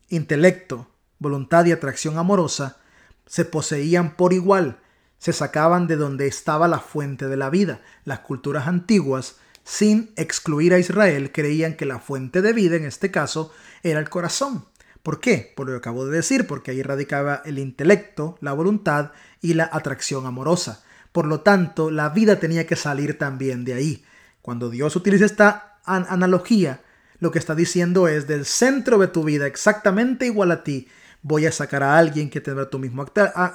intelecto, 0.10 0.92
voluntad 1.20 1.66
y 1.66 1.72
atracción 1.72 2.18
amorosa 2.18 2.78
se 3.26 3.46
poseían 3.46 4.16
por 4.16 4.34
igual, 4.34 4.80
se 5.18 5.34
sacaban 5.34 5.88
de 5.88 5.96
donde 5.96 6.28
estaba 6.28 6.68
la 6.68 6.80
fuente 6.80 7.28
de 7.28 7.38
la 7.38 7.50
vida. 7.50 7.82
Las 8.04 8.20
culturas 8.20 8.68
antiguas, 8.68 9.38
sin 9.64 10.12
excluir 10.18 10.74
a 10.74 10.80
Israel, 10.80 11.32
creían 11.32 11.76
que 11.76 11.86
la 11.86 12.00
fuente 12.00 12.42
de 12.42 12.52
vida, 12.52 12.76
en 12.76 12.84
este 12.84 13.10
caso, 13.10 13.52
era 13.84 14.00
el 14.00 14.10
corazón. 14.10 14.66
¿Por 15.02 15.20
qué? 15.20 15.54
Por 15.56 15.68
lo 15.68 15.74
que 15.74 15.78
acabo 15.78 16.06
de 16.06 16.18
decir, 16.18 16.48
porque 16.48 16.72
ahí 16.72 16.82
radicaba 16.82 17.42
el 17.46 17.60
intelecto, 17.60 18.38
la 18.42 18.54
voluntad 18.54 19.12
y 19.42 19.54
la 19.54 19.70
atracción 19.72 20.26
amorosa. 20.26 20.84
Por 21.12 21.28
lo 21.28 21.42
tanto, 21.42 21.92
la 21.92 22.10
vida 22.10 22.40
tenía 22.40 22.66
que 22.66 22.76
salir 22.76 23.18
también 23.18 23.66
de 23.66 23.74
ahí. 23.74 24.06
Cuando 24.44 24.70
Dios 24.70 24.98
utiliza 24.98 25.24
esta 25.24 25.80
analogía, 25.86 26.82
lo 27.20 27.32
que 27.32 27.40
está 27.40 27.56
diciendo 27.56 28.10
es 28.10 28.28
del 28.28 28.46
centro 28.46 28.98
de 28.98 29.08
tu 29.08 29.24
vida, 29.24 29.48
exactamente 29.48 30.26
igual 30.26 30.52
a 30.52 30.66
ti, 30.66 30.90
voy 31.22 31.46
a 31.46 31.52
sacar 31.54 31.82
a 31.82 31.98
alguien 31.98 32.30
que 32.30 32.42
tendrá 32.42 32.70
tu 32.70 32.78
mismo 32.78 33.06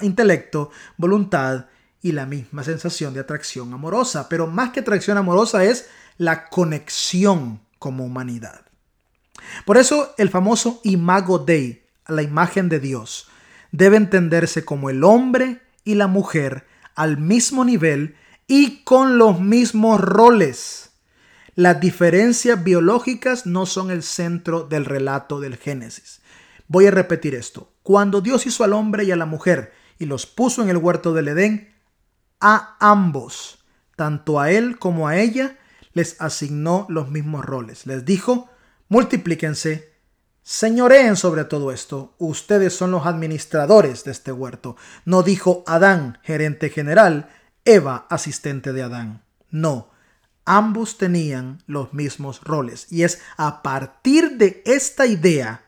intelecto, 0.00 0.70
voluntad 0.96 1.66
y 2.00 2.12
la 2.12 2.24
misma 2.24 2.64
sensación 2.64 3.12
de 3.12 3.20
atracción 3.20 3.70
amorosa. 3.74 4.30
Pero 4.30 4.46
más 4.46 4.70
que 4.70 4.80
atracción 4.80 5.18
amorosa 5.18 5.62
es 5.62 5.90
la 6.16 6.48
conexión 6.48 7.60
como 7.78 8.06
humanidad. 8.06 8.62
Por 9.66 9.76
eso 9.76 10.14
el 10.16 10.30
famoso 10.30 10.80
imago 10.84 11.38
Dei, 11.38 11.84
la 12.06 12.22
imagen 12.22 12.70
de 12.70 12.80
Dios, 12.80 13.28
debe 13.72 13.98
entenderse 13.98 14.64
como 14.64 14.88
el 14.88 15.04
hombre 15.04 15.60
y 15.84 15.96
la 15.96 16.06
mujer 16.06 16.66
al 16.94 17.18
mismo 17.18 17.66
nivel 17.66 18.16
y 18.48 18.82
con 18.82 19.18
los 19.18 19.40
mismos 19.40 20.00
roles. 20.00 20.90
Las 21.54 21.80
diferencias 21.80 22.64
biológicas 22.64 23.46
no 23.46 23.66
son 23.66 23.90
el 23.90 24.02
centro 24.02 24.62
del 24.62 24.84
relato 24.84 25.38
del 25.38 25.56
Génesis. 25.56 26.20
Voy 26.66 26.86
a 26.86 26.90
repetir 26.90 27.34
esto. 27.34 27.72
Cuando 27.82 28.20
Dios 28.20 28.46
hizo 28.46 28.64
al 28.64 28.72
hombre 28.72 29.04
y 29.04 29.12
a 29.12 29.16
la 29.16 29.26
mujer 29.26 29.72
y 29.98 30.06
los 30.06 30.26
puso 30.26 30.62
en 30.62 30.70
el 30.70 30.76
huerto 30.78 31.12
del 31.12 31.28
Edén, 31.28 31.74
a 32.40 32.76
ambos, 32.80 33.64
tanto 33.96 34.40
a 34.40 34.50
él 34.50 34.78
como 34.78 35.08
a 35.08 35.18
ella, 35.18 35.58
les 35.92 36.20
asignó 36.20 36.86
los 36.88 37.10
mismos 37.10 37.44
roles. 37.44 37.86
Les 37.86 38.04
dijo, 38.04 38.48
multiplíquense, 38.88 39.92
señoreen 40.42 41.16
sobre 41.16 41.44
todo 41.44 41.72
esto, 41.72 42.14
ustedes 42.18 42.72
son 42.72 42.92
los 42.92 43.04
administradores 43.04 44.04
de 44.04 44.12
este 44.12 44.32
huerto. 44.32 44.76
No 45.04 45.22
dijo 45.22 45.64
Adán, 45.66 46.18
gerente 46.22 46.70
general, 46.70 47.28
Eva, 47.68 48.06
asistente 48.08 48.72
de 48.72 48.82
Adán. 48.82 49.22
No, 49.50 49.90
ambos 50.46 50.96
tenían 50.96 51.62
los 51.66 51.92
mismos 51.92 52.40
roles. 52.42 52.86
Y 52.90 53.02
es 53.02 53.20
a 53.36 53.62
partir 53.62 54.38
de 54.38 54.62
esta 54.64 55.06
idea 55.06 55.64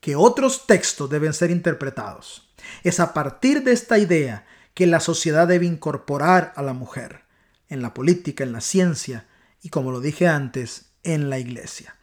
que 0.00 0.16
otros 0.16 0.66
textos 0.66 1.10
deben 1.10 1.34
ser 1.34 1.50
interpretados. 1.50 2.48
Es 2.82 3.00
a 3.00 3.12
partir 3.12 3.64
de 3.64 3.72
esta 3.72 3.98
idea 3.98 4.46
que 4.72 4.86
la 4.86 4.98
sociedad 4.98 5.46
debe 5.46 5.66
incorporar 5.66 6.54
a 6.56 6.62
la 6.62 6.72
mujer 6.72 7.24
en 7.68 7.82
la 7.82 7.92
política, 7.92 8.42
en 8.42 8.52
la 8.52 8.62
ciencia 8.62 9.26
y, 9.60 9.68
como 9.68 9.90
lo 9.90 10.00
dije 10.00 10.28
antes, 10.28 10.86
en 11.02 11.28
la 11.28 11.38
iglesia. 11.38 11.96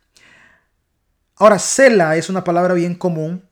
Ahora, 1.38 1.58
cela 1.58 2.18
es 2.18 2.30
una 2.30 2.44
palabra 2.44 2.76
bien 2.76 2.94
común 2.94 3.50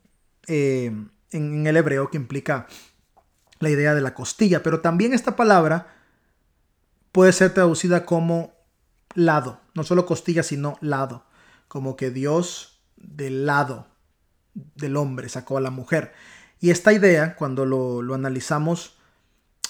eh, 0.47 0.91
en, 1.31 1.65
el 1.65 1.77
hebreo 1.77 2.11
que 2.11 2.17
implica 2.17 2.67
la 3.61 3.69
idea 3.69 3.95
de 3.95 4.01
la 4.01 4.13
costilla, 4.13 4.63
pero 4.63 4.81
también 4.81 5.13
esta 5.13 5.35
palabra 5.35 5.95
puede 7.11 7.31
ser 7.31 7.53
traducida 7.53 8.05
como 8.05 8.53
lado, 9.13 9.59
no 9.73 9.83
solo 9.83 10.05
costilla, 10.05 10.43
sino 10.43 10.77
lado, 10.81 11.25
como 11.67 11.95
que 11.95 12.11
Dios 12.11 12.79
del 12.97 13.45
lado 13.45 13.87
del 14.75 14.97
hombre 14.97 15.29
sacó 15.29 15.57
a 15.57 15.61
la 15.61 15.69
mujer. 15.71 16.13
Y 16.59 16.69
esta 16.69 16.93
idea, 16.93 17.35
cuando 17.35 17.65
lo, 17.65 18.13
analizamos 18.13 18.95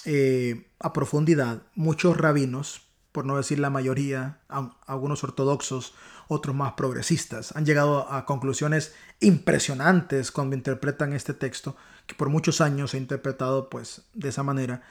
eh, 0.06 0.68
a 0.80 0.94
profundidad, 0.94 1.62
muchos 1.76 2.18
rabinos, 2.18 2.82
por 3.12 3.26
no 3.26 3.38
decir 3.38 3.60
la 3.60 3.70
mayoría, 3.70 4.40
algunos 4.88 5.24
ortodoxos, 5.24 5.94
otros 6.34 6.56
más 6.56 6.74
progresistas. 6.74 7.54
Han 7.58 7.66
llegado 7.66 8.10
a 8.10 8.26
conclusiones 8.26 8.94
impresionantes 9.20 10.32
cuando 10.32 10.56
interpretan 10.56 11.12
este 11.12 11.34
texto, 11.34 11.76
que 12.08 12.16
por 12.16 12.30
muchos 12.30 12.62
años 12.62 12.94
ha 12.94 12.98
interpretado 12.98 13.70
pues 13.70 14.04
de 14.14 14.30
esa 14.30 14.42
manera, 14.42 14.82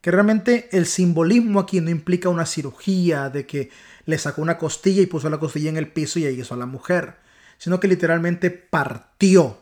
que 0.00 0.10
realmente 0.10 0.68
el 0.72 0.86
simbolismo 0.86 1.60
aquí 1.60 1.80
no 1.80 1.90
implica 1.90 2.28
una 2.28 2.46
cirugía 2.46 3.30
de 3.30 3.46
que 3.46 3.70
le 4.06 4.18
sacó 4.18 4.42
una 4.42 4.58
costilla 4.58 5.00
y 5.00 5.06
puso 5.06 5.30
la 5.30 5.38
costilla 5.38 5.70
en 5.70 5.76
el 5.76 5.92
piso 5.92 6.18
y 6.18 6.26
ahí 6.26 6.40
hizo 6.40 6.54
a 6.54 6.58
la 6.58 6.66
mujer, 6.66 7.18
sino 7.58 7.78
que 7.78 7.86
literalmente 7.86 8.50
partió 8.50 9.58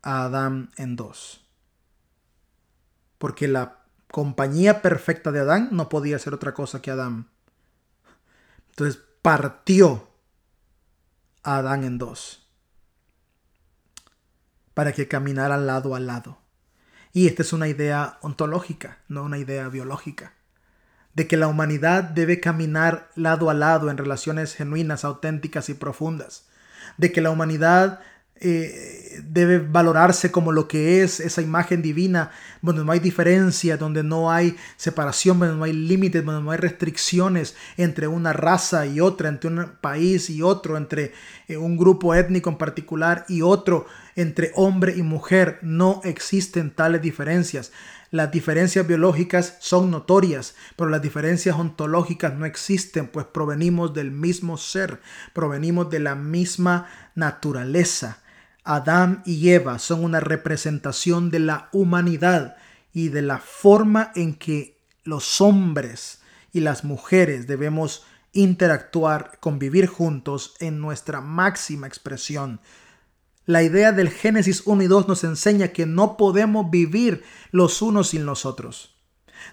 a 0.00 0.24
Adán 0.24 0.70
en 0.78 0.96
dos. 0.96 1.44
Porque 3.18 3.46
la 3.46 3.84
compañía 4.10 4.80
perfecta 4.80 5.32
de 5.32 5.40
Adán 5.40 5.68
no 5.70 5.90
podía 5.90 6.18
ser 6.18 6.32
otra 6.32 6.54
cosa 6.54 6.80
que 6.80 6.90
Adán. 6.90 7.28
Entonces 8.70 9.02
partió 9.20 10.11
Adán 11.42 11.82
en 11.82 11.98
dos. 11.98 12.46
Para 14.74 14.92
que 14.92 15.08
caminaran 15.08 15.66
lado 15.66 15.96
a 15.96 16.00
lado. 16.00 16.38
Y 17.12 17.26
esta 17.26 17.42
es 17.42 17.52
una 17.52 17.66
idea 17.66 18.18
ontológica, 18.22 18.98
no 19.08 19.24
una 19.24 19.38
idea 19.38 19.68
biológica. 19.68 20.34
De 21.14 21.26
que 21.26 21.36
la 21.36 21.48
humanidad 21.48 22.04
debe 22.04 22.40
caminar 22.40 23.10
lado 23.16 23.50
a 23.50 23.54
lado 23.54 23.90
en 23.90 23.98
relaciones 23.98 24.54
genuinas, 24.54 25.04
auténticas 25.04 25.68
y 25.68 25.74
profundas. 25.74 26.48
De 26.96 27.10
que 27.10 27.20
la 27.20 27.30
humanidad 27.30 28.00
eh, 28.44 29.22
debe 29.28 29.60
valorarse 29.60 30.32
como 30.32 30.50
lo 30.50 30.66
que 30.66 31.02
es 31.02 31.20
esa 31.20 31.42
imagen 31.42 31.80
divina, 31.80 32.32
donde 32.60 32.84
no 32.84 32.90
hay 32.90 32.98
diferencia, 32.98 33.76
donde 33.76 34.02
no 34.02 34.32
hay 34.32 34.56
separación, 34.76 35.38
donde 35.38 35.54
no 35.54 35.62
hay 35.62 35.72
límites, 35.72 36.24
donde 36.24 36.42
no 36.42 36.50
hay 36.50 36.58
restricciones 36.58 37.54
entre 37.76 38.08
una 38.08 38.32
raza 38.32 38.84
y 38.86 38.98
otra, 38.98 39.28
entre 39.28 39.48
un 39.48 39.72
país 39.80 40.28
y 40.28 40.42
otro, 40.42 40.76
entre 40.76 41.12
eh, 41.46 41.56
un 41.56 41.76
grupo 41.76 42.16
étnico 42.16 42.50
en 42.50 42.58
particular 42.58 43.24
y 43.28 43.42
otro, 43.42 43.86
entre 44.16 44.50
hombre 44.56 44.94
y 44.96 45.02
mujer. 45.02 45.60
No 45.62 46.00
existen 46.02 46.72
tales 46.72 47.00
diferencias. 47.00 47.70
Las 48.10 48.30
diferencias 48.30 48.86
biológicas 48.86 49.56
son 49.60 49.90
notorias, 49.90 50.54
pero 50.76 50.90
las 50.90 51.00
diferencias 51.00 51.56
ontológicas 51.56 52.34
no 52.34 52.44
existen, 52.44 53.06
pues 53.06 53.24
provenimos 53.24 53.94
del 53.94 54.10
mismo 54.10 54.58
ser, 54.58 55.00
provenimos 55.32 55.88
de 55.88 56.00
la 56.00 56.14
misma 56.14 56.88
naturaleza. 57.14 58.21
Adán 58.64 59.22
y 59.26 59.50
Eva 59.50 59.78
son 59.78 60.04
una 60.04 60.20
representación 60.20 61.30
de 61.30 61.40
la 61.40 61.68
humanidad 61.72 62.56
y 62.92 63.08
de 63.08 63.22
la 63.22 63.38
forma 63.38 64.12
en 64.14 64.34
que 64.34 64.78
los 65.04 65.40
hombres 65.40 66.20
y 66.52 66.60
las 66.60 66.84
mujeres 66.84 67.46
debemos 67.46 68.04
interactuar, 68.32 69.38
convivir 69.40 69.86
juntos 69.86 70.54
en 70.60 70.80
nuestra 70.80 71.20
máxima 71.20 71.86
expresión. 71.86 72.60
La 73.44 73.62
idea 73.62 73.92
del 73.92 74.10
Génesis 74.10 74.62
1 74.64 74.82
y 74.82 74.86
2 74.86 75.08
nos 75.08 75.24
enseña 75.24 75.68
que 75.68 75.86
no 75.86 76.16
podemos 76.16 76.70
vivir 76.70 77.24
los 77.50 77.82
unos 77.82 78.10
sin 78.10 78.24
los 78.24 78.46
otros. 78.46 78.94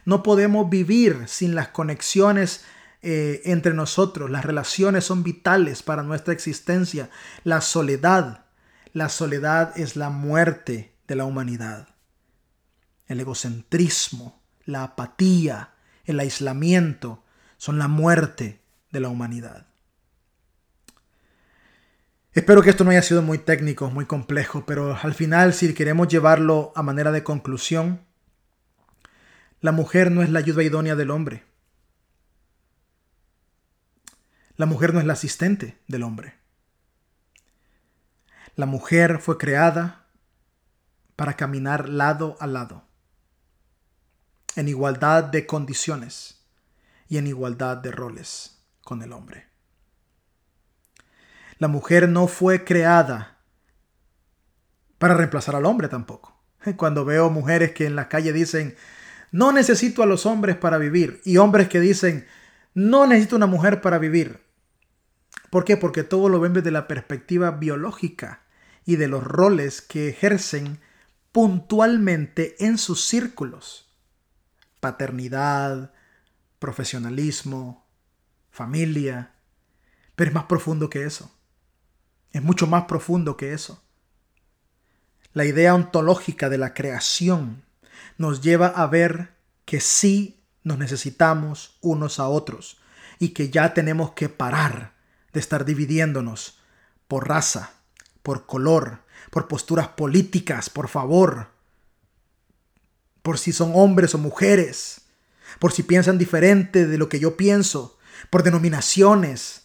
No 0.06 0.22
podemos 0.22 0.70
vivir 0.70 1.24
sin 1.28 1.56
las 1.56 1.70
conexiones 1.70 2.64
eh, 3.02 3.42
entre 3.46 3.74
nosotros. 3.74 4.30
Las 4.30 4.46
relaciones 4.46 5.06
son 5.06 5.24
vitales 5.24 5.82
para 5.82 6.04
nuestra 6.04 6.34
existencia. 6.34 7.10
La 7.44 7.62
soledad 7.62 8.46
la 8.94 9.10
soledad 9.10 9.78
es 9.78 9.96
la 9.96 10.10
muerte 10.10 10.96
de 11.08 11.16
la 11.16 11.26
humanidad. 11.26 11.90
El 13.08 13.20
egocentrismo, 13.20 14.42
la 14.66 14.84
apatía, 14.84 15.74
el 16.06 16.20
aislamiento 16.20 17.24
son 17.58 17.78
la 17.78 17.88
muerte 17.88 18.62
de 18.92 19.00
la 19.00 19.10
humanidad. 19.10 19.68
Espero 22.32 22.62
que 22.62 22.70
esto 22.70 22.84
no 22.84 22.92
haya 22.92 23.02
sido 23.02 23.22
muy 23.22 23.40
técnico, 23.40 23.90
muy 23.90 24.06
complejo, 24.06 24.66
pero 24.66 24.98
al 25.02 25.14
final 25.14 25.54
si 25.54 25.74
queremos 25.74 26.08
llevarlo 26.08 26.72
a 26.76 26.84
manera 26.84 27.12
de 27.12 27.24
conclusión, 27.24 28.02
la 29.62 29.72
mujer 29.72 30.12
no 30.12 30.22
es 30.22 30.30
la 30.30 30.40
ayuda 30.40 30.64
idónea 30.64 30.96
del 30.96 31.12
hombre. 31.12 31.44
La 34.56 34.66
mujer 34.66 34.94
no 34.94 35.00
es 35.00 35.06
la 35.06 35.14
asistente 35.14 35.80
del 35.88 36.04
hombre. 36.04 36.39
La 38.60 38.66
mujer 38.66 39.20
fue 39.20 39.38
creada 39.38 40.08
para 41.16 41.38
caminar 41.38 41.88
lado 41.88 42.36
a 42.42 42.46
lado. 42.46 42.84
en 44.58 44.68
igualdad 44.68 45.24
de 45.24 45.46
condiciones 45.46 46.46
y 47.08 47.20
en 47.20 47.28
igualdad 47.28 47.78
de 47.78 47.92
roles 47.92 48.60
con 48.84 49.02
el 49.02 49.14
hombre. 49.14 49.48
La 51.58 51.70
mujer 51.70 52.10
no 52.10 52.28
fue 52.28 52.66
creada 52.66 53.38
para 54.98 55.14
reemplazar 55.14 55.56
al 55.56 55.66
hombre 55.66 55.88
tampoco. 55.88 56.38
Cuando 56.76 57.06
veo 57.06 57.30
mujeres 57.30 57.72
que 57.72 57.86
en 57.86 57.96
la 57.96 58.10
calle 58.10 58.34
dicen, 58.34 58.76
no 59.32 59.54
necesito 59.54 60.04
a 60.04 60.06
los 60.06 60.26
hombres 60.26 60.58
para 60.58 60.78
vivir, 60.78 61.22
y 61.24 61.38
hombres 61.38 61.70
que 61.70 61.80
dicen, 61.80 62.28
no 62.74 63.08
necesito 63.08 63.38
una 63.38 63.48
mujer 63.48 63.80
para 63.80 64.00
vivir. 64.00 64.44
¿Por 65.50 65.64
qué? 65.64 65.78
Porque 65.78 66.04
todo 66.04 66.28
lo 66.28 66.42
ven 66.42 66.52
desde 66.52 66.72
la 66.72 66.90
perspectiva 66.90 67.52
biológica 67.52 68.42
y 68.90 68.96
de 68.96 69.08
los 69.08 69.24
roles 69.24 69.84
que 69.84 70.10
ejercen 70.10 70.80
puntualmente 71.32 72.56
en 72.66 72.80
sus 72.80 73.06
círculos. 73.06 73.88
Paternidad, 74.80 75.94
profesionalismo, 76.58 77.86
familia. 78.50 79.36
Pero 80.16 80.30
es 80.30 80.34
más 80.34 80.46
profundo 80.46 80.90
que 80.90 81.04
eso. 81.06 81.32
Es 82.32 82.42
mucho 82.42 82.66
más 82.66 82.86
profundo 82.86 83.38
que 83.38 83.54
eso. 83.54 83.84
La 85.34 85.46
idea 85.46 85.76
ontológica 85.76 86.50
de 86.50 86.58
la 86.58 86.74
creación 86.74 87.64
nos 88.18 88.42
lleva 88.42 88.70
a 88.70 88.88
ver 88.88 89.36
que 89.66 89.82
sí 89.82 90.42
nos 90.64 90.80
necesitamos 90.80 91.78
unos 91.82 92.20
a 92.20 92.28
otros 92.28 92.80
y 93.20 93.36
que 93.36 93.52
ya 93.52 93.76
tenemos 93.76 94.14
que 94.14 94.30
parar 94.30 94.96
de 95.32 95.42
estar 95.42 95.64
dividiéndonos 95.64 96.58
por 97.08 97.28
raza, 97.28 97.79
por 98.24 98.46
color, 98.46 99.00
por 99.30 99.48
posturas 99.48 99.90
políticas, 99.90 100.70
por 100.70 100.88
favor, 100.88 101.48
por 103.22 103.38
si 103.38 103.52
son 103.52 103.72
hombres 103.76 104.16
o 104.16 104.18
mujeres, 104.18 105.02
por 105.60 105.72
si 105.72 105.84
piensan 105.84 106.18
diferente 106.18 106.88
de 106.88 106.98
lo 106.98 107.10
que 107.10 107.20
yo 107.20 107.38
pienso, 107.38 107.98
por 108.30 108.44
denominaciones, 108.44 109.64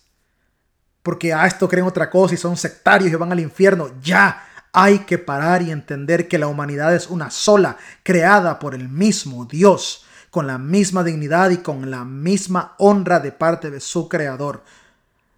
porque 1.03 1.35
a 1.35 1.47
esto 1.47 1.69
creen 1.69 1.87
otra 1.87 2.11
cosa 2.11 2.35
y 2.35 2.39
son 2.39 2.57
sectarios 2.57 3.13
y 3.13 3.15
van 3.15 3.31
al 3.31 3.41
infierno. 3.41 3.91
Ya 4.03 4.49
hay 4.73 5.01
que 5.01 5.19
parar 5.19 5.63
y 5.63 5.71
entender 5.71 6.29
que 6.29 6.39
la 6.39 6.47
humanidad 6.47 6.95
es 6.95 7.09
una 7.09 7.31
sola, 7.31 7.77
creada 8.03 8.59
por 8.59 8.75
el 8.75 8.89
mismo 8.89 9.45
Dios, 9.45 10.05
con 10.31 10.47
la 10.47 10.59
misma 10.59 11.05
dignidad 11.05 11.51
y 11.51 11.59
con 11.59 11.91
la 11.91 12.05
misma 12.05 12.75
honra 12.79 13.21
de 13.21 13.33
parte 13.33 13.71
de 13.71 13.81
su 13.81 14.09
creador. 14.09 14.65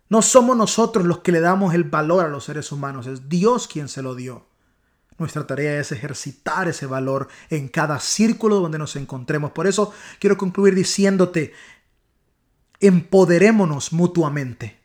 No 0.08 0.22
somos 0.22 0.56
nosotros 0.56 1.04
los 1.04 1.18
que 1.18 1.32
le 1.32 1.40
damos 1.40 1.74
el 1.74 1.84
valor 1.84 2.24
a 2.24 2.28
los 2.28 2.44
seres 2.44 2.70
humanos, 2.70 3.06
es 3.06 3.28
Dios 3.28 3.66
quien 3.66 3.88
se 3.88 4.02
lo 4.02 4.14
dio. 4.14 4.46
Nuestra 5.18 5.46
tarea 5.46 5.80
es 5.80 5.92
ejercitar 5.92 6.68
ese 6.68 6.86
valor 6.86 7.28
en 7.48 7.68
cada 7.68 7.98
círculo 8.00 8.60
donde 8.60 8.78
nos 8.78 8.96
encontremos. 8.96 9.52
Por 9.52 9.66
eso 9.66 9.92
quiero 10.20 10.36
concluir 10.36 10.74
diciéndote, 10.74 11.54
empoderémonos 12.80 13.92
mutuamente. 13.92 14.78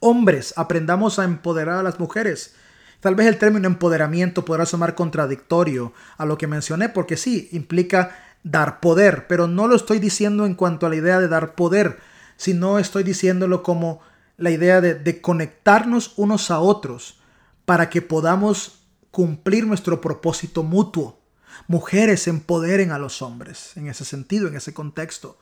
Hombres, 0.00 0.52
aprendamos 0.56 1.18
a 1.18 1.24
empoderar 1.24 1.78
a 1.78 1.82
las 1.82 1.98
mujeres. 1.98 2.54
Tal 3.00 3.14
vez 3.14 3.26
el 3.26 3.38
término 3.38 3.66
empoderamiento 3.66 4.44
podrá 4.44 4.66
sonar 4.66 4.94
contradictorio 4.94 5.92
a 6.18 6.26
lo 6.26 6.36
que 6.36 6.46
mencioné, 6.46 6.88
porque 6.88 7.16
sí, 7.16 7.48
implica 7.52 8.16
dar 8.44 8.80
poder, 8.80 9.26
pero 9.26 9.46
no 9.48 9.66
lo 9.66 9.76
estoy 9.76 9.98
diciendo 9.98 10.44
en 10.44 10.54
cuanto 10.54 10.86
a 10.86 10.88
la 10.88 10.96
idea 10.96 11.20
de 11.20 11.28
dar 11.28 11.54
poder, 11.54 12.00
sino 12.36 12.78
estoy 12.78 13.02
diciéndolo 13.02 13.62
como 13.62 14.00
la 14.42 14.50
idea 14.50 14.80
de, 14.80 15.20
conectarnos 15.20 16.14
unos 16.16 16.50
a 16.50 16.58
otros 16.58 17.20
para 17.64 17.88
que 17.88 18.02
podamos 18.02 18.80
cumplir 19.12 19.66
nuestro 19.66 20.00
propósito 20.00 20.64
mutuo. 20.64 21.22
Mujeres 21.68 22.26
empoderen 22.26 22.90
a 22.90 22.98
los 22.98 23.22
hombres 23.22 23.76
en 23.76 23.86
ese 23.86 24.04
sentido, 24.04 24.48
en 24.48 24.56
ese 24.56 24.74
contexto. 24.74 25.38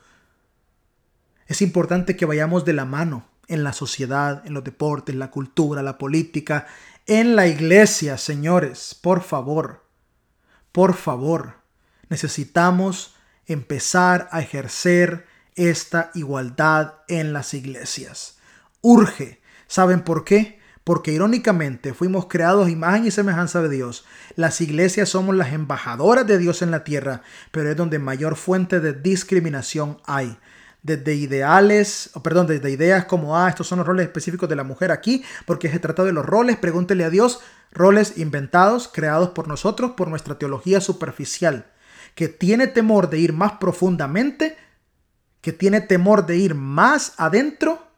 Es 1.47 1.63
importante 1.63 2.15
que 2.15 2.27
vayamos 2.27 2.63
de 2.63 2.73
la 2.73 2.85
mano 2.85 3.25
en 3.47 3.63
la 3.63 3.73
sociedad, 3.73 4.45
en 4.45 4.53
los 4.53 4.63
deportes, 4.63 5.15
la 5.15 5.31
cultura, 5.31 5.81
la 5.81 5.97
política, 5.97 6.67
en 7.07 7.35
la 7.35 7.47
iglesia, 7.47 8.19
señores, 8.19 8.95
por 9.01 9.23
favor, 9.23 9.83
por 10.71 10.93
favor, 10.93 11.55
necesitamos 12.07 13.15
empezar 13.47 14.29
a 14.31 14.41
ejercer 14.41 15.25
esta 15.55 16.11
igualdad 16.13 16.99
en 17.07 17.33
las 17.33 17.55
iglesias 17.55 18.37
urge. 18.81 19.41
¿Saben 19.67 20.01
por 20.01 20.25
qué? 20.25 20.59
Porque 20.83 21.11
irónicamente 21.11 21.93
fuimos 21.93 22.25
creados 22.25 22.69
imagen 22.69 23.05
y 23.05 23.11
semejanza 23.11 23.61
de 23.61 23.69
Dios. 23.69 24.05
Las 24.35 24.59
iglesias 24.61 25.09
somos 25.09 25.35
las 25.35 25.53
embajadoras 25.53 26.25
de 26.27 26.37
Dios 26.37 26.61
en 26.61 26.71
la 26.71 26.83
tierra, 26.83 27.21
pero 27.51 27.69
es 27.69 27.77
donde 27.77 27.99
mayor 27.99 28.35
fuente 28.35 28.79
de 28.79 28.93
discriminación 28.93 29.99
hay. 30.05 30.37
Desde 30.83 31.13
ideales, 31.13 32.09
perdón, 32.23 32.47
desde 32.47 32.71
ideas 32.71 33.05
como, 33.05 33.37
ah, 33.37 33.47
estos 33.47 33.67
son 33.67 33.77
los 33.77 33.87
roles 33.87 34.07
específicos 34.07 34.49
de 34.49 34.55
la 34.55 34.63
mujer 34.63 34.91
aquí, 34.91 35.23
porque 35.45 35.69
se 35.69 35.77
trata 35.77 36.03
de 36.03 36.11
los 36.11 36.25
roles, 36.25 36.57
pregúntele 36.57 37.03
a 37.03 37.11
Dios, 37.11 37.39
roles 37.71 38.17
inventados, 38.17 38.89
creados 38.91 39.29
por 39.29 39.47
nosotros, 39.47 39.91
por 39.91 40.07
nuestra 40.07 40.39
teología 40.39 40.81
superficial, 40.81 41.67
que 42.15 42.29
tiene 42.29 42.65
temor 42.65 43.11
de 43.11 43.19
ir 43.19 43.31
más 43.31 43.53
profundamente, 43.53 44.57
que 45.41 45.53
tiene 45.53 45.81
temor 45.81 46.25
de 46.25 46.37
ir 46.37 46.55
más 46.55 47.13
adentro 47.17 47.90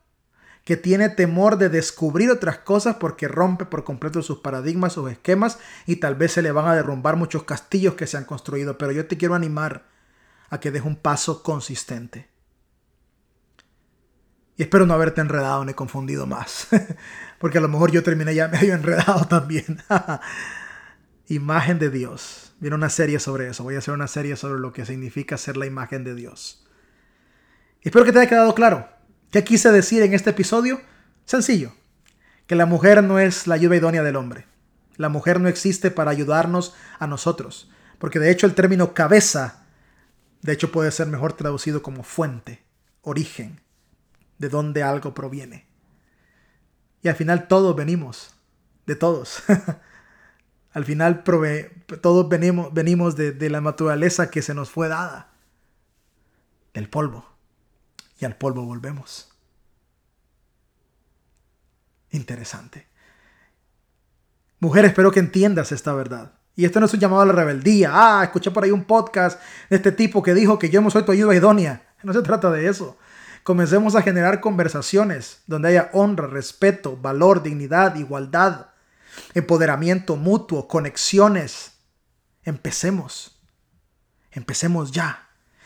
que 0.63 0.77
tiene 0.77 1.09
temor 1.09 1.57
de 1.57 1.69
descubrir 1.69 2.31
otras 2.31 2.59
cosas 2.59 2.95
porque 2.95 3.27
rompe 3.27 3.65
por 3.65 3.83
completo 3.83 4.21
sus 4.21 4.39
paradigmas, 4.39 4.93
sus 4.93 5.11
esquemas 5.11 5.59
y 5.85 5.97
tal 5.97 6.15
vez 6.15 6.31
se 6.33 6.41
le 6.41 6.51
van 6.51 6.67
a 6.67 6.75
derrumbar 6.75 7.17
muchos 7.17 7.43
castillos 7.43 7.95
que 7.95 8.07
se 8.07 8.17
han 8.17 8.25
construido. 8.25 8.77
Pero 8.77 8.91
yo 8.93 9.05
te 9.05 9.17
quiero 9.17 9.35
animar 9.35 9.85
a 10.49 10.59
que 10.59 10.71
des 10.71 10.83
un 10.83 10.95
paso 10.95 11.43
consistente. 11.43 12.29
Y 14.55 14.63
espero 14.63 14.85
no 14.85 14.93
haberte 14.93 15.19
enredado 15.19 15.65
ni 15.65 15.73
confundido 15.73 16.27
más. 16.27 16.67
porque 17.39 17.57
a 17.57 17.61
lo 17.61 17.67
mejor 17.67 17.91
yo 17.91 18.03
terminé 18.03 18.33
ya 18.33 18.47
medio 18.49 18.73
enredado 18.73 19.25
también. 19.25 19.83
imagen 21.27 21.79
de 21.79 21.89
Dios. 21.89 22.53
Viene 22.59 22.75
una 22.75 22.89
serie 22.89 23.19
sobre 23.19 23.49
eso. 23.49 23.63
Voy 23.63 23.75
a 23.75 23.79
hacer 23.79 23.93
una 23.93 24.07
serie 24.07 24.37
sobre 24.37 24.61
lo 24.61 24.71
que 24.71 24.85
significa 24.85 25.37
ser 25.37 25.57
la 25.57 25.65
imagen 25.65 26.05
de 26.05 26.15
Dios. 26.15 26.65
espero 27.81 28.05
que 28.05 28.13
te 28.13 28.19
haya 28.19 28.29
quedado 28.29 28.55
claro. 28.55 28.87
¿Qué 29.33 29.43
quise 29.43 29.71
decir 29.71 30.03
en 30.03 30.13
este 30.13 30.29
episodio? 30.29 30.79
Sencillo, 31.25 31.73
que 32.45 32.53
la 32.53 32.67
mujer 32.67 33.03
no 33.03 33.17
es 33.17 33.47
la 33.47 33.55
ayuda 33.55 33.75
idónea 33.75 34.03
del 34.03 34.15
hombre. 34.15 34.45
La 34.95 35.09
mujer 35.09 35.41
no 35.41 35.49
existe 35.49 35.89
para 35.89 36.11
ayudarnos 36.11 36.75
a 36.99 37.07
nosotros, 37.07 37.67
porque 37.97 38.19
de 38.19 38.29
hecho 38.29 38.45
el 38.45 38.53
término 38.53 38.93
cabeza, 38.93 39.65
de 40.43 40.53
hecho 40.53 40.71
puede 40.71 40.91
ser 40.91 41.07
mejor 41.07 41.33
traducido 41.33 41.81
como 41.81 42.03
fuente, 42.03 42.63
origen, 43.01 43.59
de 44.37 44.49
donde 44.49 44.83
algo 44.83 45.15
proviene. 45.15 45.65
Y 47.01 47.07
al 47.07 47.15
final 47.15 47.47
todos 47.47 47.75
venimos, 47.75 48.35
de 48.85 48.95
todos. 48.95 49.41
al 50.73 50.85
final 50.85 51.23
todos 51.23 52.29
venimos, 52.29 52.71
venimos 52.71 53.15
de, 53.15 53.31
de 53.31 53.49
la 53.49 53.61
naturaleza 53.61 54.29
que 54.29 54.43
se 54.43 54.53
nos 54.53 54.69
fue 54.69 54.89
dada, 54.89 55.33
del 56.75 56.87
polvo 56.87 57.32
y 58.19 58.25
al 58.25 58.35
polvo 58.35 58.65
volvemos. 58.65 59.29
Interesante. 62.11 62.87
Mujer, 64.59 64.85
espero 64.85 65.11
que 65.11 65.19
entiendas 65.19 65.71
esta 65.71 65.93
verdad. 65.93 66.31
Y 66.55 66.65
esto 66.65 66.79
no 66.79 66.85
es 66.85 66.93
un 66.93 66.99
llamado 66.99 67.23
a 67.23 67.25
la 67.25 67.33
rebeldía. 67.33 67.89
Ah, 67.91 68.23
escuché 68.23 68.51
por 68.51 68.63
ahí 68.63 68.71
un 68.71 68.85
podcast 68.85 69.41
de 69.69 69.77
este 69.77 69.91
tipo 69.91 70.21
que 70.21 70.33
dijo 70.33 70.59
que 70.59 70.69
yo 70.69 70.81
no 70.81 70.91
soy 70.91 71.03
tu 71.03 71.11
ayuda 71.11 71.35
idónea. 71.35 71.87
No 72.03 72.11
se 72.11 72.21
trata 72.21 72.51
de 72.51 72.67
eso. 72.67 72.97
Comencemos 73.43 73.95
a 73.95 74.01
generar 74.01 74.41
conversaciones 74.41 75.41
donde 75.47 75.69
haya 75.69 75.89
honra, 75.93 76.27
respeto, 76.27 76.97
valor, 76.97 77.41
dignidad, 77.41 77.95
igualdad, 77.95 78.71
empoderamiento 79.33 80.17
mutuo, 80.17 80.67
conexiones. 80.67 81.71
Empecemos. 82.43 83.41
Empecemos 84.31 84.91
ya. 84.91 85.22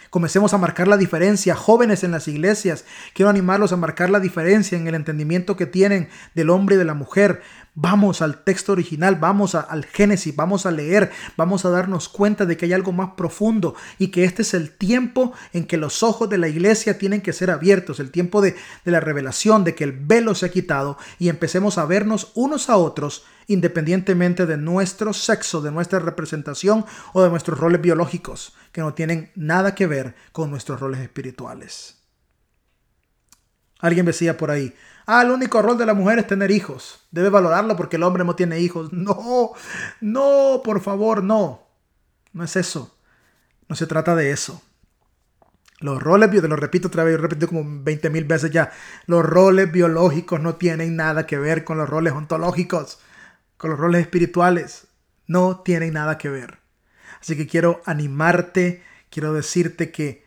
Comencemos 0.09 0.53
a 0.53 0.57
marcar 0.57 0.87
la 0.87 0.97
diferencia. 0.97 1.55
Jóvenes 1.55 2.03
en 2.03 2.11
las 2.11 2.27
iglesias, 2.27 2.85
quiero 3.13 3.29
animarlos 3.29 3.71
a 3.71 3.77
marcar 3.77 4.09
la 4.09 4.19
diferencia 4.19 4.77
en 4.77 4.87
el 4.87 4.95
entendimiento 4.95 5.57
que 5.57 5.65
tienen 5.65 6.09
del 6.33 6.49
hombre 6.49 6.75
y 6.75 6.77
de 6.77 6.85
la 6.85 6.93
mujer. 6.93 7.41
Vamos 7.75 8.23
al 8.23 8.43
texto 8.43 8.71
original, 8.71 9.17
vamos 9.17 9.53
al 9.53 9.85
Génesis, 9.85 10.35
vamos 10.35 10.65
a 10.65 10.71
leer, 10.71 11.11
vamos 11.35 11.63
a 11.63 11.69
darnos 11.69 12.09
cuenta 12.09 12.45
de 12.45 12.57
que 12.57 12.65
hay 12.65 12.73
algo 12.73 12.91
más 12.91 13.11
profundo 13.15 13.75
y 13.99 14.07
que 14.07 14.23
este 14.23 14.41
es 14.41 14.55
el 14.55 14.71
tiempo 14.71 15.33
en 15.53 15.65
que 15.65 15.77
los 15.77 16.01
ojos 16.01 16.27
de 16.27 16.39
la 16.39 16.47
iglesia 16.47 16.97
tienen 16.97 17.21
que 17.21 17.33
ser 17.33 17.51
abiertos, 17.51 17.99
el 17.99 18.09
tiempo 18.09 18.41
de, 18.41 18.55
la 18.83 18.99
revelación, 18.99 19.63
de 19.63 19.75
que 19.75 19.83
el 19.83 19.91
velo 19.91 20.33
se 20.33 20.47
ha 20.47 20.49
quitado 20.49 20.97
y 21.19 21.29
empecemos 21.29 21.77
a 21.77 21.85
vernos 21.85 22.31
unos 22.33 22.69
a 22.69 22.77
otros 22.77 23.25
independientemente 23.47 24.45
de 24.45 24.57
nuestro 24.57 25.13
sexo, 25.13 25.61
de 25.61 25.71
nuestra 25.71 25.99
representación 25.99 26.85
o 27.13 27.23
de 27.23 27.29
nuestros 27.29 27.59
roles 27.59 27.81
biológicos, 27.81 28.53
que 28.71 28.81
no 28.81 28.93
tienen 28.93 29.31
nada 29.35 29.73
que 29.73 29.87
ver 29.87 30.15
con 30.31 30.51
nuestros 30.51 30.79
roles 30.79 30.99
espirituales. 30.99 31.97
Alguien 33.79 34.05
decía 34.05 34.37
por 34.37 34.51
ahí, 34.51 34.73
ah, 35.05 35.21
el 35.21 35.31
único 35.31 35.61
rol 35.61 35.77
de 35.77 35.85
la 35.85 35.93
mujer 35.93 36.19
es 36.19 36.27
tener 36.27 36.51
hijos, 36.51 37.05
debe 37.11 37.29
valorarlo 37.29 37.75
porque 37.75 37.95
el 37.95 38.03
hombre 38.03 38.23
no 38.23 38.35
tiene 38.35 38.59
hijos. 38.59 38.91
No, 38.97 39.53
no, 40.01 40.61
por 40.63 40.81
favor, 40.81 41.23
no, 41.23 41.67
no 42.33 42.43
es 42.43 42.55
eso. 42.55 42.97
No 43.69 43.75
se 43.75 43.85
trata 43.85 44.15
de 44.15 44.31
eso. 44.31 44.61
Los 45.79 46.01
roles, 46.01 46.33
lo 46.33 46.55
repito 46.55 46.87
otra 46.87 47.03
vez, 47.03 47.15
yo 47.15 47.21
repito 47.21 47.47
como 47.47 47.63
20 47.83 48.09
mil 48.09 48.23
veces 48.23 48.49
ya, 48.49 48.71
los 49.05 49.23
roles 49.23 49.71
biológicos 49.71 50.41
no 50.41 50.55
tienen 50.55 50.95
nada 50.95 51.27
que 51.27 51.37
ver 51.37 51.63
con 51.63 51.77
los 51.77 51.87
roles 51.87 52.13
ontológicos, 52.13 52.99
con 53.57 53.71
los 53.71 53.79
roles 53.79 54.01
espirituales. 54.01 54.87
No 55.25 55.59
tienen 55.59 55.93
nada 55.93 56.17
que 56.17 56.29
ver. 56.29 56.59
Así 57.19 57.35
que 57.35 57.47
quiero 57.47 57.81
animarte, 57.85 58.83
quiero 59.09 59.33
decirte 59.33 59.91
que 59.91 60.25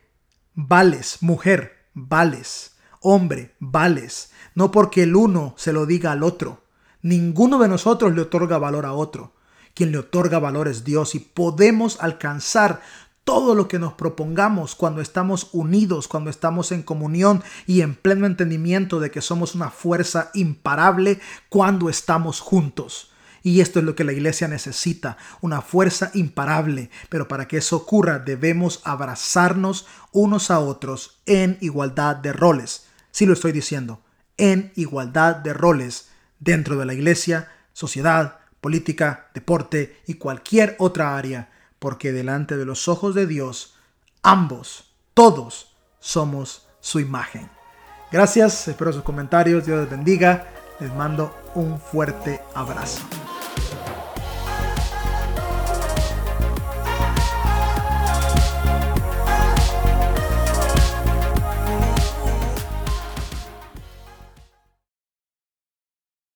vales, 0.55 1.19
mujer, 1.23 1.87
vales, 1.95 2.77
hombre, 3.01 3.55
vales. 3.59 4.33
No 4.55 4.71
porque 4.71 5.05
el 5.05 5.17
uno 5.17 5.55
se 5.57 5.73
lo 5.73 5.87
diga 5.87 6.13
al 6.13 6.23
otro. 6.23 6.65
Ninguno 7.03 7.59
de 7.59 7.69
nosotros 7.69 8.15
le 8.15 8.23
otorga 8.23 8.59
valor 8.59 8.85
a 8.85 8.93
otro. 8.93 9.35
Quien 9.75 9.93
le 9.93 9.99
otorga 9.99 10.39
valor 10.39 10.69
es 10.69 10.85
Dios 10.85 11.15
y 11.15 11.21
podemos 11.21 12.01
alcanzar 12.01 12.83
todo 13.25 13.55
lo 13.55 13.69
que 13.69 13.79
nos 13.79 13.93
propongamos 13.93 14.75
cuando 14.75 15.01
estamos 15.01 15.51
unidos, 15.53 16.09
cuando 16.09 16.31
estamos 16.31 16.73
en 16.73 16.83
comunión 16.83 17.45
y 17.67 17.83
en 17.83 17.95
pleno 17.95 18.27
entendimiento 18.27 18.99
de 18.99 19.11
que 19.11 19.21
somos 19.21 19.55
una 19.55 19.71
fuerza 19.71 20.31
imparable 20.35 21.21
cuando 21.49 21.89
estamos 21.89 22.41
juntos. 22.41 23.10
Y 23.43 23.61
esto 23.61 23.79
es 23.79 23.85
lo 23.85 23.95
que 23.95 24.05
la 24.05 24.13
iglesia 24.13 24.49
necesita, 24.49 25.17
una 25.41 25.63
fuerza 25.63 26.11
imparable. 26.15 26.91
Pero 27.09 27.29
para 27.29 27.49
que 27.49 27.59
eso 27.59 27.77
ocurra 27.77 28.19
debemos 28.19 28.81
abrazarnos 28.85 29.87
unos 30.13 30.51
a 30.51 30.61
otros 30.61 31.21
en 31.27 31.59
igualdad 31.61 32.17
de 32.17 32.33
roles. 32.33 32.87
Sí 33.11 33.27
lo 33.27 33.33
estoy 33.33 33.53
diciendo, 33.53 34.03
en 34.37 34.73
igualdad 34.77 35.37
de 35.37 35.53
roles 35.53 36.11
dentro 36.39 36.77
de 36.77 36.87
la 36.87 36.95
iglesia, 36.95 37.49
sociedad, 37.73 38.39
política, 38.61 39.31
deporte 39.35 40.01
y 40.07 40.15
cualquier 40.15 40.77
otra 40.79 41.17
área 41.17 41.51
porque 41.81 42.13
delante 42.13 42.57
de 42.57 42.65
los 42.65 42.87
ojos 42.87 43.17
de 43.17 43.27
Dios, 43.27 43.75
ambos, 44.23 44.93
todos, 45.15 45.75
somos 45.99 46.69
su 46.81 47.01
imagen. 47.01 47.51
Gracias, 48.13 48.69
espero 48.69 48.93
sus 48.93 49.03
comentarios, 49.03 49.67
Dios 49.67 49.81
les 49.81 49.91
bendiga, 49.91 50.47
les 50.79 50.95
mando 50.95 51.35
un 51.55 51.81
fuerte 51.81 52.41
abrazo. 52.55 53.01